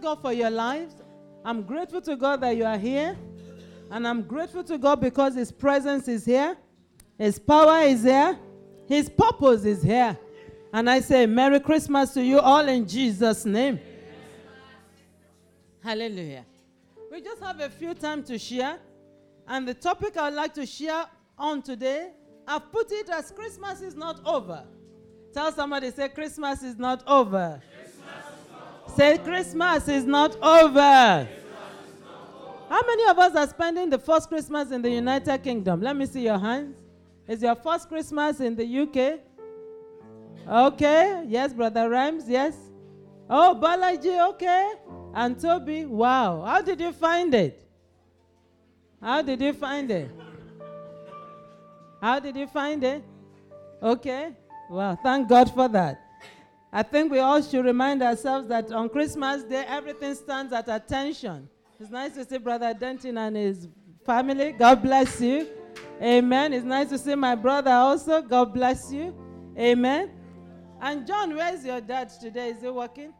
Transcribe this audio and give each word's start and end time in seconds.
God 0.00 0.20
for 0.20 0.32
your 0.32 0.50
lives. 0.50 0.94
I'm 1.44 1.62
grateful 1.62 2.00
to 2.02 2.16
God 2.16 2.40
that 2.40 2.56
you 2.56 2.64
are 2.64 2.78
here. 2.78 3.16
And 3.90 4.06
I'm 4.06 4.22
grateful 4.22 4.62
to 4.64 4.78
God 4.78 5.00
because 5.00 5.34
His 5.34 5.50
presence 5.50 6.06
is 6.08 6.24
here, 6.24 6.56
His 7.18 7.38
power 7.38 7.80
is 7.82 8.04
here, 8.04 8.38
His 8.86 9.08
purpose 9.08 9.64
is 9.64 9.82
here. 9.82 10.16
And 10.72 10.88
I 10.88 11.00
say, 11.00 11.26
Merry 11.26 11.58
Christmas 11.58 12.14
to 12.14 12.22
you 12.22 12.38
all 12.38 12.68
in 12.68 12.86
Jesus' 12.86 13.44
name. 13.44 13.80
Hallelujah. 15.82 16.44
We 17.10 17.20
just 17.20 17.42
have 17.42 17.58
a 17.60 17.68
few 17.68 17.94
time 17.94 18.22
to 18.24 18.38
share. 18.38 18.78
And 19.48 19.66
the 19.66 19.74
topic 19.74 20.16
I 20.16 20.28
would 20.28 20.36
like 20.36 20.54
to 20.54 20.66
share 20.66 21.06
on 21.36 21.62
today, 21.62 22.12
I've 22.46 22.70
put 22.70 22.92
it 22.92 23.08
as 23.10 23.32
Christmas 23.32 23.80
is 23.80 23.96
not 23.96 24.20
over. 24.24 24.64
Tell 25.32 25.50
somebody, 25.52 25.90
say, 25.90 26.08
Christmas 26.08 26.62
is 26.62 26.76
not 26.76 27.02
over. 27.06 27.60
Christmas 29.00 29.88
is 29.88 30.04
not 30.04 30.36
over. 30.42 31.26
How 32.68 32.82
many 32.86 33.08
of 33.08 33.18
us 33.18 33.34
are 33.34 33.48
spending 33.48 33.88
the 33.88 33.98
first 33.98 34.28
Christmas 34.28 34.70
in 34.70 34.82
the 34.82 34.90
United 34.90 35.42
Kingdom? 35.42 35.80
Let 35.80 35.96
me 35.96 36.04
see 36.04 36.24
your 36.24 36.38
hands. 36.38 36.76
Is 37.26 37.42
your 37.42 37.54
first 37.54 37.88
Christmas 37.88 38.40
in 38.40 38.54
the 38.54 38.64
UK? 38.80 39.20
Okay. 40.46 41.24
Yes, 41.26 41.54
Brother 41.54 41.88
Rhymes. 41.88 42.24
Yes. 42.28 42.54
Oh, 43.28 43.58
Balaji. 43.58 44.28
Okay. 44.30 44.72
And 45.14 45.40
Toby. 45.40 45.86
Wow. 45.86 46.44
How 46.44 46.60
did 46.60 46.78
you 46.80 46.92
find 46.92 47.32
it? 47.34 47.66
How 49.00 49.22
did 49.22 49.40
you 49.40 49.54
find 49.54 49.90
it? 49.90 50.10
How 52.02 52.20
did 52.20 52.36
you 52.36 52.46
find 52.46 52.84
it? 52.84 53.02
Okay. 53.82 54.36
Well, 54.68 54.98
thank 55.02 55.28
God 55.28 55.52
for 55.54 55.68
that. 55.68 56.09
I 56.72 56.82
think 56.82 57.10
we 57.10 57.18
all 57.18 57.42
should 57.42 57.64
remind 57.64 58.02
ourselves 58.02 58.48
that 58.48 58.70
on 58.70 58.88
Christmas 58.88 59.42
Day, 59.42 59.64
everything 59.66 60.14
stands 60.14 60.52
at 60.52 60.68
attention. 60.68 61.48
It's 61.80 61.90
nice 61.90 62.14
to 62.14 62.24
see 62.24 62.38
Brother 62.38 62.72
Denton 62.72 63.18
and 63.18 63.36
his 63.36 63.68
family. 64.06 64.52
God 64.52 64.82
bless 64.82 65.20
you. 65.20 65.48
Amen. 66.00 66.52
It's 66.52 66.64
nice 66.64 66.88
to 66.90 66.98
see 66.98 67.14
my 67.14 67.34
brother 67.34 67.72
also. 67.72 68.22
God 68.22 68.54
bless 68.54 68.92
you. 68.92 69.14
Amen. 69.58 70.10
And 70.80 71.06
John, 71.06 71.34
where's 71.34 71.64
your 71.64 71.80
dad 71.80 72.10
today? 72.20 72.50
Is 72.50 72.62
he 72.62 72.68
working? 72.68 73.12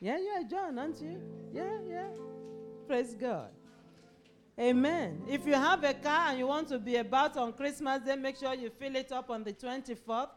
Yeah, 0.00 0.18
yeah, 0.18 0.42
John, 0.48 0.78
aren't 0.78 1.00
you? 1.00 1.20
Yeah, 1.52 1.78
yeah. 1.86 2.08
Praise 2.86 3.14
God. 3.14 3.50
Amen. 4.58 5.22
If 5.28 5.46
you 5.46 5.54
have 5.54 5.84
a 5.84 5.94
car 5.94 6.30
and 6.30 6.38
you 6.38 6.46
want 6.46 6.68
to 6.68 6.78
be 6.78 6.96
about 6.96 7.36
on 7.36 7.52
Christmas 7.52 8.00
Day, 8.00 8.16
make 8.16 8.36
sure 8.36 8.54
you 8.54 8.70
fill 8.78 8.96
it 8.96 9.12
up 9.12 9.30
on 9.30 9.44
the 9.44 9.52
24th. 9.52 10.30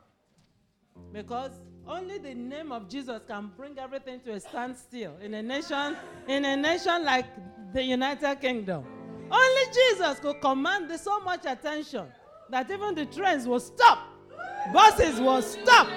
Because 1.11 1.51
only 1.87 2.17
the 2.17 2.33
name 2.33 2.71
of 2.71 2.89
Jesus 2.89 3.21
can 3.27 3.51
bring 3.55 3.77
everything 3.77 4.19
to 4.21 4.33
a 4.33 4.39
standstill 4.39 5.13
in 5.21 5.33
a 5.33 5.41
nation, 5.43 5.95
in 6.27 6.45
a 6.45 6.55
nation 6.55 7.03
like 7.03 7.25
the 7.73 7.83
United 7.83 8.39
Kingdom. 8.41 8.85
Only 9.29 9.61
Jesus 9.73 10.19
could 10.19 10.39
command 10.41 10.91
so 10.99 11.19
much 11.21 11.45
attention 11.45 12.05
that 12.49 12.69
even 12.69 12.95
the 12.95 13.05
trains 13.05 13.47
will 13.47 13.59
stop, 13.59 13.99
buses 14.73 15.19
will 15.19 15.41
stop, 15.41 15.87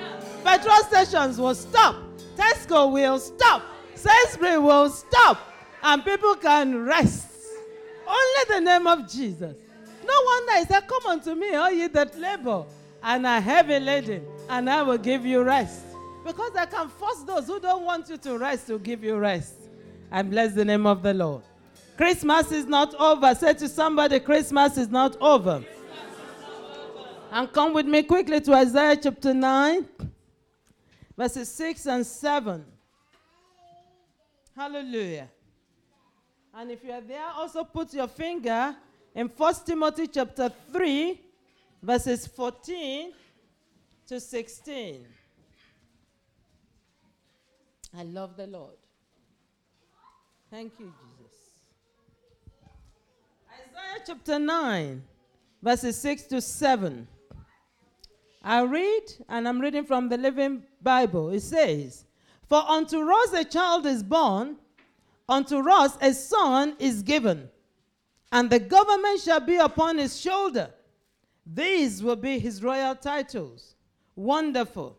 petrol 0.42 0.76
stations 0.84 1.38
will 1.38 1.54
stop, 1.54 1.96
Tesco 2.36 2.92
will 2.92 3.18
stop, 3.18 3.62
Sainsbury 3.94 4.58
will 4.58 4.90
stop, 4.90 5.38
and 5.82 6.04
people 6.04 6.34
can 6.36 6.84
rest. 6.84 7.28
Only 8.06 8.54
the 8.54 8.60
name 8.60 8.86
of 8.86 9.10
Jesus. 9.10 9.56
No 10.06 10.14
wonder 10.24 10.58
he 10.58 10.64
said, 10.64 10.86
Come 10.86 11.06
unto 11.06 11.34
me, 11.34 11.54
all 11.54 11.70
ye 11.70 11.88
that 11.88 12.18
labor 12.18 12.64
and 13.02 13.26
are 13.26 13.40
heavy 13.40 13.78
laden, 13.78 14.24
and 14.48 14.70
I 14.70 14.82
will 14.82 14.98
give 14.98 15.24
you 15.26 15.42
rest. 15.42 15.82
Because 16.24 16.56
I 16.56 16.66
can 16.66 16.88
force 16.88 17.22
those 17.22 17.46
who 17.46 17.60
don't 17.60 17.84
want 17.84 18.08
you 18.08 18.16
to 18.16 18.38
rest 18.38 18.66
to 18.66 18.78
give 18.78 19.04
you 19.04 19.16
rest. 19.16 19.54
And 20.10 20.30
bless 20.30 20.54
the 20.54 20.64
name 20.64 20.86
of 20.86 21.02
the 21.02 21.14
Lord. 21.14 21.42
Christmas 21.96 22.52
is 22.52 22.66
not 22.66 22.94
over. 22.94 23.34
Say 23.34 23.54
to 23.54 23.68
somebody, 23.68 24.20
Christmas 24.20 24.76
is 24.76 24.88
not 24.88 25.16
over. 25.20 25.64
And 27.30 27.52
come 27.52 27.72
with 27.74 27.86
me 27.86 28.02
quickly 28.02 28.40
to 28.40 28.54
Isaiah 28.54 28.96
chapter 28.96 29.34
9, 29.34 29.86
verses 31.16 31.48
6 31.50 31.86
and 31.86 32.06
7. 32.06 32.64
Hallelujah. 34.54 35.28
And 36.54 36.70
if 36.70 36.82
you 36.82 36.92
are 36.92 37.00
there, 37.00 37.26
also 37.34 37.64
put 37.64 37.92
your 37.92 38.08
finger 38.08 38.74
in 39.14 39.26
1 39.28 39.54
Timothy 39.66 40.06
chapter 40.06 40.50
3, 40.72 41.20
verses 41.82 42.26
14 42.26 43.12
to 44.06 44.20
16. 44.20 45.04
I 47.98 48.02
love 48.04 48.36
the 48.36 48.46
Lord. 48.46 48.76
Thank 50.50 50.74
you, 50.78 50.92
Jesus. 51.18 51.36
Isaiah 53.52 54.04
chapter 54.06 54.38
9, 54.38 55.02
verses 55.60 55.98
6 55.98 56.22
to 56.24 56.40
7. 56.40 57.08
I 58.44 58.62
read, 58.62 59.02
and 59.28 59.48
I'm 59.48 59.60
reading 59.60 59.84
from 59.84 60.08
the 60.08 60.16
Living 60.16 60.62
Bible. 60.80 61.30
It 61.30 61.40
says, 61.40 62.04
For 62.48 62.62
unto 62.68 63.10
us 63.10 63.32
a 63.32 63.44
child 63.44 63.86
is 63.86 64.04
born, 64.04 64.56
unto 65.28 65.68
us 65.68 65.98
a 66.00 66.12
son 66.14 66.76
is 66.78 67.02
given, 67.02 67.48
and 68.30 68.50
the 68.50 68.60
government 68.60 69.20
shall 69.20 69.40
be 69.40 69.56
upon 69.56 69.98
his 69.98 70.20
shoulder. 70.20 70.70
These 71.44 72.04
will 72.04 72.16
be 72.16 72.38
his 72.38 72.62
royal 72.62 72.94
titles 72.94 73.75
Wonderful, 74.16 74.96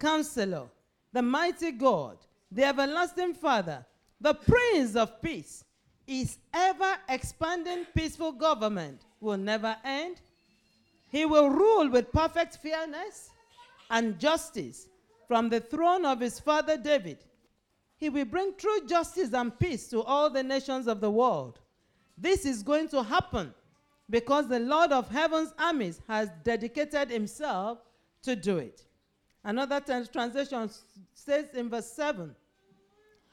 Counselor, 0.00 0.68
the 1.12 1.22
Mighty 1.22 1.70
God, 1.70 2.16
the 2.50 2.64
Everlasting 2.64 3.34
Father, 3.34 3.84
the 4.20 4.34
Prince 4.34 4.96
of 4.96 5.20
Peace. 5.20 5.64
His 6.06 6.38
ever 6.52 6.96
expanding 7.08 7.86
peaceful 7.94 8.32
government 8.32 9.02
will 9.20 9.36
never 9.36 9.76
end. 9.84 10.20
He 11.10 11.24
will 11.24 11.50
rule 11.50 11.88
with 11.90 12.10
perfect 12.12 12.56
fairness 12.56 13.30
and 13.90 14.18
justice 14.18 14.88
from 15.28 15.48
the 15.48 15.60
throne 15.60 16.04
of 16.04 16.20
his 16.20 16.40
father 16.40 16.76
David. 16.76 17.18
He 17.96 18.08
will 18.08 18.24
bring 18.24 18.54
true 18.56 18.86
justice 18.86 19.32
and 19.32 19.58
peace 19.58 19.88
to 19.88 20.02
all 20.02 20.28
the 20.28 20.42
nations 20.42 20.86
of 20.86 21.00
the 21.00 21.10
world. 21.10 21.60
This 22.18 22.44
is 22.44 22.62
going 22.62 22.88
to 22.88 23.02
happen 23.02 23.54
because 24.10 24.48
the 24.48 24.60
Lord 24.60 24.92
of 24.92 25.08
heaven's 25.08 25.54
armies 25.58 26.00
has 26.08 26.28
dedicated 26.42 27.10
himself 27.10 27.78
to 28.24 28.36
do 28.36 28.58
it. 28.58 28.82
Another 29.42 29.80
translation 29.80 30.70
says 31.14 31.46
in 31.54 31.68
verse 31.68 31.92
7 31.92 32.34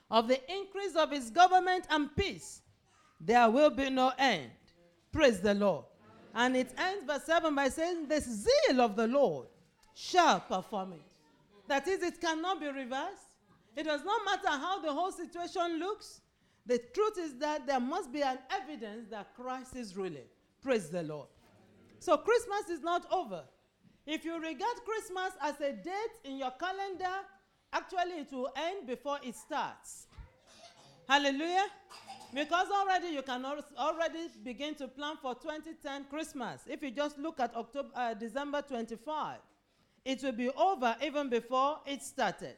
of 0.09 0.28
the 0.28 0.40
increase 0.52 0.96
of 0.96 1.12
his 1.12 1.29
government 1.29 1.85
and 1.90 2.13
peace, 2.16 2.62
there 3.19 3.50
will 3.50 3.69
be 3.69 3.90
no 3.90 4.12
end. 4.18 4.51
Praise 5.12 5.40
the 5.40 5.53
Lord. 5.53 5.85
And 6.34 6.56
it 6.56 6.74
ends 6.78 7.06
verse 7.06 7.24
7 7.24 7.56
by 7.56 7.69
saying, 7.69 8.07
The 8.07 8.19
zeal 8.19 8.81
of 8.81 8.96
the 8.96 9.07
Lord 9.07 9.47
shall 9.94 10.40
perform 10.41 10.94
it. 10.94 11.12
That 11.68 11.88
is, 11.88 12.03
it 12.03 12.19
cannot 12.19 12.59
be 12.59 12.68
reversed. 12.68 13.31
It 13.75 13.84
does 13.84 14.03
not 14.03 14.22
matter 14.25 14.57
how 14.57 14.81
the 14.81 14.91
whole 14.91 15.12
situation 15.12 15.80
looks. 15.80 16.22
The 16.66 16.80
truth 16.94 17.18
is 17.18 17.35
that 17.35 17.66
there 17.66 17.80
must 17.80 18.12
be 18.12 18.22
an 18.22 18.38
evidence 18.51 19.09
that 19.09 19.34
Christ 19.35 19.75
is 19.75 19.96
ruling. 19.96 20.28
Praise 20.62 20.90
the 20.90 21.03
Lord. 21.03 21.28
So 22.00 22.18
Christmas 22.18 22.69
is 22.69 22.81
not 22.81 23.06
over. 23.12 23.44
If 24.11 24.25
you 24.25 24.33
regard 24.41 24.75
Christmas 24.83 25.31
as 25.41 25.61
a 25.61 25.72
date 25.72 26.19
in 26.25 26.38
your 26.38 26.51
calendar, 26.59 27.16
actually 27.72 28.19
it 28.19 28.33
will 28.33 28.51
end 28.57 28.85
before 28.85 29.19
it 29.23 29.33
starts. 29.38 30.07
Hallelujah. 31.07 31.67
Because 32.33 32.67
already 32.71 33.07
you 33.07 33.21
can 33.21 33.45
already 33.45 34.27
begin 34.44 34.75
to 34.75 34.89
plan 34.89 35.16
for 35.21 35.33
2010 35.35 36.07
Christmas. 36.09 36.63
If 36.67 36.83
you 36.83 36.91
just 36.91 37.17
look 37.19 37.39
at 37.39 37.55
October, 37.55 37.88
uh, 37.95 38.13
December 38.13 38.61
25, 38.61 39.38
it 40.03 40.21
will 40.21 40.33
be 40.33 40.50
over 40.50 40.94
even 41.01 41.29
before 41.29 41.77
it 41.85 42.03
started. 42.03 42.57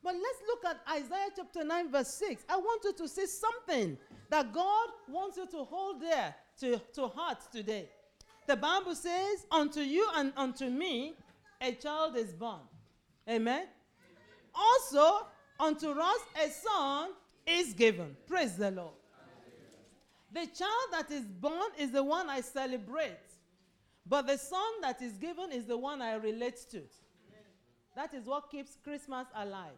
But 0.00 0.14
let's 0.14 0.38
look 0.46 0.64
at 0.64 0.80
Isaiah 0.94 1.30
chapter 1.34 1.64
9, 1.64 1.90
verse 1.90 2.14
6. 2.14 2.44
I 2.48 2.56
want 2.56 2.84
you 2.84 2.92
to 2.92 3.08
see 3.08 3.26
something 3.26 3.98
that 4.30 4.52
God 4.52 4.88
wants 5.08 5.38
you 5.38 5.46
to 5.48 5.64
hold 5.64 6.00
there 6.00 6.36
to, 6.60 6.80
to 6.94 7.08
heart 7.08 7.38
today. 7.50 7.88
The 8.48 8.56
Bible 8.56 8.94
says, 8.94 9.46
Unto 9.50 9.80
you 9.80 10.08
and 10.16 10.32
unto 10.34 10.70
me 10.70 11.12
a 11.60 11.72
child 11.72 12.16
is 12.16 12.32
born. 12.32 12.60
Amen. 13.28 13.66
Also, 14.54 15.26
unto 15.60 15.90
us 15.90 16.20
a 16.42 16.48
son 16.48 17.10
is 17.46 17.74
given. 17.74 18.16
Praise 18.26 18.56
the 18.56 18.70
Lord. 18.70 18.94
The 20.32 20.46
child 20.46 20.88
that 20.92 21.10
is 21.10 21.26
born 21.26 21.70
is 21.78 21.90
the 21.90 22.02
one 22.02 22.30
I 22.30 22.40
celebrate, 22.40 23.18
but 24.06 24.26
the 24.26 24.38
son 24.38 24.80
that 24.80 25.02
is 25.02 25.12
given 25.18 25.52
is 25.52 25.66
the 25.66 25.76
one 25.76 26.00
I 26.00 26.14
relate 26.14 26.58
to. 26.70 26.80
That 27.96 28.14
is 28.14 28.24
what 28.24 28.50
keeps 28.50 28.78
Christmas 28.82 29.26
alive. 29.34 29.76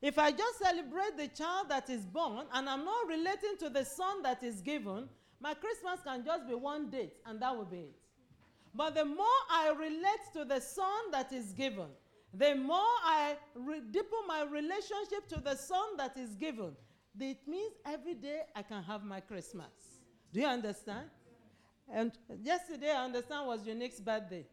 If 0.00 0.16
I 0.16 0.30
just 0.30 0.58
celebrate 0.58 1.16
the 1.16 1.28
child 1.28 1.68
that 1.70 1.90
is 1.90 2.06
born 2.06 2.46
and 2.52 2.68
I'm 2.68 2.84
not 2.84 3.08
relating 3.08 3.56
to 3.58 3.68
the 3.68 3.84
son 3.84 4.22
that 4.22 4.44
is 4.44 4.60
given, 4.60 5.08
my 5.40 5.54
Christmas 5.54 6.00
can 6.04 6.24
just 6.24 6.46
be 6.46 6.54
one 6.54 6.90
date 6.90 7.14
and 7.26 7.40
that 7.40 7.56
will 7.56 7.64
be 7.64 7.78
it. 7.78 7.96
But 8.74 8.94
the 8.94 9.04
more 9.04 9.26
I 9.50 9.70
relate 9.76 10.32
to 10.34 10.44
the 10.44 10.60
son 10.60 11.10
that 11.12 11.32
is 11.32 11.52
given, 11.52 11.88
the 12.32 12.54
more 12.54 12.78
I 13.04 13.36
re- 13.54 13.80
deepen 13.90 14.18
my 14.28 14.44
relationship 14.44 15.28
to 15.30 15.40
the 15.40 15.56
Son 15.56 15.96
that 15.96 16.16
is 16.16 16.36
given, 16.36 16.76
it 17.18 17.38
means 17.46 17.72
every 17.84 18.14
day 18.14 18.42
I 18.54 18.62
can 18.62 18.82
have 18.84 19.02
my 19.02 19.20
Christmas. 19.20 20.00
Do 20.32 20.40
you 20.40 20.46
understand? 20.46 21.10
And 21.92 22.12
yesterday, 22.40 22.92
I 22.92 23.04
understand 23.04 23.48
was 23.48 23.66
Unique's 23.66 24.00
birthday. 24.00 24.46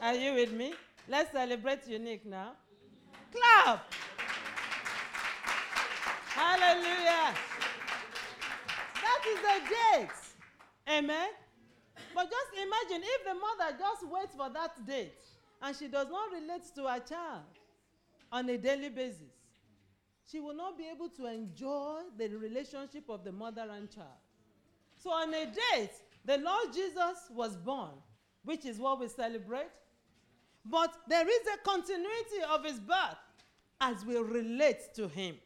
Are 0.00 0.14
you 0.14 0.34
with 0.34 0.52
me? 0.52 0.74
Let's 1.08 1.32
celebrate 1.32 1.88
Unique 1.88 2.24
now. 2.24 2.52
Clap! 3.32 3.92
Hallelujah! 6.28 7.34
That 9.18 9.26
is 9.26 9.40
the 9.40 10.06
date. 10.06 10.96
Amen. 10.96 11.28
But 12.14 12.30
just 12.30 12.62
imagine 12.62 13.04
if 13.04 13.24
the 13.24 13.34
mother 13.34 13.76
just 13.76 14.08
waits 14.08 14.34
for 14.36 14.48
that 14.50 14.86
date 14.86 15.24
and 15.60 15.76
she 15.76 15.88
does 15.88 16.06
not 16.08 16.30
relate 16.32 16.62
to 16.76 16.82
her 16.84 17.00
child 17.00 17.42
on 18.30 18.48
a 18.48 18.56
daily 18.56 18.88
basis, 18.88 19.34
she 20.30 20.38
will 20.40 20.54
not 20.54 20.78
be 20.78 20.84
able 20.94 21.08
to 21.08 21.26
enjoy 21.26 22.02
the 22.16 22.28
relationship 22.28 23.08
of 23.08 23.24
the 23.24 23.32
mother 23.32 23.66
and 23.72 23.90
child. 23.90 24.06
So, 24.98 25.10
on 25.10 25.32
a 25.34 25.46
date, 25.46 25.92
the 26.24 26.38
Lord 26.38 26.72
Jesus 26.72 27.28
was 27.30 27.56
born, 27.56 27.94
which 28.44 28.66
is 28.66 28.78
what 28.78 29.00
we 29.00 29.08
celebrate. 29.08 29.70
But 30.64 30.94
there 31.08 31.26
is 31.26 31.40
a 31.54 31.68
continuity 31.68 32.42
of 32.52 32.64
his 32.64 32.78
birth 32.78 33.16
as 33.80 34.04
we 34.04 34.16
relate 34.16 34.94
to 34.94 35.08
him. 35.08 35.36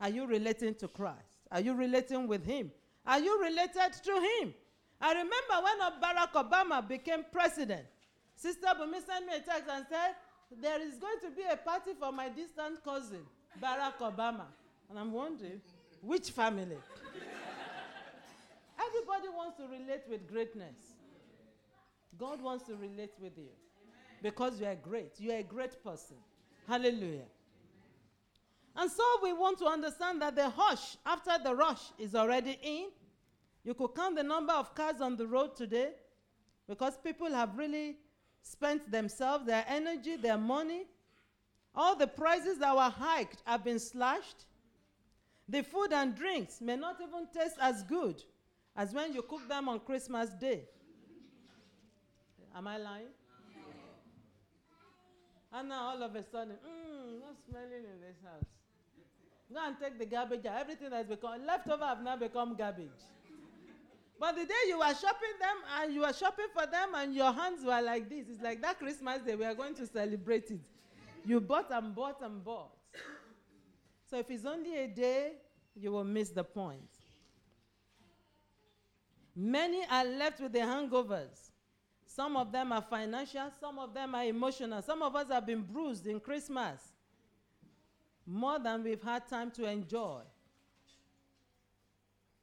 Are 0.00 0.10
you 0.10 0.26
relating 0.26 0.74
to 0.76 0.88
Christ? 0.88 1.29
Are 1.50 1.60
you 1.60 1.74
relating 1.74 2.26
with 2.28 2.44
him? 2.44 2.70
Are 3.06 3.18
you 3.18 3.40
related 3.42 3.92
to 4.04 4.12
him? 4.12 4.54
I 5.00 5.12
remember 5.12 5.56
when 5.62 5.78
Barack 6.00 6.32
Obama 6.34 6.86
became 6.86 7.24
president, 7.32 7.86
Sister 8.36 8.68
Bumi 8.68 9.04
sent 9.04 9.26
me 9.26 9.34
a 9.36 9.40
text 9.40 9.64
and 9.70 9.84
said, 9.88 10.14
There 10.60 10.80
is 10.80 10.96
going 10.98 11.18
to 11.22 11.30
be 11.30 11.42
a 11.50 11.56
party 11.56 11.92
for 11.98 12.12
my 12.12 12.28
distant 12.28 12.82
cousin, 12.84 13.20
Barack 13.62 13.98
Obama. 14.00 14.44
And 14.88 14.98
I'm 14.98 15.12
wondering, 15.12 15.60
which 16.02 16.30
family? 16.30 16.76
Everybody 18.86 19.28
wants 19.34 19.56
to 19.58 19.64
relate 19.64 20.02
with 20.08 20.28
greatness. 20.30 20.76
God 22.18 22.42
wants 22.42 22.64
to 22.66 22.76
relate 22.76 23.12
with 23.20 23.36
you 23.36 23.50
because 24.22 24.60
you 24.60 24.66
are 24.66 24.74
great. 24.74 25.12
You 25.18 25.32
are 25.32 25.38
a 25.38 25.42
great 25.42 25.82
person. 25.82 26.16
Hallelujah. 26.66 27.26
And 28.76 28.90
so 28.90 29.02
we 29.22 29.32
want 29.32 29.58
to 29.58 29.66
understand 29.66 30.22
that 30.22 30.36
the 30.36 30.48
hush 30.48 30.96
after 31.04 31.32
the 31.42 31.54
rush 31.54 31.82
is 31.98 32.14
already 32.14 32.58
in. 32.62 32.88
You 33.64 33.74
could 33.74 33.94
count 33.94 34.16
the 34.16 34.22
number 34.22 34.52
of 34.52 34.74
cars 34.74 35.00
on 35.00 35.16
the 35.16 35.26
road 35.26 35.56
today 35.56 35.90
because 36.68 36.96
people 36.96 37.30
have 37.32 37.58
really 37.58 37.96
spent 38.42 38.90
themselves, 38.90 39.44
their 39.46 39.64
energy, 39.68 40.16
their 40.16 40.38
money. 40.38 40.84
All 41.74 41.94
the 41.94 42.06
prices 42.06 42.58
that 42.58 42.74
were 42.74 42.82
hiked 42.90 43.42
have 43.44 43.64
been 43.64 43.78
slashed. 43.78 44.46
The 45.48 45.62
food 45.62 45.92
and 45.92 46.14
drinks 46.14 46.60
may 46.60 46.76
not 46.76 47.00
even 47.00 47.26
taste 47.34 47.56
as 47.60 47.82
good 47.82 48.22
as 48.76 48.94
when 48.94 49.12
you 49.12 49.22
cook 49.22 49.46
them 49.48 49.68
on 49.68 49.80
Christmas 49.80 50.30
Day. 50.30 50.62
Am 52.54 52.66
I 52.66 52.78
lying? 52.78 53.06
And 55.52 55.68
now 55.68 55.90
all 55.90 56.02
of 56.02 56.14
a 56.14 56.22
sudden, 56.22 56.54
mmm, 56.54 57.20
smelling 57.48 57.84
in 57.84 58.00
this 58.00 58.16
house. 58.24 58.44
Go 59.52 59.58
and 59.66 59.76
take 59.80 59.98
the 59.98 60.06
garbage 60.06 60.46
out. 60.46 60.60
Everything 60.60 60.90
that's 60.90 61.08
become 61.08 61.44
leftover 61.44 61.84
have 61.84 62.02
now 62.02 62.16
become 62.16 62.54
garbage. 62.56 62.88
But 64.18 64.36
the 64.36 64.44
day 64.44 64.54
you 64.68 64.78
were 64.78 64.94
shopping 64.94 65.34
them 65.40 65.56
and 65.80 65.94
you 65.94 66.02
were 66.02 66.12
shopping 66.12 66.46
for 66.54 66.66
them 66.66 66.90
and 66.94 67.14
your 67.14 67.32
hands 67.32 67.64
were 67.64 67.80
like 67.80 68.08
this, 68.08 68.26
it's 68.30 68.42
like 68.42 68.60
that 68.62 68.78
Christmas 68.78 69.22
day 69.22 69.34
we 69.34 69.44
are 69.44 69.54
going 69.54 69.74
to 69.76 69.86
celebrate 69.86 70.50
it. 70.50 70.60
You 71.24 71.40
bought 71.40 71.70
and 71.70 71.94
bought 71.94 72.20
and 72.22 72.44
bought. 72.44 72.76
So 74.10 74.18
if 74.18 74.30
it's 74.30 74.44
only 74.44 74.76
a 74.76 74.88
day, 74.88 75.32
you 75.74 75.92
will 75.92 76.04
miss 76.04 76.30
the 76.30 76.44
point. 76.44 76.90
Many 79.34 79.84
are 79.90 80.04
left 80.04 80.40
with 80.40 80.52
the 80.52 80.58
hangovers. 80.58 81.50
Some 82.06 82.36
of 82.36 82.52
them 82.52 82.72
are 82.72 82.82
financial, 82.82 83.50
some 83.58 83.78
of 83.78 83.94
them 83.94 84.14
are 84.14 84.24
emotional. 84.24 84.82
Some 84.82 85.00
of 85.00 85.16
us 85.16 85.28
have 85.30 85.46
been 85.46 85.62
bruised 85.62 86.06
in 86.06 86.20
Christmas 86.20 86.80
more 88.30 88.58
than 88.58 88.84
we've 88.84 89.02
had 89.02 89.28
time 89.28 89.50
to 89.50 89.68
enjoy. 89.68 90.20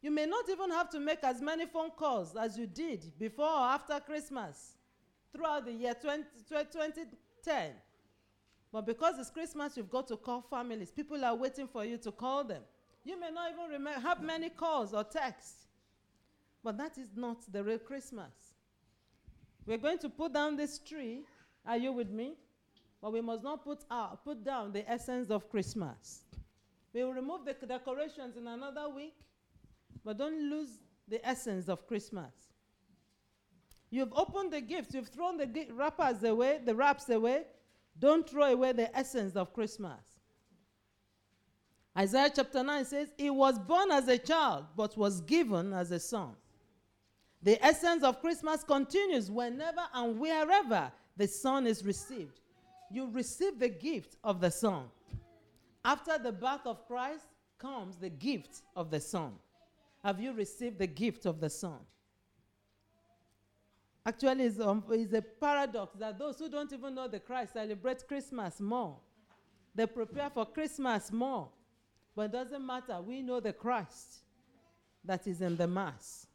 You 0.02 0.12
may 0.12 0.26
not 0.26 0.48
even 0.50 0.70
have 0.72 0.90
to 0.92 1.00
make 1.00 1.24
as 1.24 1.42
many 1.42 1.66
phone 1.66 1.92
calls 1.92 2.36
as 2.36 2.58
you 2.58 2.68
did 2.68 3.12
before 3.18 3.46
or 3.46 3.68
after 3.68 4.00
Christmas 4.00 4.74
throughout 5.34 5.66
the 5.66 5.74
year 5.74 5.96
20, 6.00 6.24
2010. 6.48 7.72
But 8.72 8.86
because 8.86 9.18
it's 9.18 9.30
Christmas, 9.30 9.78
you've 9.78 9.90
got 9.90 10.08
to 10.10 10.18
call 10.18 10.42
families. 10.42 10.92
People 10.92 11.24
are 11.24 11.34
waiting 11.34 11.68
for 11.68 11.86
you 11.86 11.98
to 11.98 12.12
call 12.12 12.44
them. 12.44 12.62
You 13.04 13.20
may 13.20 13.32
not 13.32 13.52
even 13.52 13.86
have 14.02 14.22
many 14.22 14.50
calls 14.50 14.94
or 14.94 15.04
texts. 15.04 15.68
But 16.64 16.78
that 16.78 16.98
is 16.98 17.08
not 17.16 17.38
the 17.52 17.64
real 17.64 17.80
Christmas. 17.80 18.34
We're 19.66 19.78
going 19.78 20.00
to 20.00 20.10
put 20.10 20.34
down 20.34 20.58
this 20.58 20.80
tree. 20.80 21.24
Are 21.66 21.78
you 21.78 21.94
with 21.94 22.10
me? 22.10 22.36
But 23.02 23.14
we 23.14 23.22
must 23.22 23.44
not 23.44 23.64
put, 23.64 23.84
out, 23.92 24.24
put 24.24 24.44
down 24.44 24.72
the 24.72 24.90
essence 24.90 25.30
of 25.30 25.50
Christmas. 25.50 26.24
We 26.94 27.04
will 27.04 27.14
remove 27.14 27.42
the 27.46 27.54
decorations 27.66 28.38
in 28.38 28.48
another 28.48 28.90
week, 28.90 29.16
but 30.04 30.18
don't 30.18 30.50
lose 30.50 30.80
the 31.08 31.26
essence 31.28 31.70
of 31.70 31.88
Christmas. 31.88 32.34
You've 33.90 34.14
opened 34.14 34.52
the 34.52 34.62
gifts, 34.62 34.94
you've 34.94 35.08
thrown 35.08 35.38
the 35.38 35.68
wrappers 35.74 36.24
away, 36.24 36.60
the 36.66 36.76
wraps 36.76 37.08
away. 37.10 37.44
Don't 38.00 38.30
throw 38.30 38.52
away 38.52 38.74
the 38.74 38.96
essence 38.98 39.36
of 39.36 39.54
Christmas. 39.54 40.18
Isaiah 41.98 42.32
chapter 42.36 42.62
9 42.64 42.86
says, 42.86 43.10
He 43.18 43.30
was 43.30 43.58
born 43.58 43.92
as 43.92 44.08
a 44.08 44.18
child, 44.18 44.66
but 44.76 44.96
was 44.98 45.22
given 45.22 45.74
as 45.74 45.92
a 45.92 46.00
son. 46.00 46.36
The 47.42 47.64
essence 47.64 48.04
of 48.04 48.22
Christmas 48.22 48.64
continues 48.64 49.32
whenever 49.32 49.82
and 49.94 50.20
wherever 50.20 50.92
the 51.16 51.28
Son 51.28 51.66
is 51.66 51.84
received. 51.86 52.40
You 52.92 53.10
receive 53.12 53.60
the 53.60 53.70
gift 53.70 54.16
of 54.24 54.40
the 54.40 54.52
Son. 54.52 54.86
After 55.84 56.18
the 56.18 56.32
birth 56.32 56.66
of 56.66 56.88
Christ 56.88 57.26
comes 57.58 57.98
the 57.98 58.10
gift 58.10 58.62
of 58.76 58.92
the 58.92 59.00
Son. 59.00 59.34
Have 60.04 60.20
you 60.20 60.34
received 60.34 60.78
the 60.80 60.88
gift 60.88 61.26
of 61.26 61.40
the 61.40 61.50
Son? 61.50 61.80
Actually, 64.06 64.46
it's, 64.46 64.60
um, 64.60 64.84
it's 64.92 65.14
a 65.14 65.22
paradox 65.22 65.98
that 65.98 66.18
those 66.18 66.40
who 66.40 66.50
don't 66.50 66.72
even 66.72 66.96
know 66.96 67.08
the 67.10 67.20
Christ 67.20 67.54
celebrate 67.54 68.08
Christmas 68.08 68.60
more. 68.62 68.96
They 69.76 69.86
prepare 69.86 70.30
for 70.30 70.46
Christmas 70.46 71.12
more. 71.12 71.50
But 72.16 72.24
it 72.24 72.32
doesn't 72.32 72.66
matter. 72.66 73.02
We 73.02 73.22
know 73.22 73.40
the 73.40 73.54
Christ 73.54 74.20
that 75.04 75.28
is 75.28 75.42
in 75.42 75.58
the 75.58 75.68
Mass. 75.68 76.26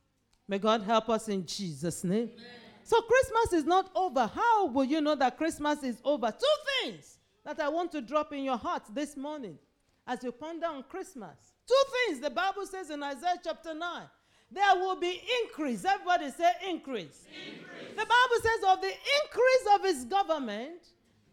May 0.46 0.58
God 0.58 0.82
help 0.82 1.08
us 1.08 1.28
in 1.28 1.46
Jesus' 1.46 2.04
name. 2.04 2.30
Amen. 2.34 2.61
So, 2.84 3.00
Christmas 3.00 3.52
is 3.60 3.64
not 3.64 3.90
over. 3.94 4.26
How 4.26 4.66
will 4.66 4.84
you 4.84 5.00
know 5.00 5.14
that 5.14 5.36
Christmas 5.36 5.82
is 5.82 6.00
over? 6.04 6.30
Two 6.30 6.82
things 6.82 7.18
that 7.44 7.60
I 7.60 7.68
want 7.68 7.92
to 7.92 8.00
drop 8.00 8.32
in 8.32 8.44
your 8.44 8.56
heart 8.56 8.82
this 8.92 9.16
morning 9.16 9.58
as 10.06 10.22
you 10.22 10.32
ponder 10.32 10.66
on 10.66 10.82
Christmas. 10.84 11.36
Two 11.66 11.74
things 12.06 12.20
the 12.20 12.30
Bible 12.30 12.66
says 12.66 12.90
in 12.90 13.02
Isaiah 13.02 13.40
chapter 13.42 13.74
9. 13.74 14.02
There 14.50 14.74
will 14.74 14.96
be 14.96 15.22
increase. 15.42 15.84
Everybody 15.84 16.30
say 16.30 16.50
increase. 16.68 17.24
increase. 17.26 17.90
The 17.90 17.96
Bible 17.96 18.42
says 18.42 18.68
of 18.68 18.80
the 18.82 18.92
increase 19.22 19.74
of 19.74 19.84
his 19.84 20.04
government 20.04 20.82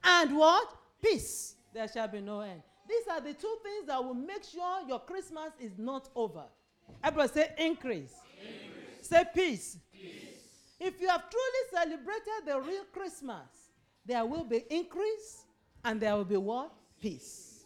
and 0.03 0.37
what? 0.37 0.73
Peace. 1.01 1.55
There 1.73 1.87
shall 1.87 2.07
be 2.07 2.21
no 2.21 2.39
end. 2.41 2.61
These 2.87 3.07
are 3.11 3.21
the 3.21 3.33
two 3.33 3.57
things 3.61 3.87
that 3.87 4.03
will 4.03 4.13
make 4.13 4.43
sure 4.43 4.87
your 4.87 4.99
Christmas 4.99 5.51
is 5.59 5.77
not 5.77 6.09
over. 6.15 6.43
Everybody 7.03 7.33
say 7.33 7.53
increase. 7.57 8.13
increase. 8.41 9.07
Say 9.07 9.25
peace. 9.33 9.77
If 10.79 11.01
you 11.01 11.09
have 11.09 11.29
truly 11.29 11.63
celebrated 11.71 12.45
the 12.45 12.61
real 12.61 12.85
Christmas, 12.93 13.69
there 14.05 14.25
will 14.25 14.45
be 14.45 14.63
increase 14.69 15.45
and 15.83 15.99
there 15.99 16.15
will 16.15 16.25
be 16.25 16.37
what? 16.37 16.71
Peace. 17.01 17.65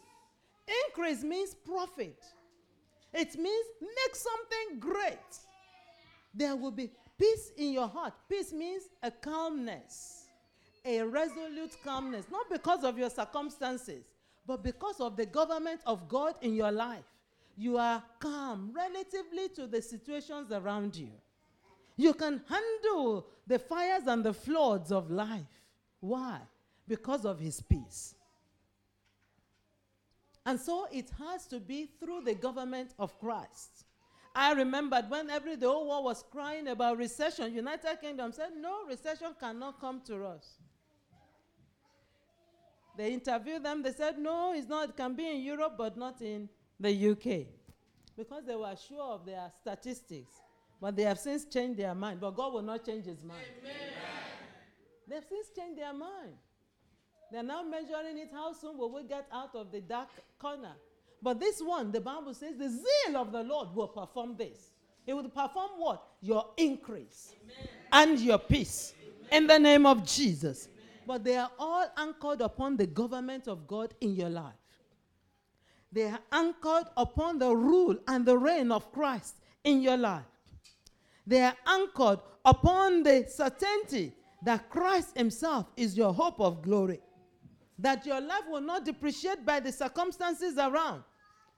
Increase 0.88 1.24
means 1.24 1.54
profit. 1.54 2.22
It 3.14 3.36
means 3.36 3.66
make 3.82 4.16
something 4.16 4.80
great. 4.80 5.38
There 6.34 6.56
will 6.56 6.72
be 6.72 6.90
peace 7.18 7.52
in 7.58 7.74
your 7.74 7.88
heart. 7.88 8.14
Peace 8.28 8.52
means 8.52 8.84
a 9.04 9.12
calmness, 9.12 10.26
a 10.84 11.04
resolute 11.04 11.78
calmness, 11.84 12.26
not 12.32 12.50
because 12.50 12.84
of 12.84 12.98
your 12.98 13.10
circumstances, 13.10 14.04
but 14.48 14.64
because 14.64 15.00
of 15.00 15.16
the 15.16 15.26
government 15.26 15.82
of 15.86 16.08
God 16.08 16.36
in 16.42 16.56
your 16.56 16.72
life. 16.72 17.06
You 17.56 17.78
are 17.78 18.04
calm 18.20 18.74
relatively 18.76 19.50
to 19.50 19.68
the 19.68 19.82
situations 19.82 20.52
around 20.52 20.96
you. 20.96 21.12
You 21.96 22.14
can 22.14 22.42
handle 22.50 23.28
the 23.46 23.60
fires 23.60 24.08
and 24.08 24.24
the 24.24 24.34
floods 24.34 24.92
of 24.92 25.12
life. 25.12 25.62
Why? 26.00 26.40
Because 26.88 27.26
of 27.26 27.40
his 27.40 27.62
peace. 27.62 28.16
And 30.46 30.60
so 30.60 30.88
it 30.92 31.10
has 31.20 31.46
to 31.48 31.60
be 31.60 31.86
through 32.00 32.22
the 32.22 32.36
government 32.36 32.94
of 33.00 33.18
Christ. 33.20 33.86
I 34.36 34.54
remembered 34.54 35.10
when 35.10 35.30
every 35.30 35.56
the 35.56 35.68
whole 35.68 35.88
world 35.88 36.06
was 36.06 36.24
crying 36.32 36.68
about 36.68 36.98
recession, 36.98 37.54
United 37.54 38.02
Kingdom 38.02 38.32
said, 38.32 38.50
No, 38.58 38.86
recession 38.88 39.36
cannot 39.40 39.80
come 39.80 40.02
to 40.08 40.26
us. 40.26 40.58
They 42.96 43.14
interviewed 43.14 43.64
them. 43.64 43.82
They 43.82 43.92
said, 43.92 44.20
no, 44.20 44.54
it's 44.54 44.68
not. 44.68 44.90
It 44.90 44.98
can 44.98 45.16
be 45.16 45.28
in 45.28 45.42
Europe, 45.42 45.76
but 45.78 45.98
not 45.98 46.22
in 46.22 46.48
the 46.80 47.10
UK. 47.12 47.48
Because 48.16 48.46
they 48.46 48.56
were 48.56 48.76
sure 48.88 49.14
of 49.14 49.26
their 49.26 49.50
statistics. 49.62 50.34
But 50.84 50.98
they 50.98 51.04
have 51.04 51.18
since 51.18 51.46
changed 51.46 51.80
their 51.80 51.96
mind. 51.96 52.20
But 52.20 52.32
God 52.32 52.52
will 52.52 52.62
not 52.62 52.86
change 52.86 53.06
his 53.06 53.24
mind. 53.24 53.46
Amen. 53.62 53.74
They've 55.08 55.24
since 55.30 55.48
changed 55.56 55.80
their 55.80 55.94
mind. 55.94 56.34
They're 57.32 57.42
now 57.42 57.64
measuring 57.64 58.18
it. 58.18 58.32
How 58.34 58.52
soon 58.52 58.78
will 58.78 58.94
we 58.94 59.04
get 59.04 59.26
out 59.32 59.56
of 59.56 59.72
the 59.72 59.80
dark 59.80 60.10
corner? 60.38 60.74
But 61.22 61.40
this 61.40 61.62
one, 61.62 61.94
the 61.94 62.02
Bible 62.02 62.34
says, 62.34 62.58
the 62.58 62.68
zeal 62.68 63.16
of 63.16 63.32
the 63.32 63.44
Lord 63.44 63.74
will 63.74 63.88
perform 63.88 64.36
this. 64.36 64.72
It 65.08 65.14
will 65.14 65.30
perform 65.30 65.70
what? 65.78 66.04
Your 66.20 66.48
increase 66.58 67.34
Amen. 67.46 67.70
and 67.94 68.20
your 68.20 68.40
peace. 68.40 68.94
Amen. 69.02 69.44
In 69.44 69.48
the 69.48 69.60
name 69.60 69.86
of 69.86 70.06
Jesus. 70.06 70.68
Amen. 70.68 71.04
But 71.08 71.24
they 71.24 71.38
are 71.38 71.52
all 71.58 71.88
anchored 71.96 72.42
upon 72.42 72.76
the 72.76 72.88
government 72.88 73.48
of 73.48 73.68
God 73.68 73.94
in 74.02 74.16
your 74.16 74.30
life. 74.30 74.52
They 75.94 76.10
are 76.10 76.20
anchored 76.34 76.88
upon 76.98 77.40
the 77.40 77.56
rule 77.56 77.96
and 78.10 78.26
the 78.26 78.38
reign 78.38 78.70
of 78.70 78.92
Christ 78.92 79.38
in 79.64 79.82
your 79.82 79.96
life. 79.96 80.26
They 81.26 81.42
are 81.42 81.56
anchored 81.66 82.20
upon 82.46 83.04
the 83.04 83.26
certainty 83.28 84.14
that 84.44 84.70
Christ 84.70 85.18
Himself 85.18 85.68
is 85.78 85.98
your 85.98 86.14
hope 86.14 86.40
of 86.40 86.62
glory. 86.62 87.00
That 87.80 88.06
your 88.06 88.22
life 88.22 88.44
will 88.50 88.62
not 88.62 88.86
depreciate 88.86 89.46
by 89.46 89.60
the 89.60 89.72
circumstances 89.72 90.58
around, 90.58 91.04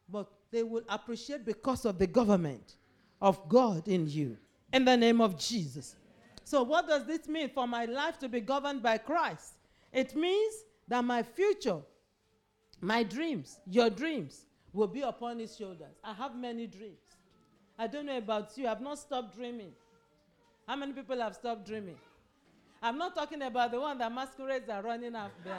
but 0.09 0.31
they 0.51 0.63
will 0.63 0.83
appreciate 0.87 1.45
because 1.45 1.85
of 1.85 1.97
the 1.97 2.07
government 2.07 2.75
of 3.21 3.49
God 3.49 3.87
in 3.87 4.07
you. 4.07 4.37
In 4.71 4.85
the 4.85 4.95
name 4.95 5.21
of 5.21 5.37
Jesus. 5.37 5.95
So, 6.43 6.63
what 6.63 6.87
does 6.87 7.05
this 7.05 7.27
mean 7.27 7.49
for 7.49 7.67
my 7.67 7.85
life 7.85 8.19
to 8.19 8.29
be 8.29 8.39
governed 8.39 8.83
by 8.83 8.97
Christ? 8.97 9.55
It 9.91 10.15
means 10.15 10.53
that 10.87 11.03
my 11.03 11.23
future, 11.23 11.79
my 12.81 13.03
dreams, 13.03 13.59
your 13.65 13.89
dreams, 13.89 14.45
will 14.73 14.87
be 14.87 15.01
upon 15.01 15.39
his 15.39 15.55
shoulders. 15.55 15.95
I 16.03 16.13
have 16.13 16.35
many 16.35 16.67
dreams. 16.67 16.99
I 17.77 17.87
don't 17.87 18.05
know 18.05 18.17
about 18.17 18.57
you, 18.57 18.67
I've 18.67 18.81
not 18.81 18.99
stopped 18.99 19.35
dreaming. 19.35 19.71
How 20.67 20.75
many 20.75 20.93
people 20.93 21.19
have 21.19 21.35
stopped 21.35 21.65
dreaming? 21.67 21.97
I'm 22.81 22.97
not 22.97 23.15
talking 23.15 23.41
about 23.41 23.71
the 23.71 23.79
one 23.79 23.97
that 23.97 24.11
masquerades 24.11 24.69
are 24.69 24.81
running 24.81 25.15
after. 25.15 25.55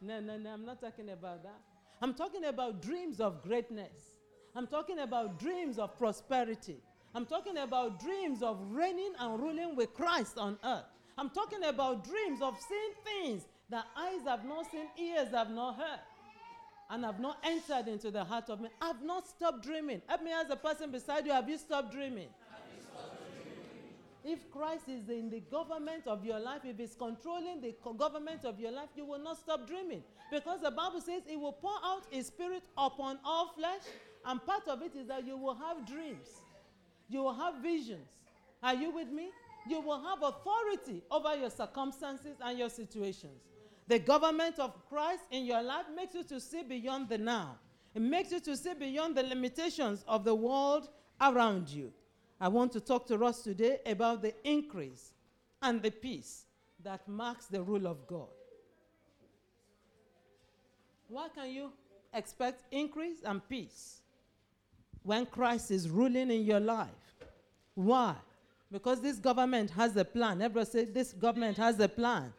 no, 0.00 0.20
no, 0.20 0.36
no, 0.36 0.50
I'm 0.50 0.66
not 0.66 0.80
talking 0.80 1.10
about 1.10 1.42
that. 1.42 1.60
I'm 2.00 2.14
talking 2.14 2.44
about 2.44 2.82
dreams 2.82 3.20
of 3.20 3.42
greatness. 3.42 4.14
I'm 4.54 4.66
talking 4.66 5.00
about 5.00 5.38
dreams 5.38 5.78
of 5.78 5.96
prosperity. 5.98 6.76
I'm 7.14 7.26
talking 7.26 7.58
about 7.58 8.00
dreams 8.00 8.42
of 8.42 8.58
reigning 8.70 9.12
and 9.18 9.40
ruling 9.40 9.76
with 9.76 9.94
Christ 9.94 10.38
on 10.38 10.58
earth. 10.64 10.84
I'm 11.16 11.30
talking 11.30 11.64
about 11.64 12.04
dreams 12.04 12.40
of 12.42 12.56
seeing 12.68 12.92
things 13.04 13.46
that 13.70 13.86
eyes 13.96 14.20
have 14.26 14.44
not 14.44 14.70
seen, 14.70 14.86
ears 14.98 15.28
have 15.32 15.50
not 15.50 15.76
heard, 15.76 16.00
and 16.90 17.04
have 17.04 17.20
not 17.20 17.38
entered 17.44 17.88
into 17.88 18.10
the 18.10 18.24
heart 18.24 18.48
of 18.48 18.60
me. 18.60 18.68
I've 18.80 19.02
not 19.02 19.26
stopped 19.28 19.62
dreaming. 19.62 20.00
Help 20.06 20.22
me 20.22 20.32
ask 20.32 20.48
the 20.48 20.56
person 20.56 20.90
beside 20.90 21.26
you, 21.26 21.32
have 21.32 21.48
you 21.48 21.58
stopped 21.58 21.92
dreaming? 21.92 22.28
If 24.24 24.50
Christ 24.50 24.88
is 24.88 25.08
in 25.08 25.30
the 25.30 25.40
government 25.40 26.06
of 26.06 26.24
your 26.24 26.38
life, 26.38 26.62
if 26.64 26.76
He's 26.78 26.94
controlling 26.94 27.60
the 27.60 27.74
government 27.96 28.44
of 28.44 28.58
your 28.60 28.72
life, 28.72 28.88
you 28.96 29.04
will 29.04 29.18
not 29.18 29.38
stop 29.38 29.66
dreaming. 29.66 30.02
Because 30.30 30.60
the 30.60 30.70
Bible 30.70 31.00
says 31.00 31.22
He 31.26 31.36
will 31.36 31.52
pour 31.52 31.76
out 31.82 32.02
His 32.10 32.26
Spirit 32.26 32.62
upon 32.76 33.18
all 33.24 33.52
flesh, 33.56 33.82
and 34.26 34.44
part 34.44 34.66
of 34.68 34.82
it 34.82 34.94
is 34.96 35.06
that 35.06 35.26
you 35.26 35.36
will 35.36 35.54
have 35.54 35.86
dreams, 35.86 36.42
you 37.08 37.22
will 37.22 37.32
have 37.34 37.56
visions. 37.62 38.06
Are 38.62 38.74
you 38.74 38.90
with 38.90 39.08
me? 39.08 39.28
You 39.68 39.80
will 39.80 40.02
have 40.02 40.22
authority 40.22 41.02
over 41.10 41.36
your 41.36 41.50
circumstances 41.50 42.36
and 42.42 42.58
your 42.58 42.70
situations. 42.70 43.47
The 43.88 43.98
government 43.98 44.58
of 44.58 44.74
Christ 44.90 45.22
in 45.30 45.46
your 45.46 45.62
life 45.62 45.86
makes 45.96 46.14
you 46.14 46.22
to 46.24 46.38
see 46.38 46.62
beyond 46.62 47.08
the 47.08 47.16
now. 47.16 47.56
It 47.94 48.02
makes 48.02 48.30
you 48.30 48.40
to 48.40 48.54
see 48.56 48.74
beyond 48.74 49.16
the 49.16 49.22
limitations 49.22 50.04
of 50.06 50.24
the 50.24 50.34
world 50.34 50.90
around 51.20 51.70
you. 51.70 51.90
I 52.38 52.48
want 52.48 52.70
to 52.72 52.80
talk 52.80 53.06
to 53.08 53.24
us 53.24 53.42
today 53.42 53.78
about 53.86 54.20
the 54.20 54.34
increase 54.46 55.12
and 55.62 55.82
the 55.82 55.90
peace 55.90 56.44
that 56.84 57.08
marks 57.08 57.46
the 57.46 57.62
rule 57.62 57.86
of 57.86 58.06
God. 58.06 58.28
Why 61.08 61.28
can 61.34 61.50
you 61.50 61.72
expect 62.12 62.64
increase 62.70 63.22
and 63.24 63.46
peace 63.48 64.02
when 65.02 65.24
Christ 65.24 65.70
is 65.70 65.88
ruling 65.88 66.30
in 66.30 66.44
your 66.44 66.60
life? 66.60 66.88
Why? 67.74 68.14
Because 68.70 69.00
this 69.00 69.16
government 69.16 69.70
has 69.70 69.96
a 69.96 70.04
plan. 70.04 70.42
Everybody 70.42 70.70
say, 70.70 70.84
This 70.84 71.14
government 71.14 71.56
has 71.56 71.80
a 71.80 71.88
plan. 71.88 72.34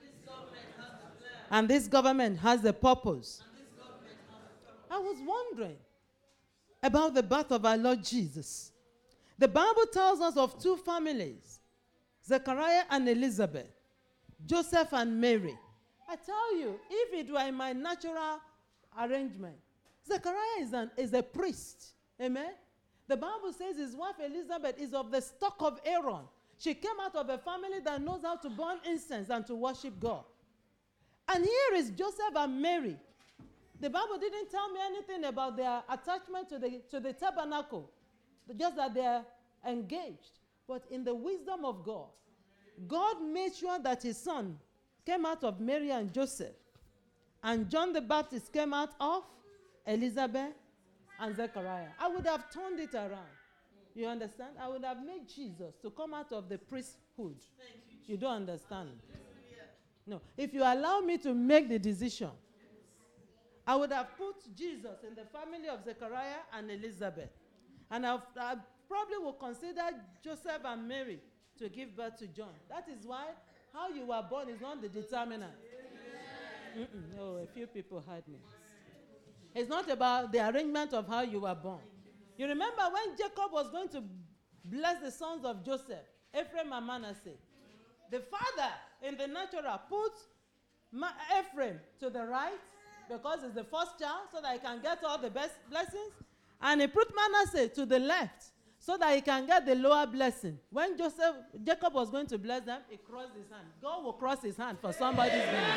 And 1.51 1.68
this 1.68 1.88
government 1.88 2.39
has 2.39 2.63
a 2.65 2.74
purpose. 2.74 3.41
I 4.89 4.98
was 4.98 5.18
wondering 5.25 5.77
about 6.82 7.13
the 7.13 7.24
birth 7.24 7.51
of 7.51 7.65
our 7.65 7.77
Lord 7.77 8.03
Jesus. 8.03 8.72
The 9.38 9.48
Bible 9.48 9.86
tells 9.91 10.20
us 10.20 10.38
of 10.38 10.62
two 10.62 10.77
families 10.77 11.60
Zechariah 12.25 12.84
and 12.89 13.08
Elizabeth, 13.10 13.70
Joseph 14.46 14.94
and 14.94 15.20
Mary. 15.20 15.58
I 16.08 16.15
tell 16.15 16.58
you, 16.58 16.79
if 16.89 17.13
it 17.13 17.32
were 17.32 17.48
in 17.48 17.56
my 17.56 17.74
natural 17.74 18.39
arrangement, 19.00 19.56
Zechariah 20.08 20.62
is, 20.62 20.74
an, 20.74 20.91
is 20.98 21.13
a 21.13 21.24
priest. 21.24 21.94
Amen? 22.22 22.51
The 23.08 23.18
Bible 23.18 23.53
says 23.58 23.77
his 23.77 23.96
wife 23.96 24.15
Elizabeth 24.24 24.79
is 24.79 24.94
of 24.94 25.12
the 25.12 25.22
stock 25.22 25.56
of 25.60 25.79
Aaron. 25.86 26.25
She 26.58 26.74
came 26.74 27.00
out 27.01 27.15
of 27.15 27.29
a 27.29 27.38
family 27.38 27.79
that 27.86 28.01
knows 28.01 28.22
how 28.24 28.36
to 28.38 28.50
burn 28.50 28.79
incense 28.86 29.29
and 29.29 29.46
to 29.48 29.56
worship 29.56 30.00
God. 30.00 30.24
And 31.31 31.45
here 31.45 31.75
is 31.75 31.91
Joseph 31.91 32.36
and 32.36 32.62
Mary. 32.62 32.98
The 33.79 33.89
Bible 33.89 34.17
didn't 34.19 34.50
tell 34.50 34.69
me 34.71 34.79
anything 34.83 35.24
about 35.25 35.55
their 35.55 35.83
attachment 35.89 36.50
to 36.50 36.59
the, 36.59 36.81
to 36.89 37.00
the 37.00 37.13
tabernacle 37.13 37.89
just 38.57 38.75
that 38.75 38.93
they're 38.93 39.24
engaged. 39.67 40.39
But 40.67 40.83
in 40.89 41.03
the 41.03 41.13
wisdom 41.13 41.65
of 41.65 41.83
God, 41.83 42.07
God 42.88 43.21
made 43.21 43.55
sure 43.55 43.79
that 43.79 44.03
his 44.03 44.17
son 44.17 44.57
came 45.05 45.25
out 45.25 45.43
of 45.43 45.59
Mary 45.59 45.91
and 45.91 46.13
Joseph. 46.13 46.55
And 47.43 47.69
John 47.69 47.93
the 47.93 48.01
Baptist 48.01 48.51
came 48.51 48.74
out 48.74 48.91
of 49.00 49.24
Elizabeth 49.86 50.53
and 51.19 51.36
Zechariah. 51.36 51.88
I 52.00 52.07
would 52.09 52.25
have 52.25 52.51
turned 52.51 52.79
it 52.79 52.93
around. 52.93 53.36
You 53.95 54.07
understand? 54.07 54.51
I 54.62 54.67
would 54.67 54.83
have 54.83 55.03
made 55.05 55.27
Jesus 55.27 55.75
to 55.81 55.89
come 55.89 56.13
out 56.13 56.31
of 56.31 56.50
the 56.50 56.57
priesthood. 56.57 57.36
You, 58.07 58.13
you, 58.13 58.17
don't 58.17 58.36
understand. 58.36 58.89
No. 60.10 60.22
If 60.36 60.56
you 60.56 60.63
allow 60.63 61.01
me 61.01 61.20
to 61.20 61.36
make 61.36 61.70
the 61.70 61.78
decision, 61.78 62.32
I 63.68 63.75
would 63.75 63.92
have 63.92 64.18
put 64.18 64.38
Jesus 64.56 65.04
in 65.08 65.13
the 65.13 65.25
family 65.25 65.70
of 65.70 65.84
Zechariah 65.84 66.42
and 66.51 66.72
Elizabeth. 66.72 67.30
And 67.92 68.08
I've, 68.08 68.22
I 68.36 68.56
probably 68.88 69.20
would 69.20 69.38
consider 69.38 69.84
Joseph 70.24 70.62
and 70.66 70.88
Mary 70.88 71.20
to 71.60 71.70
give 71.70 71.96
birth 71.96 72.18
to 72.18 72.28
John. 72.28 72.54
That 72.70 72.88
is 72.89 73.06
why 73.06 73.25
how 73.72 73.89
you 73.89 74.08
were 74.08 74.25
born 74.28 74.50
is 74.50 74.60
not 74.60 74.82
the 74.82 74.89
determinant. 74.89 75.54
No, 76.75 76.88
oh, 77.20 77.44
a 77.44 77.46
few 77.46 77.68
people 77.68 78.04
heard 78.08 78.28
me. 78.28 78.39
It's 79.54 79.70
not 79.70 79.89
about 79.92 80.32
the 80.32 80.50
arrangement 80.50 80.94
of 80.94 81.08
how 81.08 81.22
you 81.22 81.42
were 81.42 81.56
born. 81.56 81.82
You 82.36 82.48
remember 82.48 82.82
when 82.92 83.16
Jacob 83.16 83.51
was 83.51 83.70
going 83.70 83.89
to 83.89 84.04
bless 84.66 85.01
the 85.01 85.12
sons 85.12 85.46
of 85.46 85.63
Joseph, 85.63 86.06
Ephraim 86.34 86.74
and 86.74 86.88
Manasseh, 86.88 87.38
the 88.12 88.20
father 88.20 88.72
in 89.01 89.18
the 89.18 89.28
natural 89.28 89.80
put 89.89 90.13
Ma- 90.92 91.12
Ephraim 91.39 91.80
to 92.00 92.10
the 92.10 92.25
right 92.25 92.60
because 93.10 93.44
it's 93.44 93.56
the 93.56 93.63
first 93.63 94.00
child 94.00 94.28
so 94.34 94.42
that 94.42 94.54
he 94.54 94.60
can 94.60 94.82
get 94.82 95.04
all 95.04 95.18
the 95.18 95.30
best 95.30 95.54
blessings. 95.70 96.13
And 96.62 96.82
he 96.82 96.88
put 96.88 97.12
Manasseh 97.16 97.70
to 97.70 97.86
the 97.86 98.00
left 98.00 98.46
so 98.80 98.98
that 98.98 99.16
he 99.16 99.22
can 99.22 99.46
get 99.46 99.66
the 99.66 99.75
lower 99.75 100.06
blessing. 100.08 100.58
When 100.70 100.98
Joseph, 100.98 101.36
Jacob 101.63 101.94
was 101.94 102.10
going 102.10 102.28
to 102.28 102.38
bless 102.38 102.63
them, 102.63 102.82
he 102.89 102.98
crossed 102.98 103.36
his 103.36 103.50
hand. 103.50 103.68
God 103.82 104.04
will 104.04 104.13
cross 104.13 104.42
his 104.42 104.58
hand 104.58 104.78
for 104.82 104.94
somebody's 104.94 105.34
name. 105.34 105.74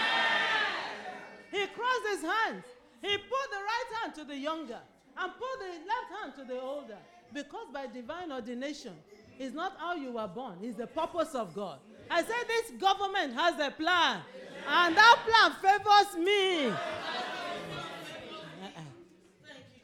He 1.50 1.66
crossed 1.66 2.06
his 2.10 2.22
hands. 2.22 2.64
He 3.02 3.16
put 3.16 3.50
the 3.50 3.56
right 3.56 4.00
hand 4.00 4.14
to 4.14 4.24
the 4.24 4.36
younger 4.36 4.78
and 5.18 5.32
put 5.32 5.58
the 5.60 5.72
left 5.86 6.22
hand 6.22 6.32
to 6.38 6.54
the 6.54 6.60
older. 6.60 6.98
Because 7.32 7.66
by 7.72 7.86
divine 7.86 8.30
ordination, 8.32 8.92
it's 9.38 9.54
not 9.54 9.76
how 9.78 9.94
you 9.94 10.12
were 10.12 10.28
born, 10.28 10.58
it's 10.62 10.76
the 10.76 10.86
purpose 10.86 11.34
of 11.34 11.54
God. 11.54 11.78
I 12.10 12.22
said 12.22 12.44
this 12.46 12.72
government 12.72 13.32
has 13.34 13.58
a 13.60 13.70
plan, 13.70 14.20
and 14.68 14.96
that 14.96 15.18
plan 15.26 15.52
favors 15.60 16.16
me. 16.24 16.66
Uh-uh. 16.66 16.76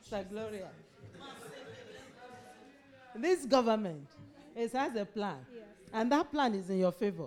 Sir 0.02 0.25
Gloria 0.31 0.69
this 3.19 3.45
government 3.45 4.07
it 4.57 4.73
has 4.73 4.95
a 4.97 5.05
plan. 5.05 5.37
And 5.93 6.11
that 6.12 6.31
plan 6.31 6.55
is 6.55 6.69
in 6.69 6.78
your 6.78 6.93
favor. 6.93 7.26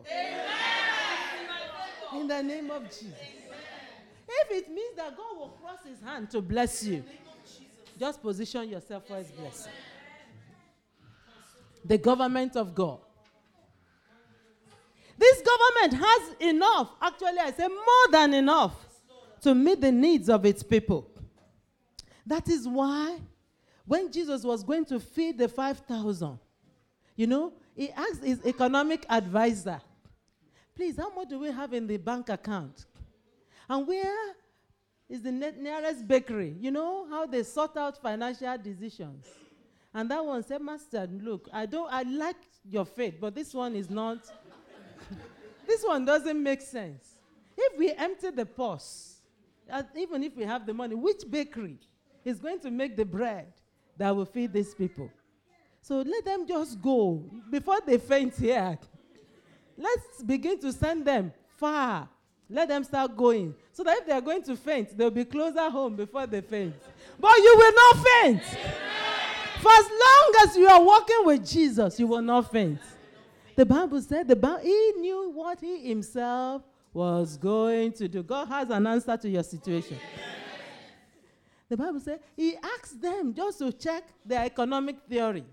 In 2.14 2.28
the 2.28 2.44
name 2.44 2.70
of 2.70 2.84
Jesus. 2.84 3.14
If 4.28 4.52
it 4.52 4.70
means 4.70 4.96
that 4.98 5.16
God 5.16 5.38
will 5.38 5.58
cross 5.62 5.80
his 5.88 6.00
hand 6.02 6.30
to 6.32 6.42
bless 6.42 6.84
you, 6.84 7.04
just 7.98 8.22
position 8.22 8.70
yourself 8.70 9.08
for 9.08 9.16
his 9.16 9.32
blessing. 9.32 9.72
The 11.84 11.98
government 11.98 12.56
of 12.56 12.76
God. 12.76 13.00
This 15.18 15.42
government 15.42 16.04
has 16.04 16.36
enough, 16.40 16.96
actually, 17.02 17.40
I 17.40 17.52
say 17.52 17.68
more 17.68 18.12
than 18.12 18.34
enough, 18.34 18.74
to 19.42 19.54
meet 19.54 19.82
the 19.82 19.92
needs 19.92 20.30
of 20.30 20.46
its 20.46 20.64
people. 20.64 21.10
That 22.26 22.48
is 22.50 22.68
why 22.68 23.20
when 23.86 24.12
Jesus 24.12 24.44
was 24.44 24.64
going 24.64 24.86
to 24.86 25.00
feed 25.00 25.38
the 25.38 25.48
5,000, 25.48 26.40
you 27.16 27.28
know, 27.28 27.54
he 27.76 27.92
asked 27.92 28.24
his 28.24 28.46
economic 28.46 29.06
advisor, 29.10 29.82
please, 30.76 30.98
how 30.98 31.14
much 31.14 31.30
do 31.30 31.40
we 31.40 31.52
have 31.52 31.74
in 31.74 31.88
the 31.88 31.98
bank 31.98 32.30
account? 32.30 32.86
And 33.70 33.88
where 33.88 34.36
is 35.10 35.22
the 35.22 35.32
nearest 35.32 36.08
bakery? 36.08 36.56
You 36.60 36.72
know 36.72 37.08
how 37.10 37.26
they 37.26 37.44
sort 37.44 37.78
out 37.78 38.02
financial 38.02 38.58
decisions. 38.58 39.26
And 39.94 40.10
that 40.10 40.24
one 40.26 40.44
said, 40.44 40.62
Master, 40.62 41.08
look, 41.12 41.50
I 41.52 41.66
don't 41.66 41.92
I 41.92 42.04
like 42.04 42.38
your 42.64 42.86
faith, 42.86 43.16
but 43.20 43.36
this 43.36 43.54
one 43.54 43.76
is 43.76 43.90
not 43.90 44.20
this 45.68 45.84
one 45.84 46.06
doesn't 46.06 46.42
make 46.42 46.62
sense. 46.62 47.16
If 47.58 47.78
we 47.78 47.92
empty 47.92 48.30
the 48.32 48.46
purse, 48.46 49.18
even 49.96 50.24
if 50.24 50.36
we 50.36 50.44
have 50.44 50.66
the 50.66 50.74
money, 50.74 50.96
which 50.96 51.24
bakery 51.30 51.78
is 52.24 52.40
going 52.40 52.60
to 52.62 52.72
make 52.72 52.96
the 52.96 53.06
bread 53.06 53.54
that 53.98 54.16
will 54.16 54.26
feed 54.26 54.54
these 54.54 54.74
people? 54.74 55.10
So 55.82 56.02
let 56.02 56.24
them 56.24 56.48
just 56.48 56.82
go 56.82 57.24
before 57.50 57.80
they 57.86 57.98
faint 57.98 58.36
here. 58.38 58.78
Let's 59.78 60.24
begin 60.24 60.60
to 60.60 60.72
send 60.72 61.06
them 61.06 61.34
far. 61.58 62.08
Let 62.50 62.68
them 62.68 62.84
start 62.84 63.16
going. 63.16 63.56
So 63.72 63.84
that 63.84 63.98
if 64.00 64.06
they 64.06 64.14
are 64.14 64.22
going 64.22 64.44
to 64.44 64.56
faint, 64.56 64.96
they'll 64.98 65.10
be 65.10 65.26
closer 65.26 65.70
home 65.70 65.96
before 65.96 66.28
they 66.28 66.42
faint. 66.42 66.76
But 67.20 67.36
you 67.38 67.56
will 67.58 67.74
not 67.74 68.08
faint. 68.08 68.44
For 69.62 69.72
as 69.72 69.90
long 69.90 70.34
as 70.44 70.58
you 70.58 70.68
are 70.68 70.84
walking 70.84 71.20
with 71.24 71.48
Jesus, 71.48 72.00
you 72.00 72.08
will 72.08 72.22
not 72.22 72.52
faint. 72.52 72.80
The 73.56 73.66
Bible 73.66 74.02
said 74.02 74.28
the 74.28 74.36
Bible, 74.36 74.60
he 74.64 74.94
knew 74.98 75.30
what 75.36 75.60
he 75.60 75.88
himself 75.88 76.64
was 76.92 77.38
going 77.38 77.94
to 77.94 78.08
do. 78.08 78.24
God 78.24 78.48
has 78.48 78.70
an 78.72 78.88
answer 78.88 79.16
to 79.16 79.30
your 79.30 79.44
situation. 79.44 79.98
The 81.70 81.78
Bible 81.78 82.00
said 82.00 82.22
he 82.36 82.56
asked 82.58 83.00
them 83.00 83.36
just 83.36 83.60
to 83.60 83.72
check 83.72 84.04
their 84.26 84.44
economic 84.44 84.98
theory. 85.08 85.46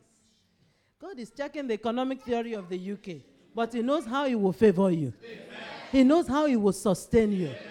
God 1.00 1.18
is 1.18 1.30
checking 1.30 1.66
the 1.66 1.74
economic 1.74 2.22
theory 2.22 2.54
of 2.54 2.68
the 2.68 2.92
UK, 2.92 3.22
but 3.54 3.74
he 3.74 3.82
knows 3.82 4.06
how 4.06 4.24
he 4.24 4.34
will 4.34 4.54
favor 4.54 4.90
you. 4.90 5.12
He 5.92 6.02
knows 6.02 6.26
how 6.26 6.46
he 6.46 6.56
will 6.56 6.72
sustain 6.72 7.30
you. 7.30 7.48
Amen. 7.48 7.62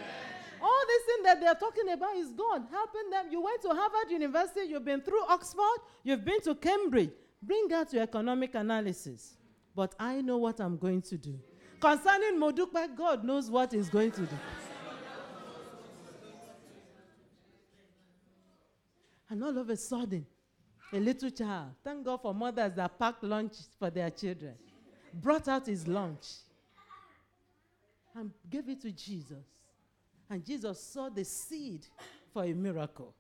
All 0.62 0.84
this 0.88 1.04
thing 1.04 1.17
that 1.28 1.40
they're 1.40 1.56
talking 1.56 1.90
about 1.90 2.16
is 2.16 2.32
God 2.32 2.64
helping 2.72 3.10
them. 3.12 3.26
You 3.32 3.42
went 3.42 3.62
to 3.62 3.70
Harvard 3.70 4.10
University, 4.10 4.62
you've 4.70 4.86
been 4.86 5.02
through 5.02 5.24
Oxford, 5.28 5.80
you've 6.04 6.26
been 6.26 6.42
to 6.42 6.56
Cambridge. 6.56 7.12
Bring 7.42 7.72
out 7.74 7.94
your 7.94 8.04
economic 8.04 8.56
analysis 8.56 9.38
but 9.78 9.94
I 10.00 10.22
know 10.22 10.38
what 10.38 10.60
I'm 10.60 10.76
going 10.76 11.04
to 11.04 11.18
do. 11.20 11.40
Concerning 11.80 12.40
Modupe, 12.40 12.98
God 12.98 13.24
knows 13.24 13.52
what 13.52 13.72
He's 13.72 13.90
going 13.90 14.10
to 14.14 14.22
do. 14.22 14.38
And 19.30 19.44
all 19.44 19.56
of 19.56 19.70
a 19.70 19.78
sudden, 19.78 20.26
a 20.92 21.00
little 21.00 21.30
child, 21.30 21.74
thank 21.84 22.04
God 22.04 22.24
for 22.24 22.34
mothers 22.34 22.74
that 22.74 22.98
packed 22.98 23.24
lunch 23.24 23.54
for 23.78 23.92
their 23.92 24.10
children, 24.10 24.56
brought 25.14 25.48
out 25.48 25.68
his 25.68 25.88
lunch 25.88 26.26
and 28.16 28.32
gave 28.50 28.68
it 28.70 28.82
to 28.82 28.92
Jesus. 28.92 29.46
And 30.30 30.46
Jesus 30.46 30.82
saw 30.82 31.10
the 31.10 31.24
seed 31.24 31.86
for 32.34 32.44
a 32.44 32.54
miracle. 32.54 33.14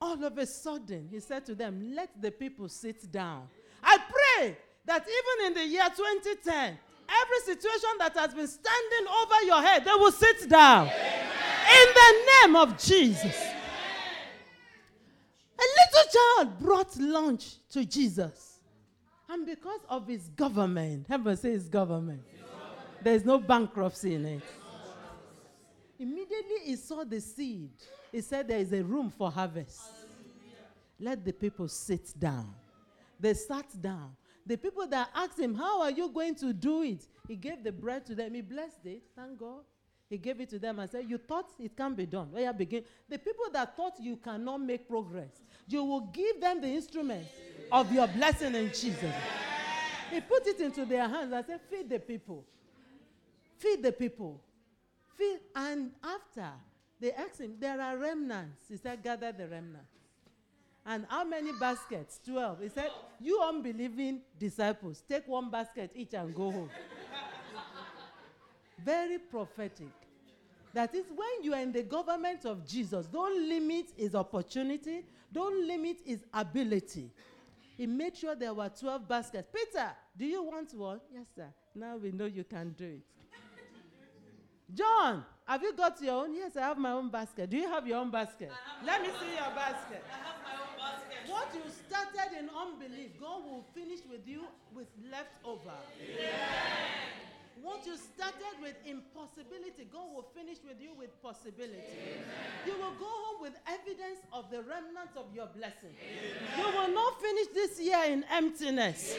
All 0.00 0.22
of 0.22 0.38
a 0.38 0.46
sudden, 0.46 1.08
he 1.10 1.20
said 1.20 1.44
to 1.46 1.54
them, 1.54 1.94
Let 1.94 2.20
the 2.20 2.30
people 2.30 2.68
sit 2.68 3.10
down. 3.10 3.48
I 3.82 3.98
pray 3.98 4.56
that 4.84 5.02
even 5.02 5.46
in 5.46 5.54
the 5.54 5.66
year 5.66 5.86
2010, 5.88 6.78
every 7.08 7.54
situation 7.54 7.90
that 7.98 8.16
has 8.16 8.34
been 8.34 8.46
standing 8.46 9.06
over 9.22 9.44
your 9.44 9.62
head, 9.62 9.84
they 9.84 9.92
will 9.92 10.12
sit 10.12 10.48
down. 10.48 10.88
Amen. 10.88 11.22
In 11.68 11.94
the 11.94 12.30
name 12.42 12.56
of 12.56 12.78
Jesus. 12.78 13.24
Amen. 13.24 13.56
A 15.58 15.62
little 15.62 16.12
child 16.12 16.58
brought 16.60 16.96
lunch 16.98 17.56
to 17.70 17.84
Jesus. 17.84 18.60
And 19.28 19.44
because 19.44 19.80
of 19.88 20.06
his 20.06 20.28
government, 20.28 21.06
heaven 21.08 21.36
say 21.36 21.50
his 21.50 21.68
government, 21.68 22.22
there's 23.02 23.24
no 23.24 23.38
bankruptcy 23.38 24.14
in 24.14 24.24
it. 24.24 24.42
Immediately 25.98 26.58
he 26.64 26.76
saw 26.76 27.04
the 27.04 27.20
seed. 27.20 27.70
He 28.12 28.20
said, 28.20 28.48
There 28.48 28.58
is 28.58 28.72
a 28.72 28.82
room 28.82 29.10
for 29.10 29.30
harvest. 29.30 29.80
Let 30.98 31.24
the 31.24 31.32
people 31.32 31.68
sit 31.68 32.18
down. 32.18 32.54
They 33.18 33.34
sat 33.34 33.66
down. 33.80 34.16
The 34.44 34.56
people 34.56 34.86
that 34.86 35.10
asked 35.14 35.38
him, 35.38 35.54
How 35.54 35.82
are 35.82 35.90
you 35.90 36.08
going 36.08 36.34
to 36.36 36.52
do 36.52 36.82
it? 36.82 37.06
He 37.26 37.36
gave 37.36 37.64
the 37.64 37.72
bread 37.72 38.06
to 38.06 38.14
them. 38.14 38.34
He 38.34 38.40
blessed 38.40 38.84
it. 38.84 39.02
Thank 39.16 39.38
God. 39.38 39.62
He 40.08 40.18
gave 40.18 40.40
it 40.40 40.48
to 40.50 40.58
them 40.58 40.78
and 40.78 40.88
said, 40.88 41.04
You 41.08 41.18
thought 41.18 41.50
it 41.58 41.76
can 41.76 41.94
be 41.94 42.06
done. 42.06 42.30
Where 42.30 42.44
you 42.44 42.52
begin. 42.52 42.84
The 43.08 43.18
people 43.18 43.46
that 43.52 43.76
thought 43.76 43.94
you 44.00 44.16
cannot 44.16 44.58
make 44.58 44.88
progress, 44.88 45.42
you 45.66 45.82
will 45.82 46.02
give 46.12 46.40
them 46.40 46.60
the 46.60 46.68
instrument 46.68 47.26
of 47.72 47.92
your 47.92 48.06
blessing 48.06 48.54
in 48.54 48.68
Jesus. 48.68 49.12
He 50.10 50.20
put 50.20 50.46
it 50.46 50.60
into 50.60 50.84
their 50.84 51.08
hands 51.08 51.32
and 51.32 51.44
said, 51.44 51.60
Feed 51.68 51.90
the 51.90 51.98
people. 51.98 52.44
Feed 53.58 53.82
the 53.82 53.92
people. 53.92 54.40
And 55.54 55.92
after 56.02 56.50
they 57.00 57.12
asked 57.12 57.40
him, 57.40 57.54
There 57.58 57.80
are 57.80 57.96
remnants. 57.96 58.62
He 58.68 58.76
said, 58.76 59.02
Gather 59.02 59.32
the 59.32 59.48
remnants. 59.48 59.90
And 60.84 61.04
how 61.08 61.24
many 61.24 61.50
baskets? 61.52 62.20
12. 62.24 62.60
He 62.60 62.68
said, 62.68 62.90
You 63.20 63.40
unbelieving 63.42 64.20
disciples, 64.38 65.02
take 65.08 65.26
one 65.26 65.50
basket 65.50 65.90
each 65.94 66.14
and 66.14 66.34
go 66.34 66.50
home. 66.50 66.70
Very 68.84 69.18
prophetic. 69.18 69.88
That 70.72 70.94
is 70.94 71.06
when 71.14 71.42
you 71.42 71.54
are 71.54 71.60
in 71.60 71.72
the 71.72 71.82
government 71.82 72.44
of 72.44 72.66
Jesus, 72.66 73.06
don't 73.06 73.48
limit 73.48 73.86
his 73.96 74.14
opportunity, 74.14 75.04
don't 75.32 75.66
limit 75.66 75.98
his 76.04 76.20
ability. 76.32 77.10
He 77.76 77.86
made 77.86 78.16
sure 78.16 78.34
there 78.34 78.54
were 78.54 78.68
12 78.68 79.08
baskets. 79.08 79.48
Peter, 79.52 79.90
do 80.16 80.24
you 80.24 80.42
want 80.42 80.72
one? 80.74 81.00
Yes, 81.12 81.26
sir. 81.34 81.48
Now 81.74 81.96
we 81.96 82.12
know 82.12 82.26
you 82.26 82.44
can 82.44 82.74
do 82.76 82.84
it. 82.84 83.15
John, 84.74 85.24
have 85.46 85.62
you 85.62 85.72
got 85.74 86.00
your 86.02 86.24
own? 86.24 86.34
Yes, 86.34 86.56
I 86.56 86.62
have 86.62 86.78
my 86.78 86.92
own 86.92 87.08
basket. 87.08 87.50
Do 87.50 87.56
you 87.56 87.68
have 87.68 87.86
your 87.86 87.98
own 87.98 88.10
basket? 88.10 88.50
Let 88.84 89.00
me 89.00 89.08
see 89.20 89.34
your 89.34 89.54
basket. 89.54 90.02
I 90.10 90.18
have 90.26 90.38
my 90.42 90.54
own 90.58 90.74
basket. 90.76 91.30
What 91.30 91.48
you 91.54 91.62
started 91.70 92.38
in 92.38 92.50
unbelief, 92.50 93.10
God 93.20 93.44
will 93.44 93.64
finish 93.74 94.00
with 94.10 94.26
you 94.26 94.42
with 94.74 94.88
leftover. 95.10 95.78
Amen. 96.02 96.30
What 97.62 97.86
you 97.86 97.96
started 97.96 98.60
with 98.60 98.74
impossibility, 98.84 99.88
God 99.90 100.06
will 100.14 100.26
finish 100.34 100.58
with 100.66 100.80
you 100.80 100.90
with 100.98 101.10
possibility. 101.22 101.78
Amen. 101.78 102.24
You 102.66 102.72
will 102.72 102.92
go 102.98 103.06
home 103.06 103.42
with 103.42 103.54
evidence 103.66 104.18
of 104.32 104.50
the 104.50 104.62
remnants 104.62 105.16
of 105.16 105.26
your 105.34 105.46
blessing. 105.46 105.94
Amen. 105.94 106.58
You 106.58 106.76
will 106.76 106.92
not 106.92 107.20
finish 107.20 107.46
this 107.54 107.80
year 107.80 108.02
in 108.08 108.24
emptiness. 108.30 109.16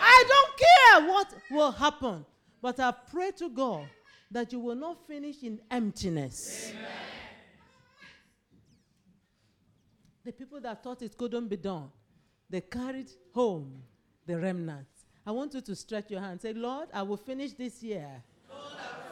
I 0.00 0.24
don't 0.28 0.56
care 0.58 1.08
what 1.12 1.34
will 1.50 1.72
happen, 1.72 2.24
but 2.62 2.80
I 2.80 2.92
pray 2.92 3.32
to 3.38 3.50
God 3.50 3.86
that 4.30 4.52
you 4.52 4.60
will 4.60 4.74
not 4.74 5.06
finish 5.06 5.42
in 5.42 5.60
emptiness. 5.70 6.72
Amen. 6.74 6.90
The 10.24 10.32
people 10.32 10.60
that 10.60 10.82
thought 10.82 11.02
it 11.02 11.16
couldn't 11.16 11.46
be 11.48 11.56
done, 11.56 11.88
they 12.50 12.60
carried 12.60 13.10
home 13.32 13.82
the 14.26 14.38
remnants. 14.38 15.04
I 15.24 15.30
want 15.30 15.54
you 15.54 15.60
to 15.60 15.74
stretch 15.76 16.10
your 16.10 16.20
hand. 16.20 16.40
Say, 16.40 16.52
Lord, 16.52 16.88
I 16.92 17.02
will 17.02 17.16
finish 17.16 17.52
this 17.52 17.80
year, 17.82 18.08
Lord, 18.48 18.62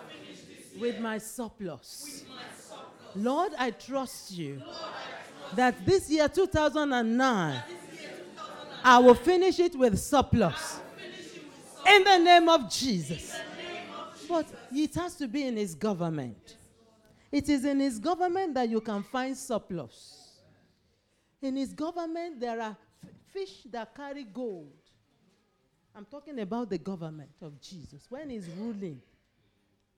finish 0.09 0.41
this 0.41 0.73
year 0.73 0.81
with, 0.81 1.01
my 1.01 1.19
surplus. 1.19 2.25
with 2.25 2.29
my 2.29 2.43
surplus. 2.57 3.25
Lord, 3.25 3.53
I 3.59 3.71
trust 3.71 4.33
you 4.33 4.55
Lord, 4.59 4.71
I 4.71 4.73
trust 4.73 5.57
that 5.57 5.87
this 5.87 6.11
year 6.11 6.29
2009, 6.29 7.63
this 7.67 8.01
year 8.01 8.11
2009 8.11 8.81
I 8.85 8.99
will 8.99 9.15
finish 9.15 9.61
it 9.61 9.77
with 9.77 9.99
surplus. 10.01 10.81
It 10.99 11.07
with 11.07 11.33
surplus. 11.33 11.97
In 11.97 12.05
the 12.05 12.19
name 12.19 12.49
of 12.49 12.69
Jesus. 12.69 13.37
But 14.29 14.47
it 14.73 14.95
has 14.95 15.17
to 15.17 15.29
be 15.29 15.47
in 15.47 15.57
his 15.57 15.75
government. 15.75 16.57
It 17.31 17.49
is 17.49 17.65
in 17.65 17.81
his 17.81 17.99
government 17.99 18.55
that 18.55 18.69
you 18.69 18.81
can 18.81 19.03
find 19.03 19.37
surplus. 19.37 20.39
In 21.43 21.57
his 21.57 21.73
government, 21.73 22.41
there 22.41 22.61
are 22.61 22.77
f- 23.03 23.11
fish 23.33 23.65
that 23.71 23.95
carry 23.95 24.25
gold. 24.25 24.73
I'm 25.95 26.05
talking 26.05 26.39
about 26.41 26.71
the 26.71 26.79
government 26.79 27.31
of 27.43 27.61
Jesus. 27.61 28.07
When 28.09 28.31
he's 28.31 28.49
ruling, 28.59 29.01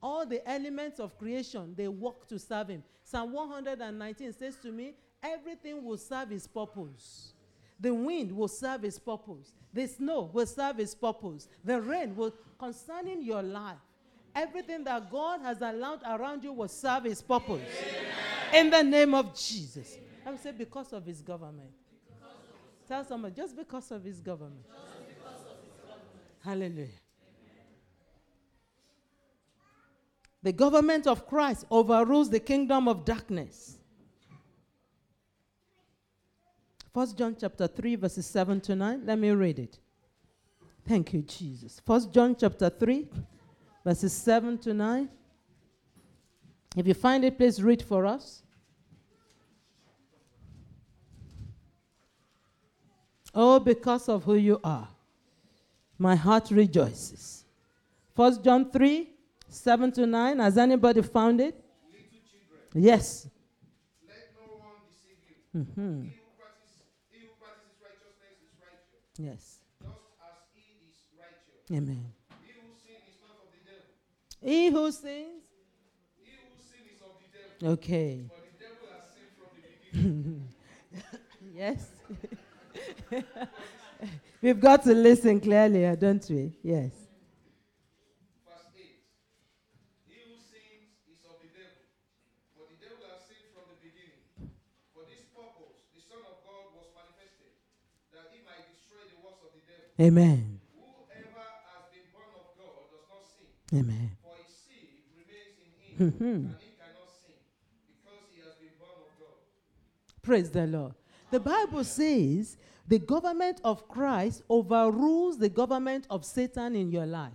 all 0.01 0.25
the 0.25 0.47
elements 0.49 0.99
of 0.99 1.17
creation, 1.17 1.73
they 1.75 1.87
work 1.87 2.27
to 2.27 2.37
serve 2.37 2.69
him. 2.69 2.83
Psalm 3.03 3.33
119 3.33 4.33
says 4.33 4.57
to 4.57 4.71
me, 4.71 4.93
everything 5.23 5.83
will 5.83 5.97
serve 5.97 6.29
his 6.29 6.47
purpose. 6.47 7.33
The 7.79 7.93
wind 7.93 8.31
will 8.31 8.47
serve 8.47 8.81
his 8.81 8.99
purpose. 8.99 9.53
The 9.73 9.87
snow 9.87 10.29
will 10.33 10.45
serve 10.45 10.77
his 10.77 10.93
purpose. 10.95 11.47
The 11.63 11.79
rain 11.79 12.15
will, 12.15 12.33
concerning 12.59 13.21
your 13.23 13.43
life, 13.43 13.77
everything 14.37 14.83
that 14.83 15.11
God 15.11 15.41
has 15.41 15.61
allowed 15.61 16.01
around 16.07 16.43
you 16.43 16.53
will 16.53 16.67
serve 16.67 17.05
his 17.05 17.21
purpose. 17.21 17.61
Amen. 18.53 18.65
In 18.65 18.69
the 18.69 18.83
name 18.83 19.13
of 19.15 19.35
Jesus. 19.35 19.97
I 20.25 20.31
would 20.31 20.41
say 20.41 20.51
because 20.51 20.93
of 20.93 21.05
his 21.05 21.21
government. 21.21 21.71
Of 22.21 22.87
Tell 22.87 23.03
someone, 23.03 23.33
just 23.33 23.55
because 23.55 23.91
of 23.91 24.03
his 24.03 24.19
government. 24.19 24.65
Of 24.69 25.07
his 25.07 25.17
government. 25.17 25.57
Hallelujah. 26.43 26.83
Amen. 26.83 27.65
The 30.43 30.53
government 30.53 31.07
of 31.07 31.27
Christ 31.27 31.65
overrules 31.71 32.29
the 32.29 32.39
kingdom 32.39 32.87
of 32.87 33.03
darkness. 33.03 33.77
First 36.93 37.17
John 37.17 37.35
chapter 37.39 37.67
3, 37.67 37.95
verses 37.95 38.25
7 38.25 38.61
to 38.61 38.75
9. 38.75 39.05
Let 39.05 39.19
me 39.19 39.31
read 39.31 39.59
it. 39.59 39.77
Thank 40.87 41.13
you, 41.13 41.21
Jesus. 41.21 41.81
First 41.85 42.11
John 42.13 42.35
chapter 42.39 42.69
3, 42.69 43.07
verses 43.87 44.11
7 44.11 44.57
to 44.57 44.73
9. 44.73 45.07
If 46.75 46.85
you 46.87 46.93
find 46.93 47.23
it, 47.23 47.37
please 47.37 47.63
read 47.63 47.81
for 47.81 48.05
us. 48.05 48.43
Oh, 53.33 53.61
because 53.61 54.09
of 54.09 54.25
who 54.25 54.35
you 54.35 54.59
are, 54.61 54.89
my 55.97 56.15
heart 56.15 56.51
rejoices. 56.51 57.45
First 58.13 58.43
John 58.43 58.69
3, 58.71 59.09
7 59.47 59.91
to 59.93 60.05
9. 60.05 60.39
Has 60.39 60.57
anybody 60.57 61.01
found 61.01 61.39
it? 61.39 61.55
Yes. 62.73 63.29
Let 64.05 64.17
no 64.35 64.57
one 64.57 64.81
deceive 64.91 65.17
you. 65.29 65.61
Mm-hmm. 65.61 66.03
He, 66.03 66.09
who 66.09 66.27
practices, 66.37 66.83
he 67.09 67.19
who 67.21 67.31
practices 67.39 67.77
righteousness 67.79 68.35
is 68.43 68.51
righteous, 68.59 69.05
Yes. 69.17 69.59
just 69.81 70.03
as 70.19 70.43
he 70.53 70.75
is 70.91 70.97
righteous. 71.15 71.71
Amen. 71.71 72.03
He 72.43 72.51
who 72.53 72.67
sins 72.75 73.05
is 73.09 73.17
not 73.21 73.37
of 73.41 73.49
the 73.53 73.61
devil. 73.65 73.85
He 74.47 74.69
who 74.69 74.89
sins. 74.93 75.43
He 76.23 76.31
who 76.31 76.55
sins 76.55 76.87
is 76.95 77.01
of 77.03 77.19
the 77.19 77.27
devil. 77.35 77.73
Okay. 77.73 78.23
For 78.31 78.39
the 78.47 78.55
devil 78.55 78.87
has 78.95 79.03
sinned 79.11 79.35
from 79.35 79.51
the 79.59 79.67
beginning. 79.91 80.47
Yes. 81.53 81.89
We've 84.41 84.61
got 84.61 84.83
to 84.83 84.93
listen 84.93 85.41
clearly, 85.41 85.85
uh, 85.85 85.95
don't 85.95 86.23
we? 86.29 86.55
Yes. 86.63 86.93
Verse 88.47 88.71
8. 88.71 88.87
He 90.07 90.15
who 90.23 90.39
sins 90.39 90.95
is 91.11 91.19
of 91.27 91.43
the 91.43 91.51
devil. 91.51 91.83
For 92.55 92.71
the 92.71 92.79
devil 92.79 93.03
has 93.11 93.27
sinned 93.27 93.51
from 93.51 93.67
the 93.67 93.75
beginning. 93.83 94.23
For 94.95 95.03
this 95.11 95.27
purpose, 95.35 95.91
the 95.91 95.99
Son 96.07 96.23
of 96.23 96.39
God 96.47 96.71
was 96.71 96.87
manifested, 96.95 97.51
that 98.15 98.31
he 98.31 98.39
might 98.47 98.63
destroy 98.71 99.03
the 99.11 99.19
works 99.19 99.43
of 99.43 99.51
the 99.51 99.63
devil. 99.67 99.91
Amen. 99.99 100.63
Whoever 100.71 101.43
has 101.75 101.91
been 101.91 102.07
born 102.15 102.31
of 102.31 102.47
God 102.55 102.95
does 102.95 103.03
not 103.11 103.27
sin, 103.27 103.51
Amen. 103.75 104.16
God. 105.97 106.55
Praise 110.21 110.49
the 110.49 110.67
Lord. 110.67 110.93
The 111.31 111.39
Bible 111.39 111.83
says 111.83 112.57
the 112.87 112.99
government 112.99 113.61
of 113.63 113.87
Christ 113.87 114.43
overrules 114.49 115.37
the 115.37 115.49
government 115.49 116.05
of 116.09 116.25
Satan 116.25 116.75
in 116.75 116.91
your 116.91 117.05
life, 117.05 117.33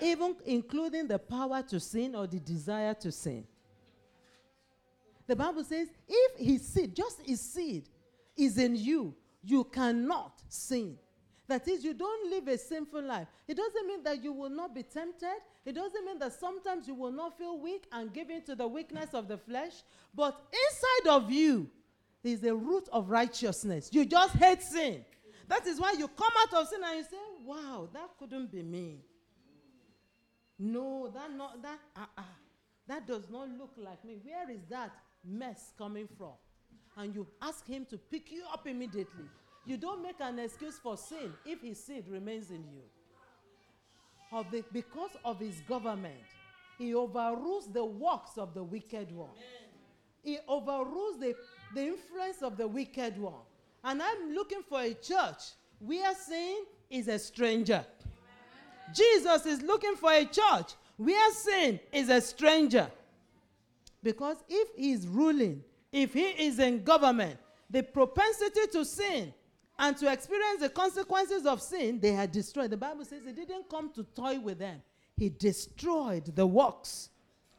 even 0.00 0.36
including 0.46 1.08
the 1.08 1.18
power 1.18 1.62
to 1.62 1.80
sin 1.80 2.14
or 2.14 2.26
the 2.26 2.40
desire 2.40 2.94
to 2.94 3.12
sin. 3.12 3.46
The 5.26 5.36
Bible 5.36 5.64
says 5.64 5.88
if 6.08 6.38
his 6.38 6.66
seed, 6.66 6.94
just 6.94 7.22
his 7.22 7.40
seed, 7.40 7.88
is 8.36 8.58
in 8.58 8.76
you, 8.76 9.14
you 9.42 9.64
cannot 9.64 10.42
sin. 10.48 10.98
That 11.48 11.66
is, 11.68 11.84
you 11.84 11.94
don't 11.94 12.30
live 12.30 12.48
a 12.48 12.56
sinful 12.56 13.02
life. 13.02 13.28
It 13.46 13.56
doesn't 13.56 13.86
mean 13.86 14.02
that 14.04 14.22
you 14.22 14.32
will 14.32 14.50
not 14.50 14.74
be 14.74 14.82
tempted. 14.82 15.40
It 15.64 15.74
doesn't 15.74 16.04
mean 16.04 16.18
that 16.18 16.32
sometimes 16.32 16.88
you 16.88 16.94
will 16.94 17.12
not 17.12 17.38
feel 17.38 17.58
weak 17.58 17.86
and 17.92 18.12
give 18.12 18.30
in 18.30 18.42
to 18.42 18.54
the 18.56 18.66
weakness 18.66 19.14
of 19.14 19.28
the 19.28 19.38
flesh. 19.38 19.72
But 20.14 20.40
inside 20.52 21.10
of 21.10 21.30
you 21.30 21.70
is 22.24 22.42
a 22.44 22.54
root 22.54 22.88
of 22.92 23.10
righteousness. 23.10 23.88
You 23.92 24.04
just 24.04 24.34
hate 24.34 24.62
sin. 24.62 25.04
That 25.48 25.66
is 25.66 25.80
why 25.80 25.92
you 25.92 26.08
come 26.08 26.32
out 26.40 26.54
of 26.54 26.68
sin 26.68 26.80
and 26.84 26.98
you 26.98 27.04
say, 27.04 27.16
Wow, 27.44 27.88
that 27.92 28.10
couldn't 28.18 28.50
be 28.50 28.62
me. 28.62 28.98
No, 30.58 31.10
that 31.12 31.32
not 31.32 31.62
that 31.62 31.78
uh-uh. 31.96 32.22
that 32.86 33.06
does 33.06 33.28
not 33.30 33.48
look 33.50 33.72
like 33.76 34.04
me. 34.04 34.16
Where 34.22 34.50
is 34.50 34.60
that 34.70 34.92
mess 35.24 35.72
coming 35.76 36.08
from? 36.16 36.32
And 36.96 37.14
you 37.14 37.26
ask 37.40 37.66
him 37.66 37.86
to 37.90 37.98
pick 37.98 38.30
you 38.30 38.42
up 38.52 38.66
immediately. 38.66 39.24
You 39.64 39.76
don't 39.76 40.02
make 40.02 40.20
an 40.20 40.38
excuse 40.38 40.78
for 40.78 40.96
sin 40.96 41.32
if 41.44 41.62
his 41.62 41.82
seed 41.82 42.04
remains 42.08 42.50
in 42.50 42.64
you. 42.72 42.82
Of 44.32 44.50
the, 44.50 44.64
because 44.72 45.10
of 45.24 45.40
his 45.40 45.60
government, 45.68 46.14
he 46.78 46.94
overrules 46.94 47.70
the 47.70 47.84
works 47.84 48.38
of 48.38 48.54
the 48.54 48.62
wicked 48.62 49.14
one. 49.14 49.28
He 50.22 50.38
overrules 50.48 51.18
the, 51.20 51.34
the 51.74 51.88
influence 51.88 52.42
of 52.42 52.56
the 52.56 52.66
wicked 52.66 53.18
one. 53.18 53.42
And 53.84 54.02
I'm 54.02 54.34
looking 54.34 54.62
for 54.62 54.80
a 54.80 54.94
church 54.94 55.42
where 55.78 56.14
sin 56.14 56.64
is 56.88 57.08
a 57.08 57.18
stranger. 57.18 57.84
Jesus 58.94 59.46
is 59.46 59.62
looking 59.62 59.96
for 59.96 60.12
a 60.12 60.24
church 60.24 60.74
where 60.96 61.32
sin 61.32 61.80
is 61.92 62.08
a 62.08 62.20
stranger. 62.20 62.90
Because 64.02 64.36
if 64.48 64.68
he 64.76 64.92
is 64.92 65.06
ruling, 65.06 65.62
if 65.92 66.14
he 66.14 66.24
is 66.24 66.58
in 66.58 66.84
government, 66.84 67.38
the 67.70 67.82
propensity 67.82 68.66
to 68.72 68.84
sin 68.84 69.32
and 69.82 69.96
to 69.96 70.10
experience 70.12 70.60
the 70.60 70.68
consequences 70.68 71.44
of 71.44 71.60
sin, 71.60 71.98
they 71.98 72.12
had 72.12 72.30
destroyed. 72.30 72.70
The 72.70 72.76
Bible 72.76 73.04
says 73.04 73.22
he 73.26 73.32
didn't 73.32 73.68
come 73.68 73.92
to 73.94 74.04
toy 74.04 74.38
with 74.38 74.60
them, 74.60 74.80
he 75.16 75.28
destroyed 75.28 76.34
the 76.36 76.46
works 76.46 77.10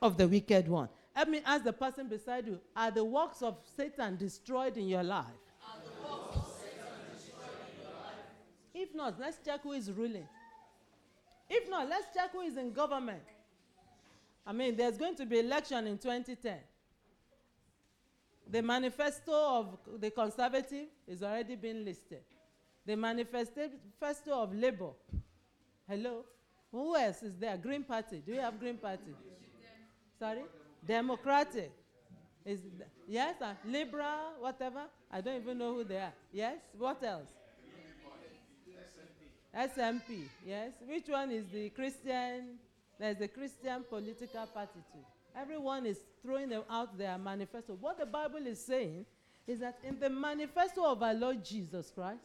of 0.02 0.18
the 0.18 0.28
wicked 0.28 0.70
one. 0.70 0.88
Let 1.16 1.30
me 1.30 1.42
ask 1.46 1.66
the 1.66 1.74
person 1.74 2.08
beside 2.08 2.48
you 2.48 2.60
Are 2.76 2.90
the 2.90 3.04
works 3.04 3.42
of 3.44 3.58
Satan 3.78 4.16
destroyed 4.16 4.78
in 4.78 4.88
your 4.88 5.04
life? 5.04 5.26
If 8.74 8.96
not, 8.96 9.20
let's 9.20 9.38
check 9.46 9.62
who 9.62 9.74
is 9.74 9.92
ruling. 9.92 10.28
If 11.50 11.70
not, 11.70 11.90
let's 11.90 12.08
check 12.16 12.32
who 12.32 12.42
is 12.42 12.58
in 12.58 12.72
government. 12.72 13.22
I 14.48 14.54
mean, 14.54 14.76
there's 14.76 14.98
going 14.98 15.16
to 15.18 15.26
be 15.26 15.40
election 15.40 15.88
in 15.88 15.98
2010. 15.98 16.58
The 18.50 18.62
manifesto 18.62 19.32
of 19.32 19.78
the 20.00 20.12
conservative 20.12 20.88
is 21.08 21.24
already 21.24 21.56
been 21.56 21.84
listed. 21.86 22.20
The 22.86 22.96
manifesto 22.96 23.70
of 24.32 24.54
Labour. 24.54 24.92
Hello? 25.88 26.26
Who 26.72 26.96
else 26.96 27.24
is 27.24 27.36
there? 27.38 27.56
Green 27.58 27.84
Party. 27.84 28.22
Do 28.26 28.34
you 28.34 28.42
have 28.42 28.60
Green 28.60 28.78
Party? 28.78 29.14
Sorry? 30.20 30.44
Democratic. 30.86 31.72
Is 32.46 32.60
th- 32.62 32.90
yes, 33.08 33.36
uh, 33.42 33.54
Liberal, 33.66 34.34
whatever. 34.40 34.82
I 35.10 35.22
don't 35.22 35.42
even 35.42 35.58
know 35.58 35.76
who 35.76 35.84
they 35.86 35.98
are. 35.98 36.14
Yes? 36.32 36.58
What 36.78 37.02
else? 37.04 37.30
SNP. 39.56 40.24
Yes. 40.46 40.72
Which 40.86 41.08
one 41.08 41.32
is 41.32 41.46
the 41.54 41.70
Christian? 41.70 42.58
There's 43.00 43.22
a 43.22 43.28
Christian 43.28 43.84
political 43.88 44.46
party 44.48 44.80
too. 44.92 45.06
Everyone 45.36 45.86
is 45.86 46.00
throwing 46.22 46.50
them 46.50 46.64
out 46.70 46.98
their 46.98 47.18
manifesto. 47.18 47.74
What 47.80 48.00
the 48.00 48.06
Bible 48.06 48.46
is 48.46 48.64
saying 48.64 49.06
is 49.48 49.60
that 49.60 49.80
in 49.84 50.00
the 50.00 50.10
manifesto 50.10 50.86
of 50.86 51.02
our 51.04 51.14
Lord 51.14 51.44
Jesus 51.44 51.92
Christ, 51.94 52.22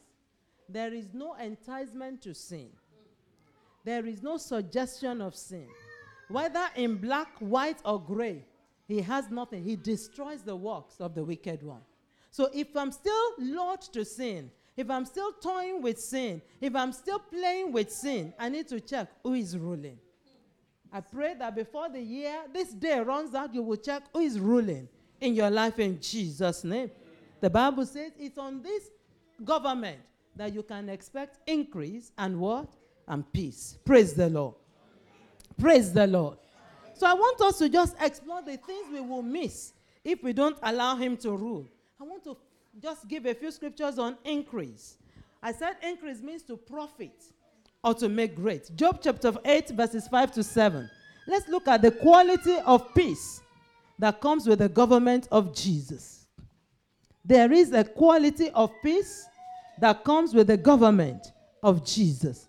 there 0.69 0.93
is 0.93 1.07
no 1.13 1.35
enticement 1.35 2.23
to 2.23 2.35
sin. 2.35 2.69
There 3.85 4.05
is 4.07 4.23
no 4.23 4.37
suggestion 4.37 5.21
of 5.23 5.35
sin. 5.35 5.67
Whether 6.29 6.65
in 6.77 6.97
black, 6.97 7.29
white, 7.39 7.79
or 7.85 8.01
gray, 8.01 8.45
he 8.87 9.01
has 9.01 9.31
nothing. 9.31 9.65
He 9.65 9.77
destroys 9.77 10.43
the 10.43 10.57
works 10.57 11.01
of 11.01 11.15
the 11.15 11.25
wicked 11.25 11.63
one. 11.63 11.81
So 12.31 12.51
if 12.53 12.77
I'm 12.77 12.93
still 12.93 13.33
lured 13.39 13.81
to 13.93 14.05
sin, 14.05 14.51
if 14.77 14.91
I'm 14.91 15.07
still 15.07 15.33
toying 15.33 15.83
with 15.83 15.99
sin, 15.99 16.43
if 16.61 16.77
I'm 16.77 16.93
still 16.93 17.19
playing 17.19 17.73
with 17.73 17.91
sin, 17.91 18.33
I 18.39 18.49
need 18.49 18.69
to 18.69 18.81
check 18.81 19.09
who 19.23 19.35
is 19.35 19.57
ruling. 19.57 19.99
I 20.93 21.01
pray 21.01 21.35
that 21.39 21.55
before 21.55 21.89
the 21.89 22.01
year, 22.01 22.37
this 22.53 22.73
day 22.73 22.99
runs 23.01 23.35
out, 23.35 23.55
you 23.55 23.63
will 23.63 23.77
check 23.77 24.05
who 24.13 24.21
is 24.21 24.41
ruling 24.41 24.89
in 25.21 25.35
your 25.35 25.51
life 25.51 25.79
in 25.79 26.01
Jesus' 26.01 26.65
name. 26.65 26.91
The 27.41 27.51
Bible 27.51 27.85
says 27.87 28.13
it's 28.19 28.39
on 28.39 28.63
this 28.63 28.91
government 29.45 29.99
that 30.35 30.55
you 30.55 30.63
can 30.63 30.89
expect 30.89 31.39
increase 31.47 32.13
and 32.17 32.41
what? 32.41 32.69
And 33.07 33.31
peace. 33.33 33.79
Praise 33.85 34.15
the 34.15 34.29
Lord. 34.29 34.55
Praise 35.59 35.93
the 35.93 36.07
Lord. 36.07 36.39
So 36.95 37.07
I 37.07 37.15
want 37.15 37.41
us 37.43 37.59
to 37.59 37.69
just 37.69 37.95
explore 38.01 38.43
the 38.43 38.57
things 38.57 38.87
we 38.93 39.01
will 39.01 39.23
miss 39.23 39.73
if 40.05 40.23
we 40.23 40.33
don't 40.33 40.59
allow 40.63 40.97
Him 40.97 41.17
to 41.19 41.31
rule. 41.31 41.67
I 42.01 42.05
want 42.05 42.25
to 42.25 42.37
just 42.81 43.09
give 43.09 43.27
a 43.27 43.35
few 43.35 43.51
scriptures 43.51 43.99
on 43.99 44.17
increase. 44.25 44.97
I 45.43 45.53
said 45.53 45.77
increase 45.83 46.21
means 46.21 46.43
to 46.45 46.57
profit 46.57 47.25
or 47.85 47.95
to 47.95 48.09
make 48.09 48.35
great. 48.35 48.75
Job 48.77 49.01
chapter 49.03 49.33
8, 49.45 49.71
verses 49.71 50.09
5 50.09 50.33
to 50.33 50.43
7. 50.43 50.91
Let's 51.27 51.49
look 51.49 51.69
at 51.69 51.83
the 51.83 51.91
quality 51.91 52.57
of 52.65 52.95
peace 52.95 53.41
that 53.99 54.21
comes 54.21 54.47
with 54.47 54.61
the 54.61 54.69
government 54.69 55.29
of 55.31 55.55
Jesus. 55.55 56.27
There 57.25 57.53
is 57.53 57.73
a 57.73 57.85
quality 57.85 58.51
of 58.51 58.71
peace 58.83 59.27
that 59.81 60.03
comes 60.05 60.35
with 60.35 60.47
the 60.47 60.57
government 60.57 61.33
of 61.63 61.85
Jesus. 61.85 62.49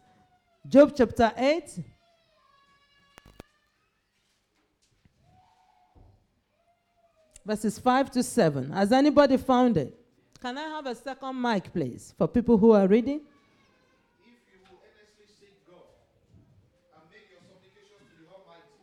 Job 0.68 0.94
chapter 0.96 1.32
8. 1.38 1.80
Verses 7.46 7.80
5 7.80 8.12
to 8.12 8.24
7. 8.24 8.72
Has 8.72 8.92
anybody 8.92 9.38
found 9.38 9.78
it? 9.78 9.96
Can 10.42 10.58
I 10.58 10.64
have 10.70 10.86
a 10.86 10.96
second 10.96 11.42
mic, 11.42 11.74
please, 11.74 12.14
for 12.18 12.28
people 12.28 12.58
who 12.58 12.72
are 12.72 12.88
reading? 12.88 13.22
If 14.22 14.40
you 14.54 14.60
will 14.64 14.80
earnestly 14.80 15.26
seek 15.28 15.66
God 15.68 15.90
and 16.96 17.04
make 17.12 17.28
your 17.28 17.42
supplications 17.44 18.08
to 18.16 18.24
the 18.24 18.30
Almighty, 18.32 18.80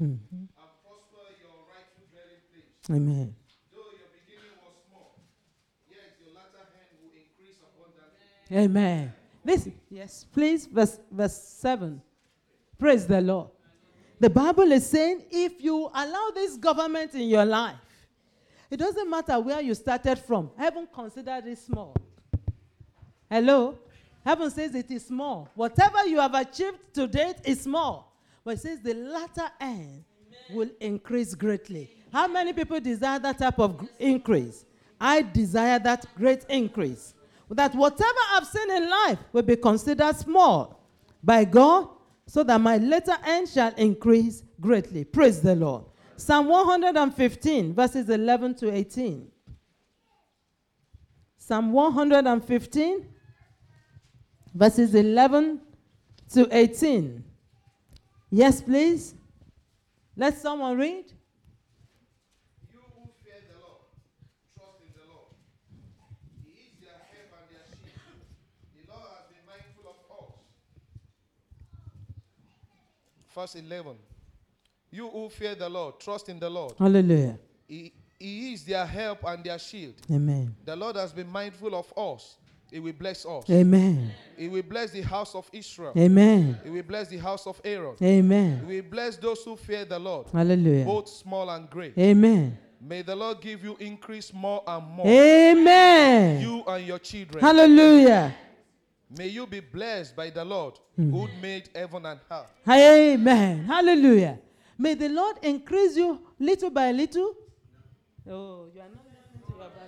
Amen. 0.00 0.20
Though 0.30 0.30
your 0.30 0.30
beginning 0.30 0.62
was 0.62 0.70
small, 0.78 1.26
yet 1.26 1.42
your 1.42 1.66
latter 1.66 1.98
hand 1.98 2.06
will 2.14 2.30
increase 2.30 2.70
abundantly. 2.88 3.34
Amen. 8.52 9.12
This, 9.44 9.68
yes, 9.90 10.26
please, 10.32 10.66
verse, 10.66 10.98
verse 11.10 11.36
7. 11.36 12.00
Praise 12.78 13.06
the 13.06 13.20
Lord. 13.20 13.48
The 14.20 14.30
Bible 14.30 14.72
is 14.72 14.88
saying 14.88 15.24
if 15.30 15.62
you 15.62 15.90
allow 15.94 16.30
this 16.34 16.56
government 16.56 17.14
in 17.14 17.28
your 17.28 17.44
life, 17.44 17.76
it 18.70 18.76
doesn't 18.76 19.08
matter 19.08 19.38
where 19.40 19.60
you 19.60 19.74
started 19.74 20.18
from, 20.18 20.50
heaven 20.56 20.86
considers 20.92 21.44
it 21.46 21.58
small. 21.58 21.94
Hello? 23.30 23.78
Heaven 24.24 24.50
says 24.50 24.74
it 24.74 24.90
is 24.90 25.06
small. 25.06 25.48
Whatever 25.54 26.06
you 26.06 26.18
have 26.18 26.34
achieved 26.34 26.78
to 26.94 27.06
date 27.06 27.36
is 27.44 27.62
small. 27.62 28.14
But 28.44 28.54
it 28.54 28.60
says 28.60 28.80
the 28.80 28.94
latter 28.94 29.50
end 29.60 30.04
will 30.50 30.70
increase 30.80 31.34
greatly. 31.34 31.97
How 32.12 32.26
many 32.28 32.52
people 32.52 32.80
desire 32.80 33.18
that 33.18 33.38
type 33.38 33.58
of 33.58 33.86
increase? 33.98 34.64
I 35.00 35.22
desire 35.22 35.78
that 35.80 36.06
great 36.16 36.44
increase. 36.48 37.14
That 37.50 37.74
whatever 37.74 38.18
I've 38.32 38.46
seen 38.46 38.70
in 38.70 38.90
life 38.90 39.18
will 39.32 39.42
be 39.42 39.56
considered 39.56 40.16
small 40.16 40.80
by 41.22 41.44
God, 41.44 41.88
so 42.26 42.42
that 42.44 42.60
my 42.60 42.76
latter 42.76 43.16
end 43.24 43.48
shall 43.48 43.72
increase 43.74 44.42
greatly. 44.60 45.04
Praise 45.04 45.40
the 45.40 45.54
Lord. 45.56 45.84
Psalm 46.16 46.48
115, 46.48 47.74
verses 47.74 48.10
11 48.10 48.54
to 48.56 48.70
18. 48.70 49.30
Psalm 51.38 51.72
115, 51.72 53.06
verses 54.52 54.94
11 54.94 55.60
to 56.32 56.48
18. 56.54 57.24
Yes, 58.30 58.60
please. 58.60 59.14
Let 60.14 60.36
someone 60.36 60.76
read. 60.76 61.06
You 62.70 62.80
who 62.94 63.08
fear 63.24 63.40
the 63.48 63.58
Lord, 63.60 63.86
trust 64.54 64.82
in 64.82 64.92
the 64.92 65.06
Lord. 65.08 65.32
He 66.44 66.50
is 66.50 66.74
their 66.82 67.00
help 67.08 67.32
and 67.38 67.48
their 67.48 67.64
shield. 67.72 68.20
The 68.74 68.92
Lord 68.92 69.08
has 69.16 69.24
been 69.30 69.46
mindful 69.46 69.88
of 69.88 69.96
us. 70.12 70.34
Verse 73.38 73.54
11. 73.54 73.92
You 74.90 75.08
who 75.08 75.28
fear 75.28 75.54
the 75.54 75.68
Lord, 75.68 76.00
trust 76.00 76.28
in 76.28 76.40
the 76.40 76.50
Lord. 76.50 76.72
Hallelujah. 76.76 77.38
He, 77.68 77.92
he 78.18 78.52
is 78.52 78.64
their 78.64 78.84
help 78.84 79.22
and 79.24 79.44
their 79.44 79.60
shield. 79.60 79.94
Amen. 80.10 80.56
The 80.64 80.74
Lord 80.74 80.96
has 80.96 81.12
been 81.12 81.28
mindful 81.28 81.72
of 81.76 81.92
us. 81.96 82.36
He 82.72 82.80
will 82.80 82.94
bless 82.94 83.24
us. 83.24 83.48
Amen. 83.48 84.10
He 84.36 84.48
will 84.48 84.64
bless 84.64 84.90
the 84.90 85.02
house 85.02 85.36
of 85.36 85.48
Israel. 85.52 85.92
Amen. 85.96 86.58
He 86.64 86.70
will 86.70 86.82
bless 86.82 87.06
the 87.06 87.18
house 87.18 87.46
of 87.46 87.60
Aaron. 87.64 87.94
Amen. 88.02 88.64
He 88.66 88.74
will 88.74 88.90
bless 88.90 89.16
those 89.16 89.44
who 89.44 89.54
fear 89.54 89.84
the 89.84 90.00
Lord, 90.00 90.26
Hallelujah. 90.32 90.84
both 90.84 91.08
small 91.08 91.48
and 91.50 91.70
great. 91.70 91.96
Amen. 91.96 92.58
May 92.80 93.02
the 93.02 93.14
Lord 93.14 93.40
give 93.40 93.62
you 93.62 93.76
increase 93.78 94.32
more 94.34 94.64
and 94.66 94.84
more. 94.84 95.06
Amen. 95.06 96.42
You 96.42 96.64
and 96.66 96.84
your 96.84 96.98
children. 96.98 97.40
Hallelujah. 97.40 98.34
May 99.16 99.28
you 99.28 99.46
be 99.46 99.60
blessed 99.60 100.14
by 100.14 100.30
the 100.30 100.44
Lord 100.44 100.78
hmm. 100.96 101.10
who 101.10 101.28
made 101.40 101.70
heaven 101.74 102.04
and 102.04 102.20
earth. 102.30 102.52
Amen. 102.68 103.64
Hallelujah. 103.64 104.38
May 104.76 104.94
the 104.94 105.08
Lord 105.08 105.36
increase 105.42 105.96
you 105.96 106.20
little 106.38 106.70
by 106.70 106.92
little. 106.92 107.34
Oh, 108.30 108.66
you 108.74 108.80
are 108.80 108.88
not 108.88 109.04
listening 109.06 109.42
to 109.46 109.56
your 109.56 109.58
Bible. 109.58 109.78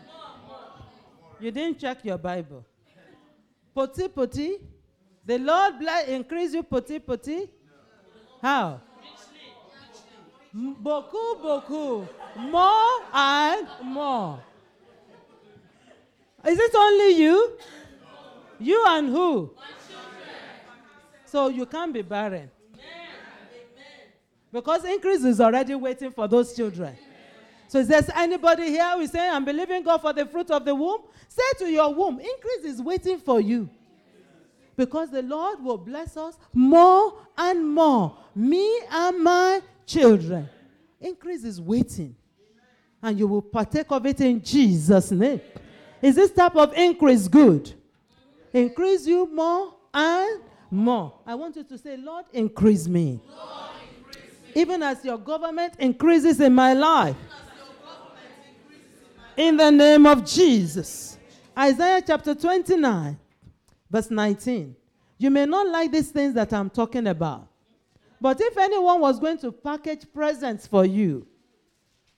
You 1.39 1.51
didn't 1.51 1.79
check 1.79 2.05
your 2.05 2.19
Bible. 2.19 2.65
Poti 3.75 4.09
poti. 4.09 4.59
The 5.27 5.39
Lord 5.39 5.79
bless 5.79 6.09
increase 6.09 6.55
you 6.55 6.63
poti 6.63 6.99
poti. 6.99 7.49
How? 8.43 8.81
Beaucoup, 10.53 11.43
beaucoup. 11.43 12.09
More 12.37 13.03
and 13.13 13.69
more. 13.85 14.43
Is 16.47 16.59
it 16.59 16.75
only 16.75 17.23
you? 17.23 17.59
You 18.61 18.85
and 18.89 19.09
who? 19.09 19.55
So 21.25 21.49
you 21.49 21.67
can't 21.67 21.93
be 21.93 22.03
barren. 22.03 22.51
Because 24.53 24.85
increase 24.85 25.25
is 25.25 25.41
already 25.41 25.75
waiting 25.75 26.11
for 26.11 26.29
those 26.29 26.55
children. 26.55 26.97
So 27.69 27.79
is 27.79 27.87
there 27.87 28.03
anybody 28.17 28.65
here 28.65 28.91
who 28.95 29.01
is 29.01 29.13
saying, 29.13 29.31
I'm 29.33 29.45
believing 29.45 29.85
God 29.85 29.99
for 29.99 30.13
the 30.13 30.27
fruit 30.27 30.51
of 30.51 30.65
the 30.65 30.75
womb? 30.75 31.03
Say 31.29 31.43
to 31.59 31.71
your 31.71 31.95
womb, 31.95 32.19
increase 32.19 32.65
is 32.65 32.83
waiting 32.83 33.19
for 33.19 33.41
you. 33.41 33.71
Because 34.77 35.11
the 35.11 35.23
Lord 35.23 35.63
will 35.63 35.79
bless 35.79 36.17
us 36.17 36.37
more 36.53 37.15
and 37.39 37.69
more. 37.69 38.17
Me 38.35 38.81
and 38.91 39.23
my 39.23 39.61
children. 39.87 40.49
Increase 41.01 41.45
is 41.45 41.61
waiting. 41.61 42.17
And 43.03 43.19
you 43.19 43.29
will 43.29 43.43
partake 43.43 43.87
of 43.91 44.05
it 44.05 44.21
in 44.21 44.43
Jesus' 44.43 45.13
name. 45.13 45.41
Is 46.03 46.17
this 46.17 46.33
type 46.33 46.57
of 46.57 46.75
increase 46.75 47.29
good? 47.29 47.73
Increase 48.53 49.07
you 49.07 49.33
more 49.33 49.75
and 49.95 50.43
more. 50.71 51.15
I 51.27 51.35
want 51.35 51.57
you 51.57 51.65
to 51.65 51.79
say, 51.79 51.97
Lord, 51.97 52.27
increase 52.33 52.89
me. 52.89 53.21
Even 54.55 54.83
as 54.83 55.05
your 55.05 55.19
government 55.19 55.75
increases 55.79 56.41
in 56.41 56.55
my 56.55 56.73
life. 56.73 57.17
In 59.37 59.57
the 59.57 59.71
name 59.71 60.07
of 60.07 60.25
Jesus. 60.25 61.19
Isaiah 61.57 62.03
chapter 62.05 62.35
29, 62.35 63.19
verse 63.91 64.11
19. 64.11 64.75
You 65.19 65.31
may 65.31 65.47
not 65.47 65.69
like 65.69 65.93
these 65.93 66.11
things 66.11 66.35
that 66.35 66.53
I'm 66.53 66.71
talking 66.71 67.07
about. 67.07 67.47
But 68.21 68.41
if 68.41 68.57
anyone 68.59 69.01
was 69.01 69.19
going 69.19 69.39
to 69.39 69.53
package 69.53 70.07
presents 70.13 70.67
for 70.67 70.85
you 70.85 71.27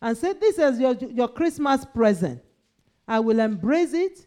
and 0.01 0.17
say, 0.17 0.33
This 0.33 0.59
is 0.59 0.81
your, 0.81 0.95
your 0.95 1.29
Christmas 1.29 1.85
present, 1.85 2.43
I 3.07 3.21
will 3.21 3.39
embrace 3.41 3.93
it 3.93 4.27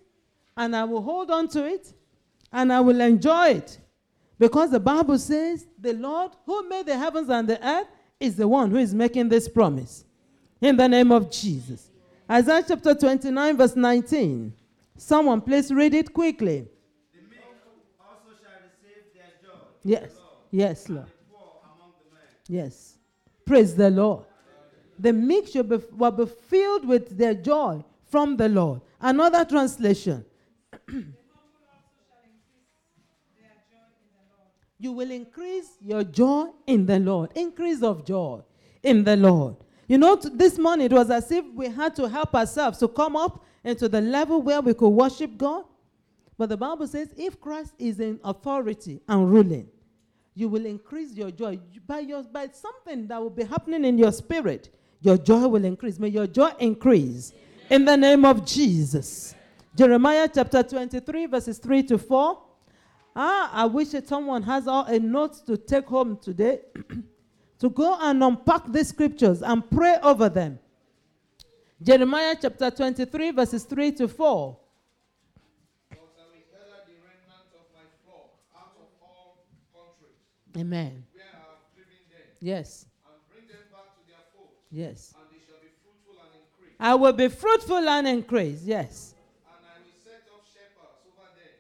and 0.58 0.76
I 0.76 0.84
will 0.84 1.02
hold 1.02 1.32
on 1.32 1.48
to 1.50 1.66
it 1.66 1.94
and 2.52 2.72
I 2.72 2.80
will 2.82 3.02
enjoy 3.02 3.50
it. 3.50 3.80
Because 4.38 4.72
the 4.72 4.80
Bible 4.80 5.18
says, 5.18 5.68
The 5.80 5.94
Lord 5.94 6.32
who 6.46 6.68
made 6.68 6.86
the 6.86 6.98
heavens 6.98 7.30
and 7.30 7.48
the 7.48 7.66
earth 7.66 7.88
is 8.20 8.36
the 8.36 8.48
one 8.48 8.72
who 8.72 8.78
is 8.78 8.94
making 8.94 9.30
this 9.30 9.48
promise. 9.48 10.06
In 10.62 10.78
the 10.78 10.88
name 10.88 11.12
of 11.12 11.30
Jesus. 11.30 11.90
Isaiah 12.30 12.64
chapter 12.68 12.94
29, 12.96 13.58
verse 13.58 13.76
19. 13.76 14.54
Someone 14.98 15.42
please 15.42 15.72
read 15.72 15.94
it 15.94 16.14
quickly. 16.14 16.68
The 17.14 17.22
meek 17.30 17.40
also 18.00 18.38
shall 18.42 18.62
receive 18.64 19.04
their 19.14 19.26
joy. 19.44 19.60
Yes. 19.84 20.12
Yes, 20.52 20.90
Lord. 20.90 21.08
The 21.08 21.36
poor 21.36 21.52
among 21.76 21.92
the 22.00 22.16
men. 22.16 22.64
Yes. 22.64 22.96
Praise 23.46 23.76
the 23.76 23.90
Lord. 23.90 24.24
The 24.98 25.12
meek 25.12 25.50
shall 25.50 25.64
be, 25.64 25.78
will 25.92 26.12
be 26.12 26.26
filled 26.26 26.88
with 26.88 27.18
their 27.18 27.34
joy 27.34 27.84
from 28.06 28.38
the 28.38 28.48
Lord. 28.48 28.82
Another 29.02 29.44
translation. 29.44 30.26
you 34.80 34.92
will 34.92 35.12
increase 35.12 35.78
your 35.82 36.04
joy 36.04 36.48
in 36.68 36.86
the 36.86 37.00
Lord. 37.00 37.32
Increase 37.36 37.82
of 37.82 38.06
joy 38.06 38.42
in 38.84 39.04
the 39.04 39.16
Lord. 39.16 39.56
You 39.88 39.98
know, 39.98 40.16
t- 40.16 40.30
this 40.34 40.58
morning 40.58 40.88
it 40.88 40.94
was 40.94 41.10
as 41.10 41.32
if 41.32 41.46
we 41.54 41.70
had 41.70 41.96
to 41.96 42.08
help 42.10 42.34
ourselves 42.36 42.80
to 42.80 42.88
come 42.88 43.16
up 43.16 43.44
into 43.64 43.88
the 43.90 44.02
level 44.02 44.42
where 44.42 44.62
we 44.62 44.74
could 44.74 44.90
worship 44.90 45.38
God. 45.38 45.66
But 46.38 46.50
the 46.50 46.58
Bible 46.58 46.88
says 46.88 47.10
if 47.18 47.40
Christ 47.40 47.74
is 47.80 48.00
in 48.00 48.20
authority 48.24 49.02
and 49.08 49.32
ruling, 49.32 49.68
you 50.34 50.50
will 50.50 50.66
increase 50.66 51.14
your 51.14 51.32
joy 51.32 51.60
by 51.88 52.00
your 52.00 52.24
by 52.24 52.50
something 52.52 53.08
that 53.08 53.22
will 53.22 53.30
be 53.30 53.46
happening 53.46 53.86
in 53.86 53.98
your 53.98 54.12
spirit. 54.12 54.70
Your 55.02 55.18
joy 55.18 55.48
will 55.48 55.64
increase. 55.64 55.98
May 55.98 56.10
your 56.10 56.28
joy 56.28 56.52
increase 56.60 57.32
in 57.70 57.86
the 57.86 57.96
name 57.96 58.26
of 58.26 58.46
Jesus. 58.46 59.34
Jeremiah 59.76 60.30
chapter 60.34 60.64
23, 60.64 61.26
verses 61.26 61.58
3 61.58 61.84
to 61.84 61.98
4. 61.98 62.42
Ah, 63.18 63.50
I 63.54 63.66
wish 63.66 63.90
that 63.90 64.08
someone 64.08 64.42
has 64.44 64.68
all 64.68 64.86
a 64.86 64.98
note 65.00 65.46
to 65.46 65.58
take 65.58 65.86
home 65.86 66.18
today 66.22 66.62
to 67.60 67.70
go 67.70 67.98
and 68.00 68.24
unpack 68.24 68.64
these 68.72 68.88
scriptures 68.90 69.42
and 69.42 69.70
pray 69.70 69.98
over 70.02 70.30
them. 70.30 70.60
Jeremiah 71.82 72.36
chapter 72.42 72.72
23, 72.72 73.32
verses 73.32 73.64
3 73.66 73.92
to 73.94 74.08
4. 74.08 74.58
But 75.90 75.98
I 75.98 76.00
will 76.00 76.40
gather 76.52 76.80
the 76.88 76.96
remnant 77.04 77.52
of 77.54 77.68
my 77.74 77.84
flock 78.06 78.32
out 78.56 78.76
of 78.80 78.88
all 79.02 79.44
countries 79.74 80.16
Amen. 80.58 81.04
where 81.14 81.24
I 81.34 81.38
have 81.38 81.76
driven 81.76 82.00
them, 82.10 82.28
Yes, 82.40 82.86
and 83.06 83.16
bring 83.30 83.48
them 83.48 83.58
back 83.74 83.92
to 83.92 84.08
their 84.08 84.24
fold, 84.34 84.52
yes. 84.72 85.14
and 85.20 85.28
they 85.30 85.44
shall 85.46 85.60
be 85.60 85.68
fruitful 85.84 86.16
and 86.24 86.32
increase. 86.40 86.76
I 86.80 86.96
will 86.96 87.14
be 87.14 87.28
fruitful 87.28 87.90
and 87.90 88.08
increase. 88.08 88.64
Yes, 88.64 89.15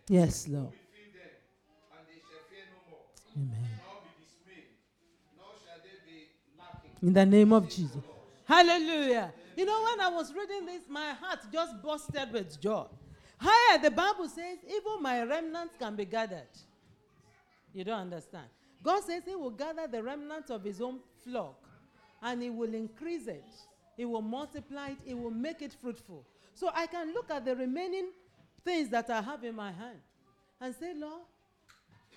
they 0.07 0.17
Lord. 0.47 0.73
Amen. 3.37 3.69
In 7.01 7.13
the 7.13 7.25
name 7.25 7.53
of 7.53 7.69
Jesus. 7.69 7.97
Hallelujah. 8.45 9.33
You 9.55 9.65
know, 9.65 9.83
when 9.83 10.01
I 10.01 10.09
was 10.09 10.33
reading 10.33 10.65
this, 10.65 10.83
my 10.89 11.13
heart 11.13 11.39
just 11.51 11.81
busted 11.81 12.31
with 12.31 12.59
joy. 12.59 12.85
Higher, 13.37 13.81
the 13.81 13.91
Bible 13.91 14.27
says, 14.27 14.59
even 14.65 15.01
my 15.01 15.23
remnants 15.23 15.75
can 15.77 15.95
be 15.95 16.05
gathered. 16.05 16.47
You 17.73 17.83
don't 17.83 17.99
understand. 17.99 18.45
God 18.81 19.03
says 19.03 19.23
He 19.25 19.35
will 19.35 19.51
gather 19.51 19.87
the 19.87 20.01
remnants 20.01 20.49
of 20.49 20.63
His 20.63 20.79
own 20.81 20.99
flock 21.23 21.67
and 22.21 22.41
He 22.41 22.49
will 22.49 22.73
increase 22.73 23.27
it 23.27 23.43
He 23.97 24.05
will 24.05 24.21
multiply 24.21 24.89
it, 24.89 24.97
He 25.03 25.13
will 25.13 25.31
make 25.31 25.61
it 25.61 25.75
fruitful. 25.81 26.25
So 26.53 26.69
I 26.73 26.87
can 26.87 27.13
look 27.13 27.29
at 27.31 27.45
the 27.45 27.55
remaining 27.55 28.09
things 28.65 28.89
that 28.89 29.09
I 29.09 29.21
have 29.21 29.43
in 29.43 29.55
my 29.55 29.71
hand 29.71 29.99
and 30.59 30.75
say, 30.75 30.93
Lord, 30.95 31.21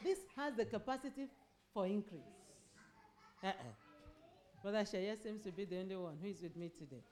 this 0.02 0.18
has 0.36 0.54
the 0.54 0.64
capacity 0.64 1.26
for 1.72 1.86
increase. 1.86 2.22
Uh-uh. 3.44 3.52
Brother 4.62 4.80
Shaya 4.80 5.22
seems 5.22 5.42
to 5.44 5.52
be 5.52 5.64
the 5.64 5.78
only 5.78 5.96
one 5.96 6.14
who 6.20 6.28
is 6.28 6.42
with 6.42 6.56
me 6.56 6.70
today. 6.76 7.02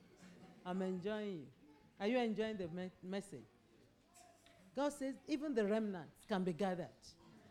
I'm 0.64 0.82
enjoying 0.82 1.32
you. 1.38 1.46
Are 2.00 2.06
you 2.06 2.18
enjoying 2.18 2.56
the 2.56 2.68
me- 2.68 2.90
message? 3.02 3.46
God 4.74 4.92
says 4.92 5.14
even 5.28 5.54
the 5.54 5.64
remnants 5.64 6.24
can 6.28 6.42
be 6.42 6.52
gathered. 6.52 6.88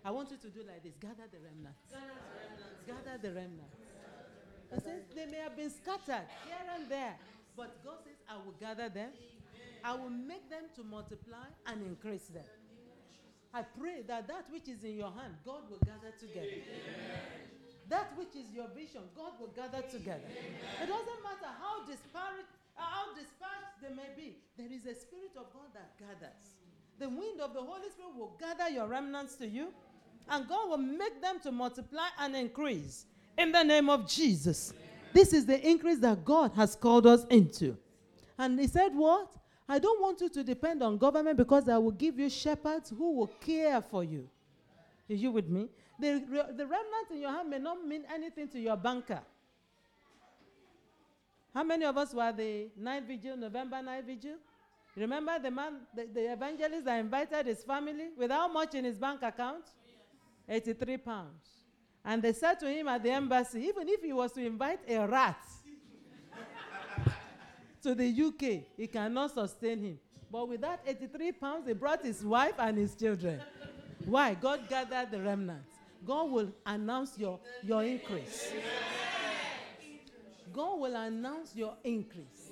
I 0.03 0.11
want 0.11 0.29
you 0.31 0.37
to 0.37 0.49
do 0.49 0.59
like 0.67 0.83
this 0.83 0.93
gather 0.99 1.23
the 1.31 1.39
remnants. 1.39 1.79
Gather 2.85 3.17
the 3.21 3.29
remnants. 3.29 3.77
He 4.73 4.79
says 4.81 5.01
they 5.15 5.25
may 5.25 5.37
have 5.37 5.55
been 5.55 5.69
scattered 5.71 6.27
here 6.45 6.75
and 6.77 6.89
there, 6.89 7.15
but 7.55 7.83
God 7.83 7.97
says, 8.03 8.17
I 8.29 8.35
will 8.35 8.53
gather 8.59 8.89
them. 8.89 9.11
I 9.85 9.93
will 9.93 10.09
make 10.09 10.49
them 10.49 10.63
to 10.75 10.83
multiply 10.83 11.45
and 11.67 11.85
increase 11.85 12.25
them. 12.33 12.49
I 13.53 13.61
pray 13.61 14.01
that 14.07 14.27
that 14.27 14.45
which 14.49 14.67
is 14.67 14.83
in 14.83 14.97
your 14.97 15.11
hand, 15.11 15.35
God 15.45 15.69
will 15.69 15.79
gather 15.85 16.11
together. 16.19 16.57
That 17.87 18.17
which 18.17 18.35
is 18.35 18.49
your 18.51 18.67
vision, 18.75 19.03
God 19.15 19.33
will 19.39 19.53
gather 19.55 19.83
together. 19.83 20.25
It 20.81 20.87
doesn't 20.87 21.21
matter 21.21 21.53
how 21.61 21.85
disparate, 21.85 22.49
how 22.73 23.13
dispersed 23.13 23.77
they 23.83 23.93
may 23.93 24.09
be. 24.17 24.37
There 24.57 24.73
is 24.73 24.87
a 24.87 24.99
spirit 24.99 25.37
of 25.37 25.53
God 25.53 25.69
that 25.75 25.99
gathers. 25.99 26.57
The 26.97 27.07
wind 27.07 27.39
of 27.39 27.53
the 27.53 27.61
Holy 27.61 27.89
Spirit 27.91 28.15
will 28.17 28.35
gather 28.39 28.69
your 28.73 28.87
remnants 28.87 29.35
to 29.35 29.47
you, 29.47 29.67
and 30.29 30.47
God 30.47 30.69
will 30.69 30.77
make 30.77 31.21
them 31.21 31.39
to 31.43 31.51
multiply 31.51 32.07
and 32.19 32.35
increase 32.35 33.05
in 33.37 33.51
the 33.51 33.61
name 33.61 33.89
of 33.91 34.09
Jesus. 34.09 34.73
This 35.13 35.31
is 35.31 35.45
the 35.45 35.61
increase 35.65 35.99
that 35.99 36.25
God 36.25 36.53
has 36.55 36.75
called 36.75 37.05
us 37.05 37.25
into. 37.29 37.77
And 38.39 38.59
He 38.59 38.67
said, 38.67 38.95
What? 38.95 39.31
I 39.67 39.79
don't 39.79 39.99
want 39.99 40.21
you 40.21 40.29
to 40.29 40.43
depend 40.43 40.83
on 40.83 40.97
government 40.97 41.37
because 41.37 41.67
I 41.67 41.77
will 41.77 41.91
give 41.91 42.19
you 42.19 42.29
shepherds 42.29 42.91
who 42.95 43.13
will 43.13 43.27
care 43.27 43.81
for 43.81 44.03
you. 44.03 44.29
Are 45.09 45.13
you 45.13 45.31
with 45.31 45.47
me? 45.47 45.67
The, 45.99 46.23
the 46.55 46.65
remnant 46.65 47.11
in 47.11 47.21
your 47.21 47.31
hand 47.31 47.49
may 47.49 47.59
not 47.59 47.85
mean 47.85 48.03
anything 48.13 48.47
to 48.49 48.59
your 48.59 48.75
banker. 48.77 49.21
How 51.53 51.63
many 51.63 51.85
of 51.85 51.97
us 51.97 52.13
were 52.13 52.31
the 52.31 52.67
night 52.77 53.03
vigil, 53.07 53.37
November 53.37 53.81
night 53.81 54.05
vigil? 54.05 54.35
Remember 54.95 55.39
the 55.39 55.51
man, 55.51 55.81
the, 55.95 56.07
the 56.13 56.33
evangelist 56.33 56.85
that 56.85 56.99
invited 56.99 57.45
his 57.45 57.63
family 57.63 58.09
with 58.17 58.31
how 58.31 58.47
much 58.47 58.75
in 58.75 58.85
his 58.85 58.97
bank 58.97 59.21
account? 59.23 59.65
83 60.47 60.97
pounds. 60.97 61.49
And 62.03 62.21
they 62.21 62.33
said 62.33 62.59
to 62.59 62.69
him 62.69 62.87
at 62.87 63.01
the 63.01 63.09
embassy, 63.11 63.61
even 63.63 63.89
if 63.89 64.01
he 64.01 64.13
was 64.13 64.31
to 64.33 64.45
invite 64.45 64.79
a 64.87 65.07
rat 65.07 65.39
to 67.85 67.93
the 67.93 68.09
UK, 68.09 68.63
he 68.75 68.87
cannot 68.87 69.31
sustain 69.31 69.79
him. 69.79 69.99
But 70.31 70.49
with 70.49 70.61
that 70.61 70.79
83 70.87 71.31
pounds, 71.33 71.67
he 71.67 71.73
brought 71.73 72.03
his 72.03 72.25
wife 72.25 72.55
and 72.57 72.77
his 72.77 72.95
children. 72.95 73.39
Why? 74.05 74.33
God 74.33 74.67
gathered 74.67 75.11
the 75.11 75.21
remnants. 75.21 75.71
God 76.03 76.31
will 76.31 76.51
announce 76.65 77.15
your, 77.17 77.39
your 77.63 77.83
increase. 77.83 78.51
God 80.51 80.79
will 80.79 80.95
announce 80.95 81.55
your 81.55 81.75
increase 81.83 82.51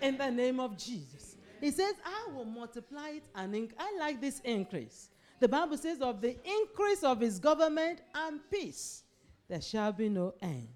in 0.00 0.16
the 0.16 0.30
name 0.30 0.58
of 0.58 0.78
Jesus. 0.78 1.36
He 1.60 1.70
says, 1.70 1.94
I 2.02 2.32
will 2.32 2.46
multiply 2.46 3.10
it 3.10 3.24
and 3.34 3.52
inc- 3.54 3.72
I 3.78 3.94
like 3.98 4.18
this 4.18 4.40
increase. 4.40 5.10
The 5.40 5.48
Bible 5.48 5.76
says, 5.76 6.00
of 6.00 6.22
the 6.22 6.36
increase 6.42 7.02
of 7.02 7.20
his 7.20 7.38
government 7.38 8.00
and 8.14 8.40
peace, 8.50 9.02
there 9.46 9.60
shall 9.60 9.92
be 9.92 10.08
no 10.08 10.32
end. 10.40 10.68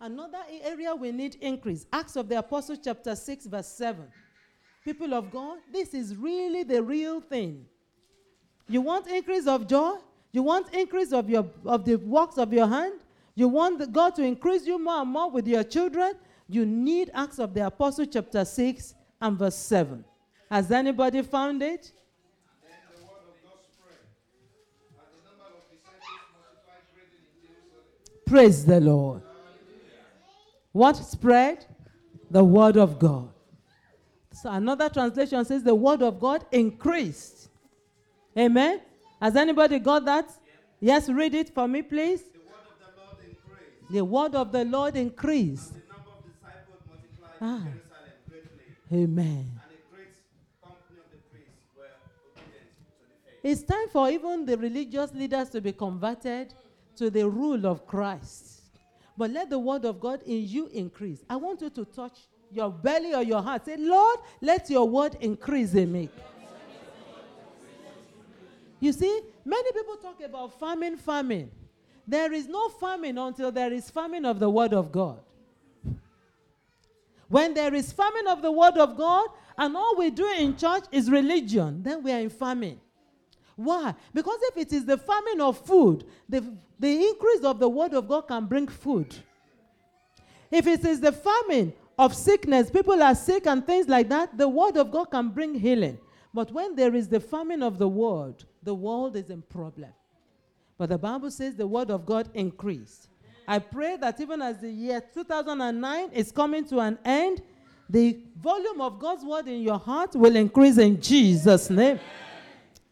Another 0.00 0.38
area 0.62 0.94
we 0.94 1.12
need 1.12 1.36
increase. 1.42 1.84
Acts 1.92 2.16
of 2.16 2.28
the 2.28 2.38
Apostles, 2.38 2.78
chapter 2.82 3.14
6, 3.14 3.46
verse 3.46 3.68
7. 3.68 4.06
People 4.82 5.12
of 5.12 5.30
God, 5.30 5.58
this 5.70 5.92
is 5.92 6.16
really 6.16 6.62
the 6.62 6.82
real 6.82 7.20
thing. 7.20 7.66
You 8.66 8.80
want 8.80 9.06
increase 9.08 9.46
of 9.46 9.66
joy? 9.66 9.96
You 10.32 10.42
want 10.42 10.72
increase 10.72 11.12
of 11.12 11.28
your 11.28 11.44
of 11.66 11.84
the 11.84 11.96
works 11.96 12.38
of 12.38 12.52
your 12.52 12.66
hand? 12.66 13.00
You 13.34 13.48
want 13.48 13.92
God 13.92 14.14
to 14.14 14.22
increase 14.22 14.64
you 14.66 14.78
more 14.78 15.02
and 15.02 15.10
more 15.10 15.30
with 15.30 15.46
your 15.46 15.64
children? 15.64 16.14
You 16.48 16.64
need 16.64 17.10
Acts 17.12 17.38
of 17.38 17.52
the 17.52 17.66
Apostle 17.66 18.06
chapter 18.06 18.44
6 18.44 18.94
and 19.20 19.38
verse 19.38 19.56
7. 19.56 20.04
Has 20.50 20.70
anybody 20.70 21.20
found 21.22 21.62
it? 21.62 21.92
Praise 28.24 28.64
the 28.64 28.80
Lord. 28.80 29.22
What 30.72 30.96
spread? 30.96 31.66
The 32.30 32.44
word 32.44 32.76
of 32.76 32.98
God. 32.98 33.28
So 34.32 34.50
another 34.50 34.88
translation 34.88 35.44
says 35.44 35.62
the 35.62 35.74
word 35.74 36.02
of 36.02 36.20
God 36.20 36.44
increased. 36.52 37.48
Amen. 38.38 38.80
Has 39.20 39.34
anybody 39.36 39.78
got 39.80 40.04
that? 40.04 40.30
Yes, 40.78 41.08
read 41.08 41.34
it 41.34 41.52
for 41.52 41.66
me, 41.68 41.82
please. 41.82 42.22
The 42.22 42.38
word 42.38 42.54
of 42.70 42.78
the 42.80 43.00
Lord 43.02 43.16
increased. 43.28 43.92
The 43.92 44.04
word 44.04 44.34
of 44.34 44.52
the 44.52 44.64
Lord 44.64 44.96
increased. 44.96 45.74
The 45.74 45.80
number 45.92 46.10
of 46.16 46.24
disciples 46.24 46.80
multiplied 46.88 47.32
Ah. 47.42 47.56
in 47.56 47.62
Jerusalem 47.64 47.82
greatly. 48.88 49.02
Amen. 49.04 49.50
And 49.50 49.72
a 49.72 49.94
great 49.94 50.14
company 50.62 51.00
of 51.04 51.10
the 51.10 51.18
priests 51.30 51.66
were 51.76 51.84
obedient 52.30 52.70
to 52.78 52.94
the 53.10 53.42
faith. 53.42 53.58
It's 53.58 53.62
time 53.64 53.88
for 53.92 54.08
even 54.08 54.46
the 54.46 54.56
religious 54.56 55.12
leaders 55.12 55.50
to 55.50 55.60
be 55.60 55.72
converted 55.72 56.54
to 56.96 57.10
the 57.10 57.28
rule 57.28 57.66
of 57.66 57.86
Christ. 57.86 58.59
But 59.20 59.32
let 59.32 59.50
the 59.50 59.58
word 59.58 59.84
of 59.84 60.00
God 60.00 60.22
in 60.22 60.48
you 60.48 60.68
increase. 60.68 61.22
I 61.28 61.36
want 61.36 61.60
you 61.60 61.68
to 61.68 61.84
touch 61.84 62.20
your 62.50 62.70
belly 62.70 63.12
or 63.12 63.22
your 63.22 63.42
heart. 63.42 63.66
Say, 63.66 63.76
Lord, 63.76 64.18
let 64.40 64.70
your 64.70 64.88
word 64.88 65.18
increase 65.20 65.74
in 65.74 65.92
me. 65.92 66.08
You 68.80 68.94
see, 68.94 69.20
many 69.44 69.72
people 69.72 69.96
talk 69.96 70.22
about 70.22 70.58
famine, 70.58 70.96
famine. 70.96 71.50
There 72.08 72.32
is 72.32 72.48
no 72.48 72.70
famine 72.70 73.18
until 73.18 73.52
there 73.52 73.70
is 73.70 73.90
famine 73.90 74.24
of 74.24 74.38
the 74.38 74.48
word 74.48 74.72
of 74.72 74.90
God. 74.90 75.20
When 77.28 77.52
there 77.52 77.74
is 77.74 77.92
famine 77.92 78.26
of 78.26 78.40
the 78.40 78.50
word 78.50 78.78
of 78.78 78.96
God, 78.96 79.28
and 79.58 79.76
all 79.76 79.96
we 79.98 80.08
do 80.08 80.32
in 80.38 80.56
church 80.56 80.84
is 80.92 81.10
religion, 81.10 81.82
then 81.82 82.02
we 82.02 82.10
are 82.10 82.20
in 82.20 82.30
famine. 82.30 82.80
Why? 83.60 83.94
Because 84.14 84.38
if 84.44 84.56
it 84.56 84.72
is 84.72 84.86
the 84.86 84.96
famine 84.96 85.42
of 85.42 85.58
food, 85.58 86.04
the, 86.26 86.40
the 86.78 87.08
increase 87.08 87.44
of 87.44 87.58
the 87.58 87.68
word 87.68 87.92
of 87.92 88.08
God 88.08 88.22
can 88.22 88.46
bring 88.46 88.66
food. 88.68 89.14
If 90.50 90.66
it 90.66 90.82
is 90.84 90.98
the 91.00 91.12
famine 91.12 91.74
of 91.98 92.14
sickness, 92.14 92.70
people 92.70 93.02
are 93.02 93.14
sick 93.14 93.46
and 93.46 93.66
things 93.66 93.86
like 93.86 94.08
that, 94.08 94.38
the 94.38 94.48
word 94.48 94.78
of 94.78 94.90
God 94.90 95.10
can 95.10 95.28
bring 95.28 95.54
healing. 95.54 95.98
But 96.32 96.50
when 96.52 96.74
there 96.74 96.94
is 96.94 97.08
the 97.08 97.20
famine 97.20 97.62
of 97.62 97.76
the 97.76 97.88
word, 97.88 98.44
the 98.62 98.74
world 98.74 99.14
is 99.14 99.28
in 99.28 99.42
problem. 99.42 99.90
But 100.78 100.88
the 100.88 100.98
Bible 100.98 101.30
says 101.30 101.54
the 101.54 101.66
word 101.66 101.90
of 101.90 102.06
God 102.06 102.30
increased. 102.32 103.08
I 103.46 103.58
pray 103.58 103.98
that 103.98 104.18
even 104.20 104.40
as 104.40 104.60
the 104.60 104.70
year 104.70 105.02
2009 105.12 106.12
is 106.12 106.32
coming 106.32 106.64
to 106.68 106.78
an 106.78 106.98
end, 107.04 107.42
the 107.90 108.20
volume 108.40 108.80
of 108.80 108.98
God's 108.98 109.22
word 109.22 109.48
in 109.48 109.60
your 109.60 109.78
heart 109.78 110.14
will 110.14 110.36
increase 110.36 110.78
in 110.78 110.98
Jesus' 110.98 111.68
name. 111.68 112.00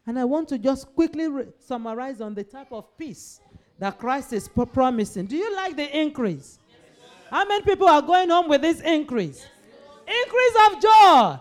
And 0.07 0.17
I 0.17 0.25
want 0.25 0.49
to 0.49 0.57
just 0.57 0.93
quickly 0.95 1.27
re- 1.27 1.45
summarize 1.59 2.21
on 2.21 2.33
the 2.33 2.43
type 2.43 2.71
of 2.71 2.97
peace 2.97 3.39
that 3.77 3.97
Christ 3.99 4.33
is 4.33 4.47
pro- 4.47 4.65
promising. 4.65 5.25
Do 5.27 5.35
you 5.35 5.55
like 5.55 5.75
the 5.75 5.97
increase? 5.97 6.59
How 7.29 7.45
many 7.45 7.63
people 7.63 7.87
are 7.87 8.01
going 8.01 8.29
home 8.29 8.49
with 8.49 8.61
this 8.61 8.81
increase? 8.81 9.45
Increase 10.07 10.55
of 10.67 10.81
joy. 10.81 11.39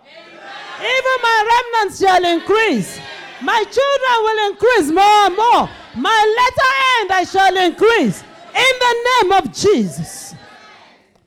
Even 0.81 1.17
my 1.23 1.63
remnants 1.75 1.99
shall 1.99 2.25
increase. 2.25 3.01
My 3.43 3.65
children 3.65 4.17
will 4.23 4.51
increase 4.51 4.91
more 4.91 5.27
and 5.27 5.37
more. 5.37 5.71
My 5.97 6.35
latter 6.39 6.71
end 7.01 7.13
I 7.13 7.25
shall 7.25 7.57
increase. 7.57 8.23
In 8.55 8.79
the 8.81 8.95
name 9.23 9.33
of 9.33 9.53
Jesus. 9.53 10.35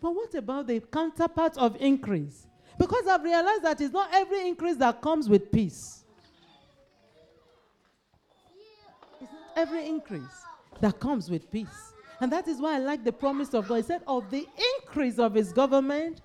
But 0.02 0.16
what 0.16 0.34
about 0.36 0.68
the 0.68 0.80
counterpart 0.80 1.58
of 1.58 1.78
increase? 1.80 2.46
Because 2.78 3.08
I've 3.08 3.24
realized 3.24 3.64
that 3.64 3.80
it's 3.80 3.94
not 3.94 4.10
every 4.14 4.48
increase 4.48 4.76
that 4.78 5.02
comes 5.02 5.30
with 5.30 5.52
peace. 5.52 6.04
It's 9.22 9.32
not 9.32 9.41
every 9.56 9.88
increase 9.88 10.46
that 10.80 11.00
comes 11.00 11.30
with 11.30 11.52
peace. 11.52 11.94
And 12.20 12.32
that 12.32 12.48
is 12.48 12.60
why 12.60 12.76
I 12.76 12.80
like 12.80 13.04
the 13.04 13.12
promise 13.12 13.54
of 13.54 13.68
God. 13.68 13.76
He 13.76 13.82
said, 13.84 14.02
of 14.08 14.30
the 14.30 14.48
increase 14.78 15.18
of 15.18 15.34
his 15.34 15.52
government 15.52 16.22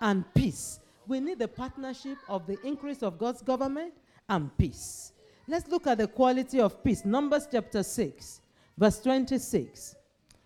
and 0.00 0.24
peace. 0.34 0.80
We 1.06 1.20
need 1.20 1.38
the 1.38 1.48
partnership 1.48 2.18
of 2.28 2.46
the 2.46 2.58
increase 2.66 3.02
of 3.02 3.18
God's 3.18 3.42
government 3.42 3.94
and 4.28 4.56
peace. 4.58 5.12
Let's 5.46 5.68
look 5.68 5.86
at 5.86 5.98
the 5.98 6.08
quality 6.08 6.58
of 6.58 6.82
peace. 6.82 7.04
Numbers 7.04 7.46
chapter 7.50 7.82
6, 7.82 8.40
verse 8.76 8.98
26. 9.00 9.94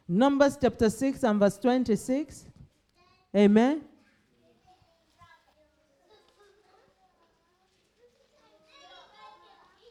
Numbers 0.07 0.59
chapter 0.61 0.91
6 0.91 1.23
and 1.23 1.41
verse 1.41 1.57
26. 1.57 2.45
Amen. 3.35 3.83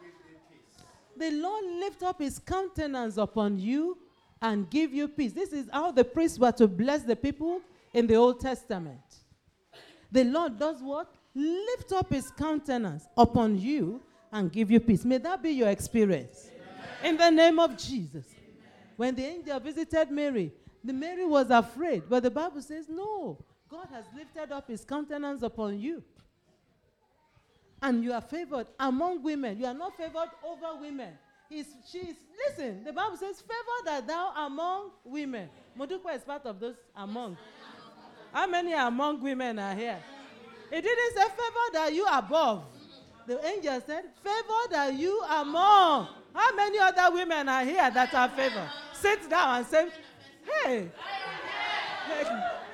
give 0.00 0.14
them 0.24 0.40
peace. 0.50 0.84
the 1.16 1.30
Lord 1.30 1.64
lift 1.80 2.02
up 2.02 2.20
his 2.20 2.38
countenance 2.38 3.16
upon 3.16 3.58
you 3.58 3.98
and 4.40 4.68
give 4.70 4.92
you 4.92 5.08
peace. 5.08 5.32
This 5.32 5.52
is 5.52 5.68
how 5.72 5.90
the 5.90 6.04
priests 6.04 6.38
were 6.38 6.52
to 6.52 6.68
bless 6.68 7.02
the 7.02 7.16
people 7.16 7.60
in 7.92 8.06
the 8.06 8.14
Old 8.14 8.40
Testament. 8.40 9.00
The 10.10 10.24
Lord 10.24 10.58
does 10.58 10.82
what? 10.82 11.12
Lift 11.34 11.92
up 11.92 12.12
his 12.12 12.30
countenance 12.30 13.06
upon 13.16 13.58
you 13.58 14.00
and 14.32 14.52
give 14.52 14.70
you 14.70 14.80
peace. 14.80 15.04
May 15.04 15.18
that 15.18 15.42
be 15.42 15.50
your 15.50 15.68
experience. 15.68 16.50
In 17.02 17.16
the 17.16 17.30
name 17.30 17.58
of 17.58 17.76
Jesus. 17.76 18.26
When 18.96 19.14
the 19.14 19.24
angel 19.24 19.58
visited 19.58 20.10
Mary, 20.10 20.52
the 20.84 20.92
Mary 20.92 21.24
was 21.24 21.50
afraid, 21.50 22.02
but 22.08 22.22
the 22.22 22.30
Bible 22.30 22.60
says, 22.60 22.86
No, 22.88 23.38
God 23.72 23.88
has 23.90 24.04
lifted 24.14 24.52
up 24.52 24.68
his 24.68 24.84
countenance 24.84 25.42
upon 25.42 25.80
you. 25.80 26.04
And 27.80 28.04
you 28.04 28.12
are 28.12 28.20
favored 28.20 28.66
among 28.78 29.22
women. 29.22 29.58
You 29.58 29.64
are 29.64 29.74
not 29.74 29.96
favored 29.96 30.28
over 30.46 30.78
women. 30.78 31.14
He's, 31.48 31.66
she's, 31.90 32.16
listen, 32.46 32.84
the 32.84 32.92
Bible 32.92 33.16
says, 33.16 33.40
Favored 33.40 33.94
are 33.94 34.06
thou 34.06 34.32
among 34.46 34.90
women. 35.02 35.48
Modukwa 35.76 36.14
is 36.14 36.22
part 36.22 36.44
of 36.44 36.60
those 36.60 36.74
among. 36.94 37.38
How 38.30 38.46
many 38.46 38.74
among 38.74 39.22
women 39.22 39.58
are 39.58 39.74
here? 39.74 39.98
It 40.70 40.82
didn't 40.82 41.16
say, 41.16 41.22
Favored 41.22 41.80
are 41.80 41.90
you 41.90 42.06
above. 42.12 42.64
The 43.26 43.44
angel 43.46 43.82
said, 43.86 44.04
Favored 44.22 44.76
are 44.76 44.92
you 44.92 45.22
are 45.26 45.42
among. 45.42 46.08
How 46.34 46.54
many 46.54 46.78
other 46.78 47.14
women 47.14 47.48
are 47.48 47.64
here 47.64 47.90
that 47.90 48.12
are 48.12 48.28
favored? 48.28 48.70
Sit 48.92 49.30
down 49.30 49.56
and 49.56 49.66
say, 49.66 49.88
Hey. 50.62 50.90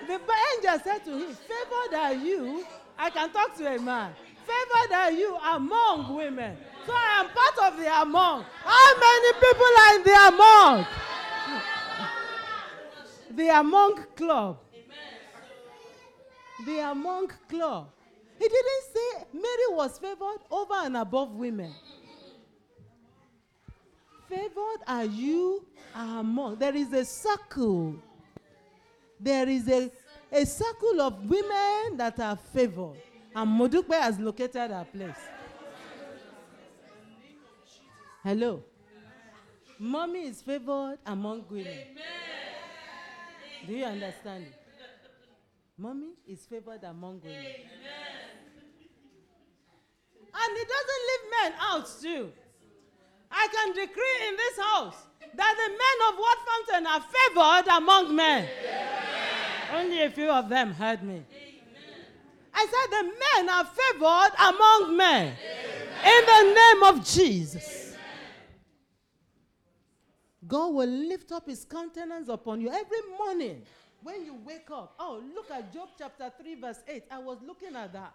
The 0.09 0.19
angel 0.57 0.81
said 0.83 1.05
to 1.05 1.11
him, 1.11 1.35
Favored 1.35 1.95
are 1.99 2.15
you. 2.15 2.65
I 2.99 3.11
can 3.11 3.31
talk 3.31 3.55
to 3.59 3.67
a 3.77 3.79
man. 3.79 4.15
Favored 4.47 4.95
are 4.97 5.13
you 5.13 5.37
among 5.37 6.17
women. 6.17 6.57
So 6.87 6.95
I 6.95 7.21
am 7.21 7.29
part 7.29 7.73
of 7.73 7.79
the 7.79 8.01
among. 8.01 8.47
How 8.65 8.99
many 8.99 9.33
people 9.35 9.67
are 9.83 9.95
in 9.97 10.03
the 10.05 10.17
among? 10.29 10.87
The 13.37 13.49
among 13.61 14.05
club. 14.17 14.59
The 16.65 16.91
among 16.91 17.29
club. 17.47 17.91
He 18.39 18.49
didn't 18.49 18.85
say 18.95 19.27
Mary 19.35 19.69
was 19.73 19.99
favored 19.99 20.41
over 20.51 20.75
and 20.85 20.97
above 20.97 21.33
women. 21.33 21.73
Favored 24.27 24.81
are 24.87 25.05
you 25.05 25.67
among. 25.95 26.57
There 26.57 26.75
is 26.75 26.95
a 26.95 27.05
circle. 27.05 27.97
There 29.21 29.49
is 29.49 29.69
a, 29.69 29.91
a 30.33 30.45
circle 30.45 31.01
of 31.01 31.25
women 31.25 31.97
that 31.97 32.19
are 32.21 32.37
favored. 32.37 33.01
And 33.35 33.61
Modukwe 33.61 33.99
has 34.01 34.19
located 34.19 34.71
her 34.71 34.87
place. 34.93 35.17
Hello. 38.23 38.63
Mommy 39.79 40.27
is 40.27 40.43
favored 40.43 40.99
among 41.07 41.45
women. 41.49 41.79
Do 43.67 43.73
you 43.73 43.85
understand 43.85 44.45
it? 44.45 44.55
Mommy 45.77 46.15
is 46.27 46.45
favored 46.47 46.83
among 46.85 47.21
women. 47.21 47.37
And 50.35 50.57
he 50.57 50.65
doesn't 50.65 51.03
leave 51.09 51.31
men 51.43 51.53
out 51.61 51.89
too. 52.03 52.33
I 53.31 53.49
can 53.55 53.75
decree 53.75 54.29
in 54.29 54.37
this 54.37 54.59
house 54.59 54.97
that 55.35 55.55
the 55.57 55.71
men 55.71 55.99
of 56.09 56.19
What 56.19 56.39
Fountain 56.49 56.87
are 56.87 57.01
favored 57.01 57.69
among 57.77 58.17
men. 58.17 58.49
Only 59.73 60.03
a 60.03 60.11
few 60.11 60.31
of 60.31 60.49
them 60.49 60.73
heard 60.73 61.03
me. 61.03 61.23
I 62.55 62.67
said 62.67 62.91
the 62.91 63.05
men 63.05 63.49
are 63.49 63.65
favored 63.65 64.35
among 64.39 64.97
men. 64.97 65.37
In 66.05 66.27
the 66.27 66.55
name 66.55 66.83
of 66.85 67.07
Jesus. 67.07 67.97
God 70.47 70.75
will 70.75 70.89
lift 70.89 71.31
up 71.31 71.47
his 71.47 71.65
countenance 71.65 72.29
upon 72.29 72.61
you 72.61 72.71
every 72.71 73.01
morning 73.19 73.63
when 74.03 74.25
you 74.25 74.35
wake 74.45 74.71
up. 74.73 74.95
Oh, 74.99 75.23
look 75.35 75.51
at 75.51 75.73
Job 75.73 75.91
chapter 75.99 76.33
3, 76.41 76.55
verse 76.55 76.81
8. 76.89 77.05
I 77.11 77.19
was 77.19 77.39
looking 77.47 77.77
at 77.77 77.93
that. 77.93 78.15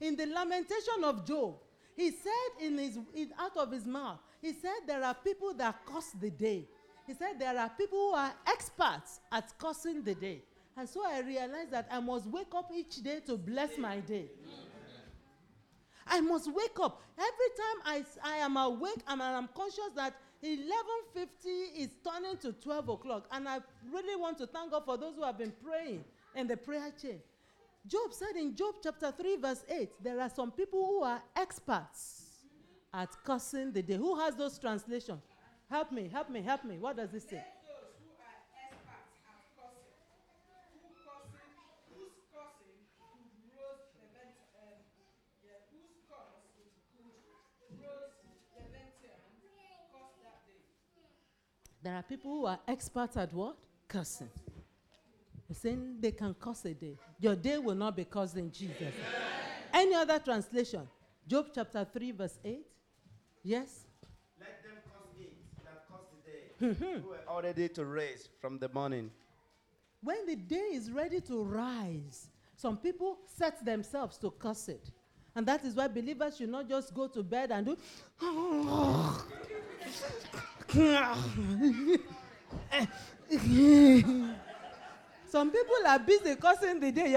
In 0.00 0.16
the 0.16 0.26
lamentation 0.26 1.04
of 1.04 1.24
Job, 1.26 1.56
he 1.96 2.10
said 2.10 2.66
in 2.66 2.78
his 2.78 2.98
in, 3.14 3.30
out 3.38 3.56
of 3.56 3.72
his 3.72 3.86
mouth, 3.86 4.18
he 4.40 4.52
said 4.52 4.86
there 4.86 5.02
are 5.02 5.14
people 5.14 5.52
that 5.54 5.84
curse 5.86 6.10
the 6.20 6.30
day. 6.30 6.66
He 7.06 7.14
said 7.14 7.38
there 7.38 7.58
are 7.58 7.70
people 7.70 7.98
who 7.98 8.14
are 8.14 8.32
experts 8.46 9.20
at 9.32 9.56
cursing 9.58 10.02
the 10.02 10.14
day. 10.14 10.42
And 10.78 10.88
so 10.88 11.02
I 11.04 11.20
realized 11.20 11.72
that 11.72 11.88
I 11.90 11.98
must 12.00 12.26
wake 12.26 12.54
up 12.54 12.70
each 12.74 13.02
day 13.02 13.20
to 13.26 13.36
bless 13.36 13.76
my 13.76 13.98
day. 13.98 14.26
I 16.06 16.20
must 16.20 16.50
wake 16.52 16.78
up. 16.80 17.02
Every 17.18 17.50
time 17.56 18.06
I, 18.24 18.34
I 18.34 18.36
am 18.36 18.56
awake 18.56 19.02
and 19.08 19.20
I'm 19.20 19.48
conscious 19.54 19.90
that 19.96 20.14
11.50 20.42 21.26
is 21.76 21.88
turning 22.04 22.36
to 22.38 22.52
12 22.52 22.88
o'clock. 22.90 23.26
And 23.32 23.48
I 23.48 23.58
really 23.92 24.16
want 24.16 24.38
to 24.38 24.46
thank 24.46 24.70
God 24.70 24.84
for 24.84 24.96
those 24.96 25.16
who 25.16 25.24
have 25.24 25.36
been 25.36 25.52
praying 25.62 26.04
in 26.36 26.46
the 26.46 26.56
prayer 26.56 26.92
chain. 27.02 27.20
Job 27.86 28.12
said 28.12 28.36
in 28.36 28.54
Job 28.54 28.76
chapter 28.82 29.10
3, 29.10 29.36
verse 29.36 29.64
8, 29.68 29.90
there 30.02 30.20
are 30.20 30.30
some 30.30 30.52
people 30.52 30.84
who 30.86 31.02
are 31.02 31.22
experts 31.34 32.22
at 32.94 33.08
cursing 33.24 33.72
the 33.72 33.82
day. 33.82 33.96
Who 33.96 34.18
has 34.18 34.36
those 34.36 34.58
translations? 34.58 35.22
Help 35.68 35.90
me, 35.92 36.08
help 36.12 36.30
me, 36.30 36.40
help 36.42 36.64
me. 36.64 36.78
What 36.78 36.96
does 36.96 37.12
it 37.14 37.22
say? 37.28 37.36
Let 37.36 37.60
those 37.66 37.96
who 38.00 38.12
are 38.20 38.40
experts 38.56 39.20
at 39.28 39.40
cursing, 39.56 40.00
who 40.72 40.88
cursing, 41.04 41.52
whose 41.92 42.16
cursing 42.32 42.80
could 42.96 43.52
rose 43.56 43.84
prevent, 43.96 44.32
um, 44.56 44.80
yeah, 45.44 45.60
whose 45.72 45.96
curse 46.08 46.40
could 46.56 46.72
rose 47.84 48.16
Leviathan 48.56 49.04
curse 49.92 50.16
that 50.24 50.40
day. 50.48 50.64
There 51.88 51.96
are 51.96 52.02
people 52.02 52.30
who 52.30 52.44
are 52.44 52.58
experts 52.68 53.16
at 53.16 53.32
what? 53.32 53.56
Cursing. 53.88 54.28
They're 55.48 55.56
saying 55.56 55.96
they 56.00 56.12
can 56.12 56.34
curse 56.34 56.66
a 56.66 56.74
day. 56.74 56.98
Your 57.18 57.34
day 57.34 57.56
will 57.56 57.74
not 57.74 57.96
be 57.96 58.04
cursed 58.04 58.36
in 58.36 58.52
Jesus. 58.52 58.92
Any 59.72 59.94
other 59.94 60.18
translation? 60.18 60.86
Job 61.26 61.46
chapter 61.54 61.86
3, 61.90 62.10
verse 62.10 62.38
8. 62.44 62.58
Yes? 63.42 63.86
Let 64.38 64.62
them 64.62 64.72
curse 64.84 65.18
it 65.18 65.32
that 65.64 65.86
curse 65.90 66.04
the 66.12 66.30
day. 66.30 66.74
Hmm, 66.74 66.84
hmm. 66.84 67.00
who 67.00 67.08
were 67.08 67.20
already 67.26 67.70
to 67.70 67.86
raise 67.86 68.28
from 68.38 68.58
the 68.58 68.68
morning. 68.68 69.10
When 70.02 70.26
the 70.26 70.36
day 70.36 70.68
is 70.74 70.92
ready 70.92 71.22
to 71.22 71.42
rise, 71.42 72.28
some 72.54 72.76
people 72.76 73.16
set 73.24 73.64
themselves 73.64 74.18
to 74.18 74.30
curse 74.30 74.68
it. 74.68 74.90
And 75.34 75.46
that 75.46 75.64
is 75.64 75.74
why 75.74 75.88
believers 75.88 76.36
should 76.36 76.48
not 76.48 76.68
just 76.68 76.92
go 76.94 77.06
to 77.08 77.22
bed 77.22 77.50
and 77.52 77.66
do. 77.66 77.76
Some 85.28 85.50
people 85.50 85.86
are 85.86 85.98
busy 85.98 86.34
cursing 86.36 86.80
the 86.80 86.90
day. 86.90 87.12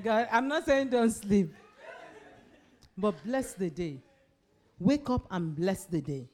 God, 0.00 0.28
I'm 0.32 0.48
not 0.48 0.64
saying 0.64 0.88
don't 0.88 1.10
sleep, 1.10 1.52
but 2.96 3.22
bless 3.24 3.52
the 3.54 3.68
day. 3.68 3.98
Wake 4.78 5.10
up 5.10 5.26
and 5.30 5.54
bless 5.54 5.84
the 5.84 6.00
day. 6.00 6.28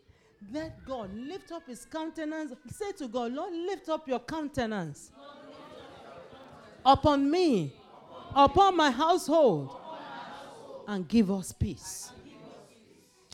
Let 0.53 0.85
God 0.85 1.13
lift 1.15 1.51
up 1.53 1.67
his 1.67 1.85
countenance. 1.85 2.53
Say 2.71 2.93
to 2.93 3.09
God, 3.09 3.33
Lord, 3.33 3.53
lift 3.53 3.89
up 3.89 4.07
your 4.09 4.21
countenance 4.21 5.11
upon 6.85 7.31
me, 7.31 7.73
upon 8.35 8.77
my 8.77 8.91
household, 8.91 9.77
and 10.87 11.07
give 11.07 11.31
us 11.31 11.53
peace. 11.53 12.11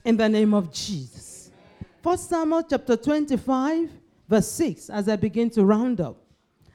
In 0.05 0.17
the 0.17 0.29
name 0.29 0.55
of 0.55 0.73
Jesus. 0.73 1.51
First 2.03 2.29
Samuel 2.29 2.63
chapter 2.63 2.97
25, 2.97 3.91
verse 4.29 4.49
6, 4.49 4.91
as 4.91 5.09
I 5.09 5.17
begin 5.17 5.51
to 5.51 5.65
round 5.65 6.01
up. 6.01 6.17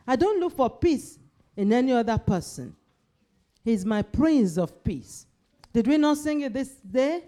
I 0.06 0.16
don't 0.16 0.40
look 0.40 0.54
for 0.56 0.70
peace 0.70 1.20
in 1.56 1.72
any 1.72 1.94
other 1.94 2.18
person. 2.18 2.76
He's 3.64 3.86
my 3.86 4.02
prince 4.02 4.58
of 4.58 4.84
peace. 4.84 5.28
Did 5.72 5.88
we 5.88 5.98
not 5.98 6.18
sing 6.18 6.42
it 6.42 6.54
this 6.54 6.70
day? 6.70 7.24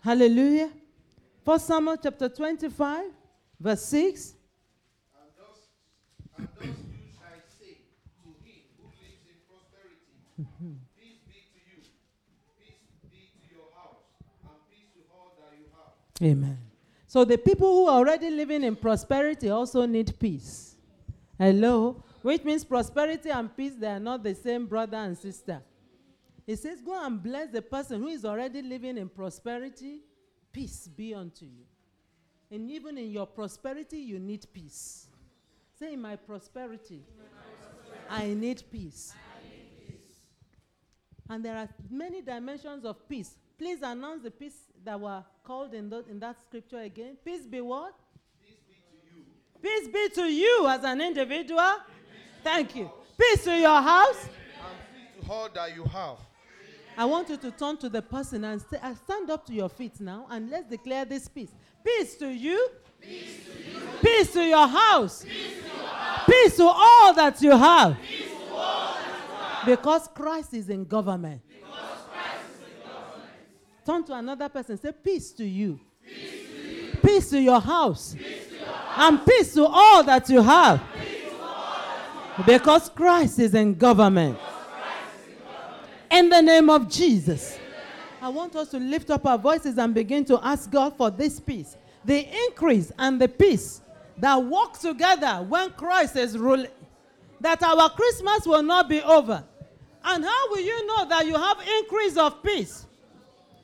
Hallelujah. 0.00 0.70
First 1.44 1.66
Samuel 1.66 1.96
chapter 1.96 2.28
25, 2.28 3.06
verse 3.58 3.82
6. 3.82 4.34
And 5.18 5.30
thus, 5.36 5.58
and 6.36 6.48
thus 6.54 6.66
you 6.66 7.10
shall 7.10 7.40
say 7.58 7.80
to 8.22 8.28
him 8.44 8.62
who 8.78 8.86
lives 9.00 9.24
in 9.26 9.40
prosperity, 9.48 10.14
Peace 10.94 11.20
be 11.26 11.42
to 11.42 11.58
you, 11.58 11.82
peace 12.60 12.86
be 13.10 13.32
to 13.34 13.44
your 13.50 13.68
house, 13.74 14.04
and 14.44 14.60
peace 14.70 14.92
to 14.94 15.00
all 15.10 15.34
that 15.40 15.58
you 15.58 15.66
have. 15.74 15.96
Amen. 16.22 16.58
So 17.06 17.24
the 17.24 17.38
people 17.38 17.68
who 17.68 17.86
are 17.86 17.98
already 17.98 18.30
living 18.30 18.62
in 18.62 18.76
prosperity 18.76 19.50
also 19.50 19.86
need 19.86 20.18
peace. 20.18 20.76
Hello? 21.38 22.02
Which 22.22 22.44
means 22.44 22.64
prosperity 22.64 23.30
and 23.30 23.54
peace, 23.56 23.72
they 23.78 23.86
are 23.86 24.00
not 24.00 24.22
the 24.22 24.34
same 24.34 24.66
brother 24.66 24.98
and 24.98 25.16
sister. 25.16 25.62
He 26.46 26.56
says, 26.56 26.80
Go 26.80 27.04
and 27.04 27.22
bless 27.22 27.48
the 27.48 27.62
person 27.62 28.02
who 28.02 28.08
is 28.08 28.24
already 28.24 28.60
living 28.60 28.98
in 28.98 29.08
prosperity. 29.08 30.00
Peace 30.52 30.88
be 30.88 31.14
unto 31.14 31.46
you. 31.46 31.64
And 32.50 32.70
even 32.70 32.98
in 32.98 33.10
your 33.10 33.26
prosperity, 33.26 33.98
you 33.98 34.18
need 34.18 34.46
peace. 34.52 35.06
Say, 35.78 35.94
In 35.94 36.02
my 36.02 36.16
prosperity, 36.16 37.02
I 38.08 38.34
need 38.34 38.62
peace. 38.70 39.14
And 41.28 41.44
there 41.44 41.56
are 41.56 41.68
many 41.88 42.20
dimensions 42.20 42.84
of 42.84 43.08
peace. 43.08 43.36
Please 43.56 43.78
announce 43.82 44.24
the 44.24 44.30
peace 44.30 44.58
that 44.84 44.98
were 44.98 45.22
called 45.44 45.74
in, 45.74 45.88
tho- 45.88 46.04
in 46.10 46.18
that 46.20 46.36
scripture 46.40 46.80
again. 46.80 47.16
Peace 47.24 47.46
be 47.46 47.60
what? 47.60 47.94
Peace 48.42 48.56
be 48.68 48.74
to 48.74 49.16
you 49.16 49.24
Peace 49.62 49.88
be 49.88 50.08
to 50.22 50.32
you 50.32 50.66
as 50.68 50.84
an 50.84 51.00
individual. 51.00 51.76
Thank 52.42 52.76
you. 52.76 52.90
Peace 53.18 53.44
to 53.44 53.56
your 53.56 53.80
house. 53.80 54.24
And 54.24 54.78
peace 54.94 55.26
to 55.26 55.32
all 55.32 55.48
that 55.50 55.74
you 55.74 55.84
have. 55.84 56.16
I 56.96 57.04
want 57.04 57.28
you 57.28 57.36
to 57.36 57.50
turn 57.50 57.76
to 57.78 57.88
the 57.88 58.02
person 58.02 58.44
and 58.44 58.60
st- 58.60 58.82
stand 59.04 59.30
up 59.30 59.46
to 59.46 59.52
your 59.52 59.68
feet 59.68 60.00
now 60.00 60.26
and 60.30 60.50
let's 60.50 60.68
declare 60.68 61.04
this 61.04 61.28
peace. 61.28 61.50
Peace 61.84 62.16
to 62.16 62.28
you. 62.28 62.68
Peace 64.02 64.32
to, 64.34 64.44
your 64.44 64.66
house. 64.66 65.24
Peace 66.26 66.56
to, 66.56 66.64
all 66.64 67.14
that 67.14 67.40
you 67.40 67.52
have. 67.52 67.96
Because 69.64 70.08
Christ 70.08 70.52
is 70.54 70.68
in 70.68 70.84
government. 70.84 71.40
Turn 73.84 74.04
to 74.04 74.14
another 74.14 74.48
person. 74.48 74.78
Say 74.78 74.92
peace 74.92 75.32
to 75.32 75.44
you. 75.44 75.80
Peace 77.02 77.30
to, 77.30 77.40
your 77.40 77.60
house. 77.60 78.14
And 78.96 79.24
peace 79.24 79.54
to 79.54 79.66
all 79.66 80.02
that 80.04 80.28
you 80.28 80.42
have. 80.42 80.82
Because 82.46 82.88
Christ 82.90 83.38
is 83.38 83.54
in 83.54 83.74
government. 83.74 84.38
In 86.10 86.28
the 86.28 86.40
name 86.40 86.68
of 86.68 86.88
Jesus. 86.88 87.58
I 88.20 88.28
want 88.28 88.54
us 88.56 88.70
to 88.70 88.78
lift 88.78 89.10
up 89.10 89.24
our 89.24 89.38
voices 89.38 89.78
and 89.78 89.94
begin 89.94 90.24
to 90.26 90.38
ask 90.44 90.70
God 90.70 90.96
for 90.96 91.10
this 91.10 91.40
peace. 91.40 91.76
The 92.04 92.26
increase 92.46 92.92
and 92.98 93.20
the 93.20 93.28
peace 93.28 93.80
that 94.18 94.36
work 94.36 94.78
together 94.78 95.44
when 95.48 95.70
Christ 95.70 96.16
is 96.16 96.36
ruling. 96.36 96.70
That 97.40 97.62
our 97.62 97.88
Christmas 97.90 98.46
will 98.46 98.62
not 98.62 98.88
be 98.88 99.00
over. 99.02 99.42
And 100.04 100.24
how 100.24 100.50
will 100.50 100.60
you 100.60 100.86
know 100.86 101.08
that 101.08 101.26
you 101.26 101.34
have 101.34 101.58
increase 101.80 102.16
of 102.16 102.42
peace? 102.42 102.86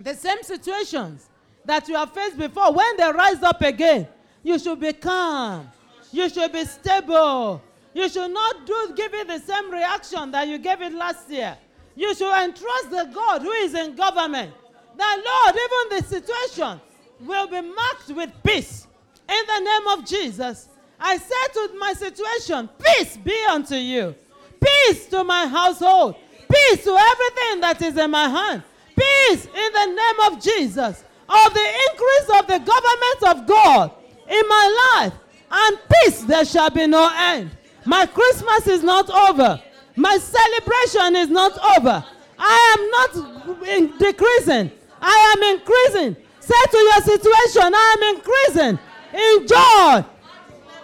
The 0.01 0.15
same 0.15 0.43
situations 0.43 1.29
that 1.65 1.89
you 1.89 1.95
have 1.95 2.13
faced 2.13 2.39
before, 2.39 2.73
when 2.73 2.97
they 2.97 3.11
rise 3.11 3.43
up 3.43 3.61
again, 3.63 4.07
you 4.43 4.59
should 4.59 4.81
be 4.81 4.93
calm. 4.93 5.69
You 6.13 6.29
should 6.29 6.53
be 6.53 6.65
stable. 6.65 7.63
You 7.93 8.09
should 8.09 8.31
not 8.31 8.67
do 8.67 8.93
give 8.95 9.13
it 9.15 9.27
the 9.27 9.39
same 9.39 9.71
reaction 9.71 10.31
that 10.31 10.47
you 10.47 10.59
gave 10.59 10.83
it 10.83 10.93
last 10.93 11.29
year. 11.31 11.57
You 11.95 12.15
should 12.15 12.33
entrust 12.33 12.91
the 12.91 13.11
God 13.13 13.43
who 13.43 13.51
is 13.51 13.75
in 13.75 13.97
government. 13.97 14.53
That 14.97 15.23
Lord, 15.25 15.57
even 15.57 15.99
the 15.99 16.09
situation 16.09 16.81
will 17.21 17.47
be 17.49 17.61
marked 17.61 18.09
with 18.09 18.31
peace. 18.45 18.87
In 19.29 19.47
the 19.47 19.61
name 19.61 19.99
of 19.99 20.07
Jesus, 20.07 20.69
I 21.01 21.17
say 21.17 21.35
to 21.55 21.75
my 21.79 21.93
situation, 21.95 22.69
peace 22.79 23.17
be 23.17 23.37
unto 23.51 23.75
you. 23.75 24.15
Peace 24.61 25.07
to 25.07 25.25
my 25.25 25.47
household. 25.47 26.17
Peace 26.51 26.85
to 26.85 26.97
everything 26.97 27.61
that 27.61 27.83
is 27.83 27.97
in 27.97 28.11
my 28.11 28.29
hand. 28.29 28.63
Peace 28.97 29.45
in 29.47 29.73
the 29.73 29.87
name 29.87 30.33
of 30.33 30.43
Jesus. 30.43 31.05
Of 31.29 31.55
the 31.55 31.69
increase 31.91 32.41
of 32.41 32.47
the 32.47 32.59
government 32.59 33.41
of 33.41 33.47
God 33.47 33.91
in 34.29 34.49
my 34.49 34.95
life. 34.95 35.13
And 35.51 35.79
peace 35.91 36.23
there 36.23 36.45
shall 36.45 36.71
be 36.71 36.87
no 36.87 37.11
end. 37.15 37.51
My 37.85 38.07
Christmas 38.07 38.67
is 38.67 38.83
not 38.83 39.11
over. 39.11 39.61
My 39.97 40.19
celebration 40.19 41.17
is 41.17 41.29
not 41.29 41.53
over. 41.79 42.05
I 42.39 42.77
am 42.77 42.91
not 42.91 43.69
in- 43.69 43.97
decreasing. 43.99 44.71
I 45.01 45.35
am 45.37 45.59
increasing. 45.59 46.17
Say 46.41 46.63
to 46.71 46.79
your 46.79 47.01
situation, 47.03 47.73
I 47.75 47.97
am 47.97 48.17
increasing 48.17 48.79
in 49.13 49.47
joy. 49.47 50.05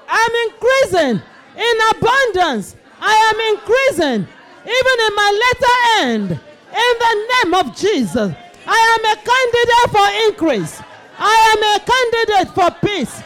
I'm 0.09 0.35
increasing 0.49 1.23
in 1.57 1.75
abundance. 1.91 2.77
I 3.01 3.15
am 3.31 3.57
increasing 3.57 4.27
even 4.65 4.97
in 5.07 5.15
my 5.15 5.41
latter 5.43 5.77
end. 6.07 6.41
In 6.73 6.99
the 6.99 7.15
name 7.35 7.55
of 7.55 7.77
Jesus, 7.77 8.33
I 8.67 8.81
am 8.95 9.05
a 9.05 9.17
candidate 9.31 9.91
for 9.93 10.07
increase. 10.29 10.83
I 11.19 11.37
am 11.53 11.63
a 11.63 11.79
candidate 11.93 12.55
for 12.55 12.71
peace. 12.87 13.23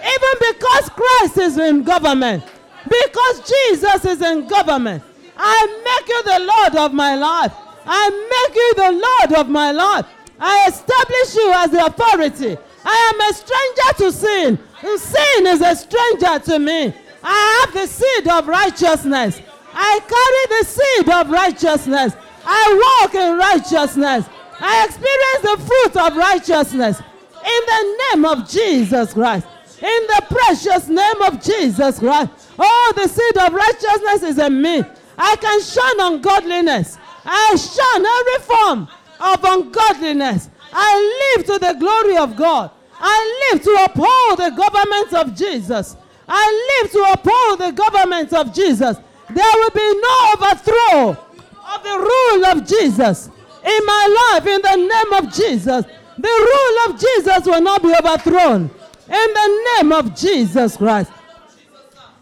Even 0.00 0.52
because 0.52 0.88
Christ 0.90 1.38
is 1.38 1.58
in 1.58 1.82
government, 1.82 2.44
because 2.84 3.40
Jesus 3.40 4.04
is 4.04 4.22
in 4.22 4.46
government, 4.46 5.02
I 5.36 5.66
make 5.84 6.08
you 6.08 6.22
the 6.22 6.40
Lord 6.46 6.76
of 6.86 6.94
my 6.94 7.14
life. 7.14 7.52
I 7.84 8.10
make 8.10 8.56
you 8.56 8.74
the 8.74 8.92
Lord 9.06 9.40
of 9.40 9.50
my 9.50 9.70
life. 9.70 10.06
I 10.40 10.66
establish 10.68 11.34
you 11.34 11.52
as 11.52 11.70
the 11.70 11.86
authority. 11.86 12.56
I 12.84 13.12
am 13.12 13.20
a 13.20 13.34
stranger 13.34 13.92
to 13.98 14.12
sin. 14.12 14.58
Sin 14.98 15.46
is 15.46 15.60
a 15.60 15.76
stranger 15.76 16.38
to 16.50 16.58
me. 16.58 16.94
I 17.22 17.64
have 17.64 17.74
the 17.74 17.86
seed 17.86 18.28
of 18.28 18.46
righteousness. 18.46 19.42
I 19.74 20.00
carry 20.00 20.60
the 20.60 20.66
seed 20.66 21.08
of 21.08 21.30
righteousness. 21.30 22.14
I 22.44 23.00
walk 23.02 23.14
in 23.14 23.36
righteousness. 23.36 24.26
I 24.60 24.84
experience 24.84 25.42
the 25.42 25.64
fruit 25.66 26.06
of 26.06 26.16
righteousness. 26.16 27.00
In 27.00 27.62
the 27.66 27.98
name 28.02 28.24
of 28.24 28.48
Jesus 28.48 29.12
Christ. 29.12 29.46
In 29.80 30.06
the 30.08 30.26
precious 30.28 30.88
name 30.88 31.22
of 31.22 31.42
Jesus 31.42 31.98
Christ. 31.98 32.30
Oh, 32.58 32.92
the 32.96 33.08
seed 33.08 33.36
of 33.38 33.52
righteousness 33.52 34.22
is 34.30 34.38
in 34.38 34.60
me. 34.60 34.82
I 35.16 35.36
can 35.36 35.62
shun 35.62 36.00
ungodliness. 36.00 36.98
I 37.24 37.56
shun 37.56 38.06
every 38.06 38.44
form 38.44 38.88
of 39.20 39.44
ungodliness. 39.44 40.50
I 40.72 41.34
live 41.36 41.46
to 41.46 41.58
the 41.58 41.74
glory 41.78 42.16
of 42.16 42.36
God. 42.36 42.70
I 43.00 43.50
live 43.52 43.62
to 43.62 43.84
uphold 43.84 44.38
the 44.38 44.50
government 44.50 45.14
of 45.14 45.36
Jesus. 45.36 45.96
I 46.28 46.80
live 46.82 46.92
to 46.92 47.12
uphold 47.12 47.60
the 47.60 47.72
government 47.72 48.32
of 48.32 48.52
Jesus. 48.52 48.96
There 49.30 49.52
will 49.54 49.70
be 49.70 50.00
no 50.00 50.32
overthrow 50.34 51.27
of 51.74 51.82
the 51.82 51.98
rule 51.98 52.46
of 52.46 52.66
Jesus 52.66 53.28
in 53.64 53.86
my 53.86 54.32
life 54.32 54.46
in 54.46 54.62
the 54.62 54.76
name 54.76 55.12
of 55.24 55.32
Jesus. 55.32 55.84
The 56.18 56.28
rule 56.28 56.92
of 56.92 57.00
Jesus 57.00 57.46
will 57.46 57.60
not 57.60 57.82
be 57.82 57.94
overthrown 57.94 58.62
in 58.62 58.68
the 59.08 59.64
name 59.76 59.92
of 59.92 60.14
Jesus 60.16 60.76
Christ. 60.76 61.12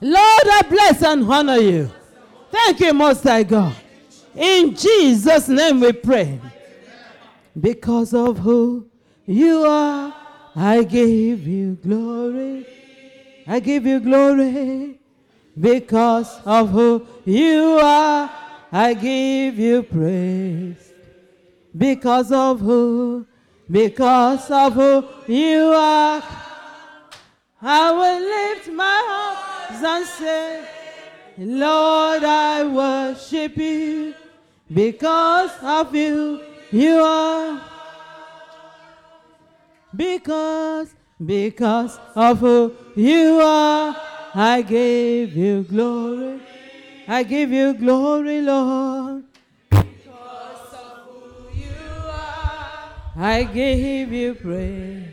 Lord, 0.01 0.17
I 0.19 0.63
bless 0.69 1.03
and 1.03 1.25
honor 1.31 1.57
you. 1.57 1.91
Thank 2.51 2.81
you, 2.81 2.93
Most 2.93 3.23
High 3.23 3.43
God. 3.43 3.75
In 4.35 4.75
Jesus' 4.75 5.49
name 5.49 5.81
we 5.81 5.93
pray. 5.93 6.39
Because 7.59 8.13
of 8.13 8.39
who 8.39 8.87
you 9.25 9.65
are, 9.65 10.15
I 10.55 10.83
give 10.83 11.47
you 11.47 11.79
glory. 11.83 12.67
I 13.47 13.61
give 13.61 13.87
you 13.87 14.01
glory. 14.01 14.99
Because 15.59 16.39
of 16.45 16.71
who 16.71 17.07
you 17.25 17.79
are, 17.83 18.31
I 18.73 18.95
give 18.95 19.59
you 19.59 19.83
praise. 19.83 20.93
Because 21.77 22.33
of 22.33 22.61
who, 22.61 23.27
because 23.71 24.51
of 24.51 24.73
who 24.75 25.05
you 25.27 25.73
are, 25.75 26.23
I 27.61 27.93
will 27.93 28.21
lift 28.21 28.69
my 28.73 29.67
hands 29.71 29.83
and 29.83 30.07
say, 30.07 30.69
Lord, 31.39 32.25
I 32.25 32.65
worship 32.65 33.57
you 33.57 34.15
because 34.73 35.51
of 35.63 35.95
you. 35.95 36.43
You 36.73 36.99
are 36.99 37.61
because 39.95 40.95
because 41.25 41.99
of 42.15 42.39
who 42.41 42.75
you 42.95 43.41
are. 43.41 43.97
I 44.35 44.61
give 44.61 45.35
you 45.35 45.63
glory. 45.63 46.41
I 47.09 47.23
give 47.23 47.53
you 47.53 47.73
glory, 47.75 48.43
Lord. 48.43 49.23
Because 49.71 50.73
of 50.75 51.07
who 51.07 51.57
you 51.57 51.77
are, 52.05 52.91
I 53.17 53.45
give 53.45 54.13
you 54.13 54.35
praise 54.35 55.05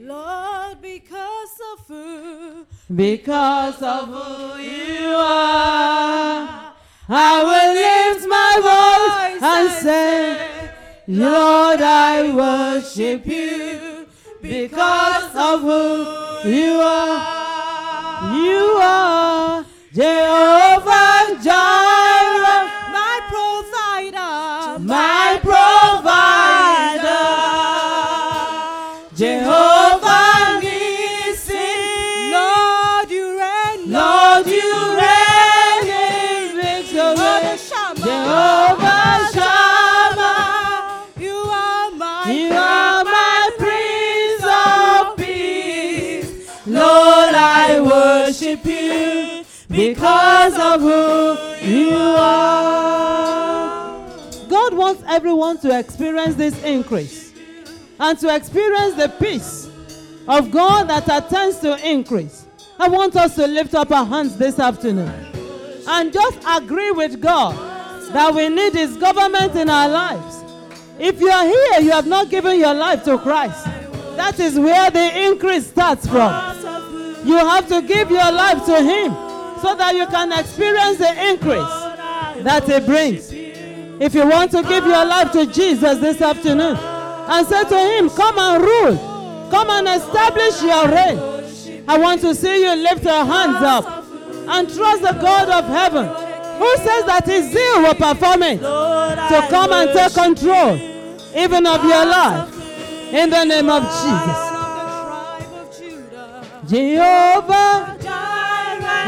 Lord, 0.00 0.82
because 0.82 1.60
of 1.72 1.86
who 1.86 2.66
because 2.92 3.80
of 3.82 4.08
who 4.08 4.60
you 4.60 5.14
are. 5.14 6.74
I 7.08 7.42
will 7.48 7.72
lift 7.84 8.26
my 8.28 9.38
voice 9.38 9.42
and 9.42 9.70
say, 9.70 10.70
Lord, 11.06 11.80
I 11.82 12.34
worship 12.34 13.24
you 13.26 14.06
because 14.42 15.34
of 15.36 15.60
who 15.60 16.48
you 16.50 16.80
are. 16.80 18.34
You 18.34 18.78
are 18.82 19.64
Jehovah 19.92 20.65
because 49.76 50.54
of 50.58 50.80
who 50.80 51.36
you 51.66 51.94
are. 51.94 52.96
God 54.48 54.74
wants 54.74 55.02
everyone 55.06 55.58
to 55.58 55.78
experience 55.78 56.34
this 56.34 56.62
increase 56.64 57.34
and 58.00 58.18
to 58.18 58.34
experience 58.34 58.94
the 58.94 59.10
peace 59.20 59.68
of 60.26 60.50
God 60.50 60.88
that 60.88 61.04
attends 61.04 61.58
to 61.58 61.76
increase. 61.86 62.46
I 62.78 62.88
want 62.88 63.16
us 63.16 63.34
to 63.34 63.46
lift 63.46 63.74
up 63.74 63.90
our 63.90 64.06
hands 64.06 64.38
this 64.38 64.58
afternoon 64.58 65.12
and 65.86 66.10
just 66.10 66.38
agree 66.48 66.92
with 66.92 67.20
God 67.20 67.54
that 68.14 68.34
we 68.34 68.48
need 68.48 68.72
His 68.72 68.96
government 68.96 69.56
in 69.56 69.68
our 69.68 69.90
lives. 69.90 70.42
If 70.98 71.20
you 71.20 71.28
are 71.28 71.44
here, 71.44 71.80
you 71.80 71.90
have 71.90 72.06
not 72.06 72.30
given 72.30 72.58
your 72.58 72.72
life 72.72 73.04
to 73.04 73.18
Christ. 73.18 73.66
That 74.16 74.40
is 74.40 74.58
where 74.58 74.90
the 74.90 75.26
increase 75.26 75.66
starts 75.66 76.06
from. 76.06 76.32
You 77.26 77.36
have 77.36 77.68
to 77.68 77.82
give 77.82 78.10
your 78.10 78.32
life 78.32 78.64
to 78.64 78.82
Him 78.82 79.25
so 79.62 79.74
that 79.74 79.94
you 79.94 80.06
can 80.06 80.32
experience 80.32 80.98
the 80.98 81.30
increase 81.30 82.42
that 82.44 82.64
He 82.64 82.80
brings. 82.80 83.32
If 83.98 84.14
you 84.14 84.26
want 84.28 84.50
to 84.52 84.62
give 84.62 84.84
your 84.84 85.04
life 85.04 85.32
to 85.32 85.46
Jesus 85.46 85.98
this 85.98 86.20
afternoon 86.20 86.76
and 86.76 87.46
say 87.46 87.64
to 87.64 87.78
Him, 87.78 88.10
Come 88.10 88.38
and 88.38 88.62
rule, 88.62 89.48
come 89.50 89.70
and 89.70 89.88
establish 89.88 90.62
your 90.62 90.88
reign. 90.88 91.84
I 91.88 91.98
want 91.98 92.20
to 92.22 92.34
see 92.34 92.62
you 92.62 92.74
lift 92.74 93.04
your 93.04 93.24
hands 93.24 93.62
up 93.62 94.04
and 94.48 94.72
trust 94.72 95.02
the 95.02 95.12
God 95.20 95.48
of 95.48 95.64
heaven 95.70 96.06
who 96.58 96.76
says 96.78 97.04
that 97.06 97.24
His 97.26 97.52
zeal 97.52 97.82
will 97.82 97.94
perform 97.94 98.42
it 98.42 98.58
to 98.58 99.46
come 99.50 99.72
and 99.72 99.90
take 99.92 100.12
control 100.12 100.76
even 101.36 101.66
of 101.66 101.84
your 101.84 102.04
life 102.06 102.52
in 103.12 103.30
the 103.30 103.44
name 103.44 103.70
of 103.70 103.82
Jesus. 103.82 104.46
Jehovah, 106.68 107.96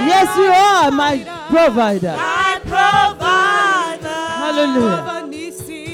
yes, 0.06 0.36
you 0.36 0.50
are 0.50 0.90
my 0.90 1.18
provider. 1.48 2.14
My 2.16 2.60
provider. 2.62 4.18
Hallelujah. 4.42 4.96
Jehovah 4.96 5.26
Nissi. 5.30 5.88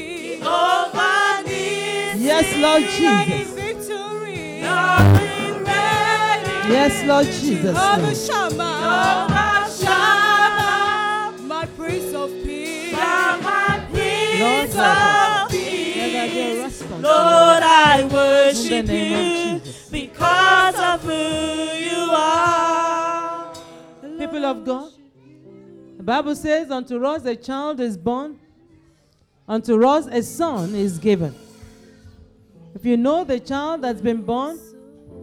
Yes, 2.24 2.57
Lord 2.57 2.82
Jesus. 2.82 3.51
Victory. 3.55 4.61
Nothing 4.62 5.64
ready. 5.64 6.68
Yes, 6.72 7.05
Lord 7.07 7.26
Jesus. 7.26 7.74
Jehovah 7.76 8.14
Shammah. 8.14 8.74
Jehovah 8.84 9.68
Shammah. 9.84 11.42
My 11.42 11.66
Prince 11.76 12.14
of 12.14 12.30
Peace. 12.42 12.92
My 12.92 13.36
Lord, 14.40 14.70
Prince 14.70 14.74
of 14.76 15.51
Peace. 15.51 15.97
Let 15.97 16.12
there 16.12 16.28
be 16.30 16.40
a 16.40 16.64
response. 16.64 17.03
Lord, 17.03 17.62
I 17.62 18.01
In 18.01 18.09
worship 18.09 18.88
you 18.88 19.61
because 19.90 20.78
of 20.78 21.03
who 21.03 21.12
you 21.12 22.11
are. 22.11 22.84
People 24.35 24.51
of 24.51 24.64
God, 24.64 24.91
the 25.97 26.03
Bible 26.03 26.35
says, 26.35 26.68
Unto 26.68 27.07
us 27.07 27.24
a 27.24 27.37
child 27.37 27.78
is 27.78 27.97
born, 27.97 28.37
unto 29.47 29.87
us 29.87 30.07
a 30.07 30.24
son 30.24 30.74
is 30.74 30.99
given. 30.99 31.32
If 32.74 32.85
you 32.85 32.97
know 32.97 33.22
the 33.22 33.39
child 33.39 33.82
that's 33.82 34.01
been 34.01 34.22
born, 34.22 34.59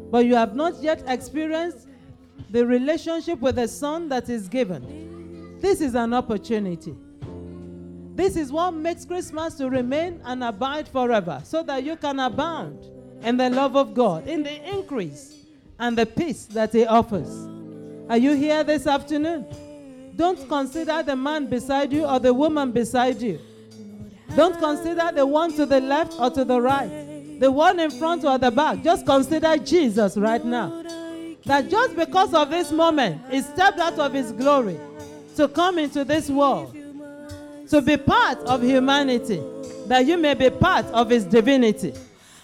but 0.10 0.26
you 0.26 0.36
have 0.36 0.56
not 0.56 0.82
yet 0.82 1.04
experienced 1.08 1.90
the 2.52 2.66
relationship 2.66 3.42
with 3.42 3.56
the 3.56 3.68
son 3.68 4.08
that 4.08 4.30
is 4.30 4.48
given, 4.48 5.60
this 5.60 5.82
is 5.82 5.94
an 5.94 6.14
opportunity. 6.14 6.96
This 8.16 8.38
is 8.38 8.50
what 8.50 8.72
makes 8.72 9.04
Christmas 9.04 9.56
to 9.56 9.70
remain 9.70 10.22
and 10.24 10.42
abide 10.42 10.88
forever, 10.88 11.42
so 11.44 11.64
that 11.64 11.84
you 11.84 11.98
can 11.98 12.18
abound 12.18 12.80
in 13.24 13.36
the 13.36 13.50
love 13.50 13.76
of 13.76 13.94
God, 13.94 14.26
in 14.26 14.42
the 14.42 14.74
increase 14.74 15.36
and 15.80 15.98
the 15.98 16.06
peace 16.06 16.46
that 16.46 16.72
He 16.72 16.86
offers. 16.86 17.61
Are 18.12 18.18
you 18.18 18.34
here 18.34 18.62
this 18.66 18.88
afternoon? 18.88 19.46
Don't 20.18 20.46
consider 20.50 21.02
the 21.02 21.16
man 21.16 21.46
beside 21.46 21.94
you 21.94 22.04
or 22.06 22.20
the 22.20 22.34
woman 22.34 22.74
beside 22.74 23.22
you. 23.22 23.40
Don't 24.36 24.60
consider 24.60 25.14
the 25.16 25.26
one 25.26 25.54
to 25.54 25.66
the 25.66 25.80
left 25.80 26.20
or 26.20 26.30
to 26.30 26.44
the 26.44 26.60
right, 26.60 27.40
the 27.40 27.50
one 27.50 27.80
in 27.80 27.90
front 27.90 28.26
or 28.26 28.38
the 28.38 28.52
back. 28.52 28.84
Just 28.84 29.06
consider 29.06 29.56
Jesus 29.56 30.18
right 30.18 30.44
now. 30.44 30.84
That 31.46 31.70
just 31.70 31.96
because 31.96 32.34
of 32.34 32.50
this 32.50 32.70
moment, 32.74 33.22
He 33.32 33.42
stepped 33.42 33.80
out 33.80 33.98
of 33.98 34.12
His 34.12 34.34
glory 34.34 34.78
to 35.38 35.48
come 35.48 35.80
into 35.80 36.04
this 36.04 36.30
world, 36.30 36.76
to 37.70 37.82
be 37.82 37.96
part 37.96 38.40
of 38.40 38.62
humanity, 38.62 39.42
that 39.88 40.06
you 40.06 40.18
may 40.18 40.34
be 40.34 40.50
part 40.50 40.86
of 40.88 41.12
His 41.12 41.24
divinity. 41.24 41.94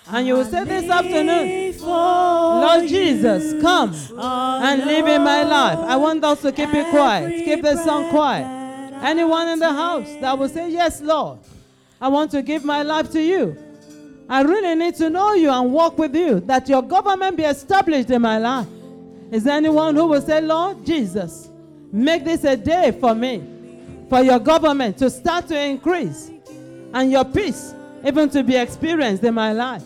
And 0.10 0.26
you 0.26 0.36
will 0.36 0.45
say 0.45 0.64
this 0.64 0.89
afternoon, 0.89 1.78
Lord 1.82 2.88
Jesus, 2.88 3.62
come 3.62 3.93
and 4.18 4.86
live 4.86 5.08
in 5.08 5.24
my 5.24 5.43
life. 5.43 5.80
I 5.80 5.97
want 5.97 6.24
us 6.24 6.41
to 6.43 6.51
keep 6.51 6.74
it 6.74 6.89
quiet. 6.89 7.43
Keep 7.43 7.64
the 7.64 7.84
song 7.84 8.10
quiet. 8.10 8.45
Anyone 9.03 9.49
in 9.49 9.60
the 9.60 9.72
house 9.72 10.08
that 10.22 10.38
will 10.38 10.49
say, 10.49 10.72
Yes, 10.72 11.01
Lord, 11.01 11.39
I 11.99 12.08
want 12.08 12.32
to 12.32 12.41
give 12.41 12.64
my 12.64 12.84
life 12.84 13.12
to 13.12 13.22
you. 13.22 13.58
I 14.30 14.41
really 14.41 14.76
need 14.76 14.95
to 14.95 15.10
know 15.10 15.34
you 15.34 15.49
and 15.49 15.72
walk 15.72 15.97
with 15.97 16.16
you, 16.16 16.39
that 16.41 16.68
your 16.68 16.82
government 16.82 17.38
be 17.38 17.43
established 17.43 18.10
in 18.10 18.22
my 18.22 18.38
life. 18.38 18.68
Is 19.32 19.43
there 19.43 19.55
anyone 19.55 19.95
who 19.95 20.08
will 20.08 20.22
say, 20.22 20.41
Lord 20.41 20.86
Jesus, 20.86 21.49
make 21.91 22.24
this 22.24 22.43
a 22.43 22.55
day 22.58 22.91
for 22.99 23.14
me, 23.14 23.43
for 24.10 24.22
your 24.22 24.39
government 24.39 24.97
to 24.99 25.10
start 25.10 25.47
to 25.47 25.60
increase 25.60 26.32
and 26.93 27.12
your 27.12 27.26
peace 27.26 27.74
even 28.05 28.30
to 28.30 28.43
be 28.43 28.55
experienced 28.55 29.24
in 29.24 29.34
my 29.34 29.53
life? 29.53 29.84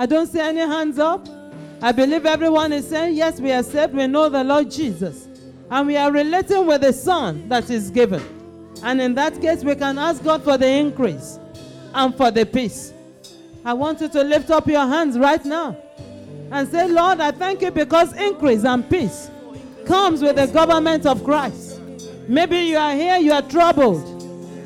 I 0.00 0.06
don't 0.06 0.26
see 0.28 0.40
any 0.40 0.60
hands 0.60 0.98
up. 0.98 1.28
I 1.82 1.92
believe 1.92 2.24
everyone 2.24 2.72
is 2.72 2.88
saying, 2.88 3.16
Yes, 3.16 3.38
we 3.38 3.52
are 3.52 3.62
saved. 3.62 3.92
We 3.92 4.06
know 4.06 4.30
the 4.30 4.42
Lord 4.42 4.70
Jesus. 4.70 5.28
And 5.70 5.88
we 5.88 5.98
are 5.98 6.10
relating 6.10 6.66
with 6.66 6.80
the 6.80 6.92
Son 6.94 7.46
that 7.50 7.68
is 7.68 7.90
given. 7.90 8.22
And 8.82 8.98
in 9.02 9.14
that 9.16 9.38
case, 9.42 9.62
we 9.62 9.74
can 9.74 9.98
ask 9.98 10.24
God 10.24 10.42
for 10.42 10.56
the 10.56 10.66
increase 10.66 11.38
and 11.92 12.16
for 12.16 12.30
the 12.30 12.46
peace. 12.46 12.94
I 13.62 13.74
want 13.74 14.00
you 14.00 14.08
to 14.08 14.24
lift 14.24 14.50
up 14.50 14.66
your 14.68 14.86
hands 14.86 15.18
right 15.18 15.44
now 15.44 15.76
and 16.50 16.66
say, 16.70 16.88
Lord, 16.88 17.20
I 17.20 17.30
thank 17.30 17.60
you 17.60 17.70
because 17.70 18.14
increase 18.16 18.64
and 18.64 18.88
peace 18.88 19.30
comes 19.84 20.22
with 20.22 20.36
the 20.36 20.46
government 20.46 21.04
of 21.04 21.22
Christ. 21.22 21.78
Maybe 22.26 22.56
you 22.60 22.78
are 22.78 22.94
here, 22.94 23.18
you 23.18 23.32
are 23.32 23.42
troubled. 23.42 24.02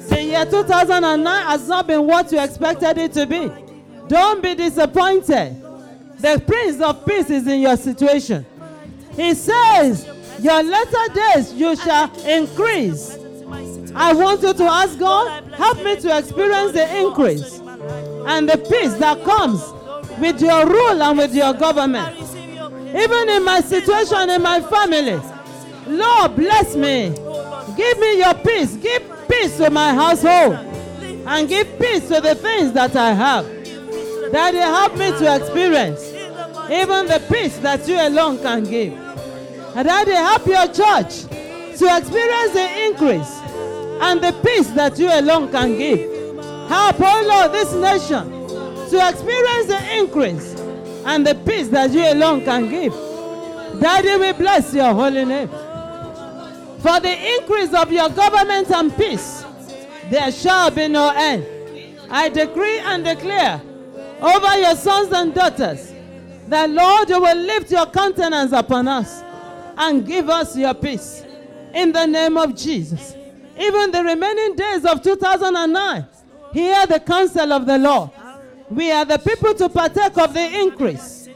The 0.08 0.22
year 0.22 0.44
2009 0.44 1.46
has 1.46 1.66
not 1.66 1.88
been 1.88 2.06
what 2.06 2.30
you 2.30 2.40
expected 2.40 2.98
it 2.98 3.12
to 3.14 3.26
be. 3.26 3.63
Don't 4.08 4.42
be 4.42 4.54
disappointed. 4.54 5.60
The 6.18 6.42
Prince 6.46 6.80
of 6.80 7.04
Peace 7.06 7.30
is 7.30 7.46
in 7.46 7.60
your 7.60 7.76
situation. 7.76 8.46
He 9.16 9.34
says, 9.34 10.08
Your 10.40 10.62
latter 10.62 11.14
days 11.14 11.52
you 11.54 11.76
shall 11.76 12.10
increase. 12.26 13.18
I 13.94 14.12
want 14.12 14.42
you 14.42 14.52
to 14.52 14.64
ask 14.64 14.98
God, 14.98 15.44
help 15.54 15.78
me 15.84 15.96
to 16.00 16.18
experience 16.18 16.72
the 16.72 16.96
increase 16.98 17.60
and 18.26 18.48
the 18.48 18.58
peace 18.58 18.94
that 18.94 19.22
comes 19.24 19.60
with 20.18 20.40
your 20.40 20.66
rule 20.66 21.02
and 21.02 21.18
with 21.18 21.34
your 21.34 21.52
government. 21.54 22.16
Even 22.88 23.28
in 23.28 23.44
my 23.44 23.60
situation 23.60 24.30
in 24.30 24.42
my 24.42 24.60
family, 24.60 25.20
Lord, 25.86 26.36
bless 26.36 26.74
me. 26.76 27.10
Give 27.76 27.98
me 27.98 28.18
your 28.18 28.34
peace. 28.34 28.76
Give 28.76 29.02
peace 29.28 29.56
to 29.58 29.70
my 29.70 29.92
household. 29.92 30.54
And 31.26 31.48
give 31.48 31.78
peace 31.78 32.08
to 32.08 32.20
the 32.20 32.34
things 32.34 32.72
that 32.72 32.94
I 32.96 33.12
have. 33.12 33.63
Daddy, 34.34 34.58
help 34.58 34.96
me 34.96 35.12
to 35.12 35.36
experience 35.36 36.12
even 36.68 37.06
the 37.06 37.22
peace 37.30 37.56
that 37.58 37.86
you 37.86 37.94
alone 37.94 38.36
can 38.38 38.64
give. 38.64 38.92
And 39.76 39.86
that 39.86 40.06
Daddy, 40.06 40.10
help 40.10 40.44
your 40.44 40.66
church 40.66 41.22
to 41.78 41.96
experience 41.96 42.52
the 42.52 42.84
increase 42.84 43.30
and 44.02 44.20
the 44.20 44.32
peace 44.44 44.70
that 44.72 44.98
you 44.98 45.08
alone 45.08 45.52
can 45.52 45.78
give. 45.78 46.00
Help, 46.68 46.96
oh 46.98 47.24
Lord, 47.28 47.52
this 47.52 47.72
nation 47.74 48.28
to 48.90 49.08
experience 49.08 49.66
the 49.68 49.98
increase 49.98 50.60
and 51.06 51.24
the 51.24 51.36
peace 51.36 51.68
that 51.68 51.92
you 51.92 52.02
alone 52.02 52.44
can 52.44 52.68
give. 52.68 52.92
Daddy, 53.80 54.16
we 54.16 54.32
bless 54.32 54.74
your 54.74 54.92
holy 54.94 55.24
name. 55.24 55.48
For 56.80 56.98
the 56.98 57.36
increase 57.38 57.72
of 57.72 57.92
your 57.92 58.08
government 58.08 58.68
and 58.72 58.96
peace, 58.96 59.44
there 60.10 60.32
shall 60.32 60.72
be 60.72 60.88
no 60.88 61.12
end. 61.14 61.46
I 62.10 62.30
decree 62.30 62.80
and 62.80 63.04
declare 63.04 63.62
over 64.24 64.58
your 64.58 64.74
sons 64.76 65.12
and 65.12 65.34
daughters 65.34 65.92
that, 66.48 66.70
Lord, 66.70 67.08
you 67.10 67.20
will 67.20 67.36
lift 67.36 67.70
your 67.70 67.86
countenance 67.86 68.52
upon 68.52 68.88
us 68.88 69.22
and 69.76 70.06
give 70.06 70.30
us 70.30 70.56
your 70.56 70.74
peace. 70.74 71.22
In 71.74 71.92
the 71.92 72.06
name 72.06 72.36
of 72.36 72.56
Jesus. 72.56 73.14
Even 73.58 73.90
the 73.90 74.02
remaining 74.02 74.56
days 74.56 74.84
of 74.84 75.02
2009, 75.02 76.06
hear 76.52 76.86
the 76.86 77.00
counsel 77.00 77.52
of 77.52 77.66
the 77.66 77.78
Lord. 77.78 78.10
We 78.70 78.90
are 78.90 79.04
the 79.04 79.18
people 79.18 79.54
to 79.54 79.68
partake 79.68 80.16
of 80.16 80.32
the 80.32 80.60
increase 80.60 81.28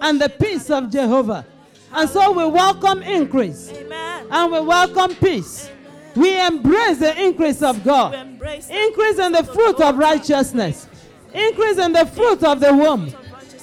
and 0.00 0.20
the 0.20 0.28
peace 0.28 0.70
of 0.70 0.90
Jehovah. 0.90 1.44
And 1.92 2.08
so 2.08 2.32
we 2.32 2.46
welcome 2.46 3.02
increase 3.02 3.68
and 3.68 4.52
we 4.52 4.60
welcome 4.60 5.14
peace. 5.16 5.70
We 6.16 6.44
embrace 6.44 6.98
the 6.98 7.20
increase 7.22 7.62
of 7.62 7.84
God, 7.84 8.14
increase 8.14 9.18
in 9.18 9.32
the 9.32 9.44
fruit 9.44 9.80
of 9.80 9.96
righteousness, 9.96 10.88
increase 11.32 11.78
in 11.78 11.92
the 11.92 12.06
fruit 12.06 12.42
of 12.42 12.60
the 12.60 12.74
womb, 12.74 13.06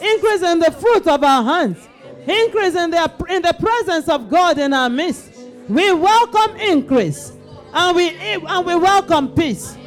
increase 0.01 0.41
in 0.41 0.59
the 0.59 0.71
fruit 0.79 1.07
of 1.07 1.23
our 1.23 1.43
hands, 1.43 1.87
increase 2.27 2.75
in 2.75 2.91
the, 2.91 3.11
in 3.29 3.41
the 3.41 3.55
presence 3.59 4.09
of 4.09 4.29
God 4.29 4.57
in 4.57 4.73
our 4.73 4.89
midst. 4.89 5.33
We 5.69 5.91
welcome 5.93 6.55
increase 6.57 7.33
and 7.73 7.95
we, 7.95 8.09
and 8.09 8.65
we 8.65 8.75
welcome 8.75 9.33
peace. 9.33 9.77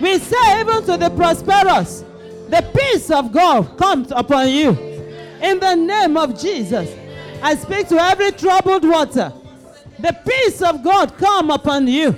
We 0.00 0.18
say, 0.18 0.60
even 0.60 0.84
to 0.84 0.96
the 0.96 1.10
prosperous, 1.10 2.04
the 2.48 2.68
peace 2.74 3.10
of 3.10 3.32
God 3.32 3.76
comes 3.76 4.12
upon 4.12 4.48
you. 4.48 4.70
In 5.42 5.58
the 5.58 5.74
name 5.74 6.16
of 6.16 6.38
Jesus, 6.40 6.94
I 7.42 7.54
speak 7.54 7.88
to 7.88 7.98
every 7.98 8.32
troubled 8.32 8.84
water. 8.84 9.32
The 9.98 10.16
peace 10.26 10.62
of 10.62 10.82
God 10.82 11.16
come 11.18 11.50
upon 11.50 11.86
you. 11.86 12.16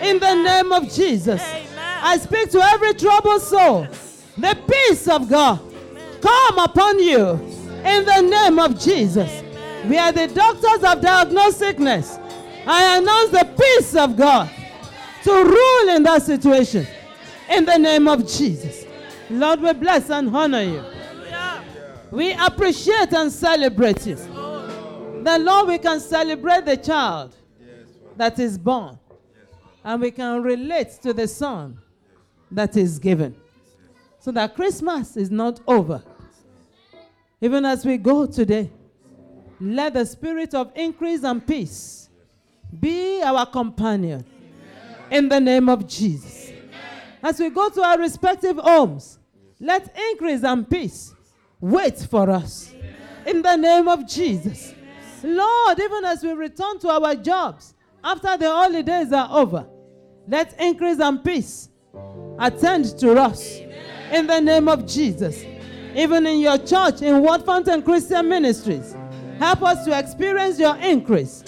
In 0.00 0.18
the 0.18 0.34
name 0.34 0.72
of 0.72 0.90
Jesus, 0.92 1.42
I 2.02 2.16
speak 2.18 2.50
to 2.52 2.60
every 2.62 2.94
troubled 2.94 3.42
soul. 3.42 3.86
The 4.40 4.58
peace 4.68 5.06
of 5.08 5.28
God 5.28 5.60
come 6.20 6.58
upon 6.58 6.98
you. 6.98 7.32
In 7.84 8.04
the 8.04 8.20
name 8.22 8.58
of 8.58 8.78
Jesus. 8.78 9.42
We 9.86 9.96
are 9.96 10.12
the 10.12 10.28
doctors 10.28 10.84
of 10.84 11.00
diagnosed 11.00 11.58
sickness. 11.58 12.18
I 12.66 12.98
announce 12.98 13.30
the 13.30 13.48
peace 13.58 13.94
of 13.96 14.16
God 14.16 14.50
to 15.24 15.30
rule 15.30 15.96
in 15.96 16.02
that 16.04 16.22
situation. 16.22 16.86
In 17.50 17.64
the 17.64 17.78
name 17.78 18.06
of 18.08 18.26
Jesus. 18.26 18.84
Lord, 19.28 19.60
we 19.60 19.72
bless 19.72 20.10
and 20.10 20.34
honor 20.34 20.62
you. 20.62 20.84
We 22.10 22.32
appreciate 22.32 23.12
and 23.12 23.30
celebrate 23.30 24.06
you. 24.06 24.16
The 24.16 25.38
Lord, 25.40 25.68
we 25.68 25.78
can 25.78 26.00
celebrate 26.00 26.64
the 26.64 26.76
child 26.76 27.34
that 28.16 28.38
is 28.38 28.58
born. 28.58 28.98
And 29.84 30.00
we 30.02 30.10
can 30.10 30.42
relate 30.42 30.90
to 31.02 31.12
the 31.12 31.28
son 31.28 31.78
that 32.50 32.76
is 32.76 32.98
given. 32.98 33.34
So 34.20 34.30
that 34.32 34.54
Christmas 34.54 35.16
is 35.16 35.30
not 35.30 35.60
over. 35.66 36.02
Even 37.40 37.64
as 37.64 37.84
we 37.84 37.96
go 37.96 38.26
today, 38.26 38.70
let 39.60 39.94
the 39.94 40.04
spirit 40.04 40.54
of 40.54 40.70
increase 40.74 41.24
and 41.24 41.44
peace 41.46 42.08
be 42.78 43.22
our 43.22 43.46
companion. 43.46 44.24
In 45.10 45.28
the 45.28 45.40
name 45.40 45.68
of 45.68 45.88
Jesus. 45.88 46.52
As 47.22 47.38
we 47.40 47.50
go 47.50 47.68
to 47.70 47.82
our 47.82 47.98
respective 47.98 48.56
homes, 48.56 49.18
let 49.58 49.94
increase 50.10 50.44
and 50.44 50.68
peace 50.68 51.14
wait 51.60 51.98
for 51.98 52.30
us. 52.30 52.72
In 53.26 53.42
the 53.42 53.56
name 53.56 53.88
of 53.88 54.06
Jesus. 54.06 54.74
Lord, 55.22 55.78
even 55.78 56.04
as 56.04 56.22
we 56.22 56.32
return 56.32 56.78
to 56.80 56.88
our 56.88 57.14
jobs 57.14 57.74
after 58.02 58.36
the 58.36 58.48
holidays 58.48 59.12
are 59.12 59.28
over, 59.30 59.66
let 60.26 60.58
increase 60.60 61.00
and 61.00 61.22
peace 61.22 61.68
attend 62.38 62.98
to 62.98 63.12
us. 63.20 63.60
In 64.10 64.26
the 64.26 64.40
name 64.40 64.68
of 64.68 64.86
Jesus. 64.86 65.44
Even 65.94 66.26
in 66.26 66.40
your 66.40 66.58
church, 66.58 67.02
in 67.02 67.22
Word 67.22 67.44
Fountain 67.44 67.82
Christian 67.82 68.28
Ministries, 68.28 68.94
help 69.38 69.62
us 69.62 69.84
to 69.84 69.98
experience 69.98 70.58
your 70.58 70.76
increase 70.76 71.42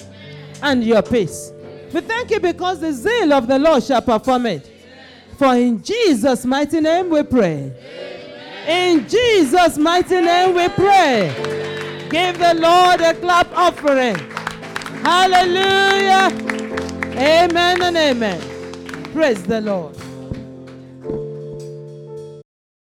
and 0.63 0.83
your 0.83 1.03
peace. 1.03 1.53
We 1.93 2.01
thank 2.01 2.31
you 2.31 2.41
because 2.41 2.81
the 2.81 2.93
zeal 2.93 3.33
of 3.33 3.47
the 3.47 3.59
Lord 3.59 3.83
shall 3.83 4.03
perform 4.03 4.47
it. 4.47 4.71
For 5.39 5.55
in 5.55 5.83
Jesus' 5.83 6.45
mighty 6.45 6.81
name 6.81 7.11
we 7.11 7.23
pray. 7.23 7.73
In 8.67 9.09
Jesus' 9.09 9.77
mighty 9.77 10.21
name 10.21 10.55
we 10.55 10.69
pray. 10.69 12.09
Give 12.11 12.39
the 12.39 12.55
Lord 12.55 13.01
a 13.01 13.15
clap 13.15 13.51
offering. 13.57 14.17
Hallelujah. 15.03 16.31
Amen 17.17 17.83
and 17.83 17.97
amen. 17.97 18.41
Praise 19.13 19.43
the 19.43 19.61
Lord. 19.61 19.97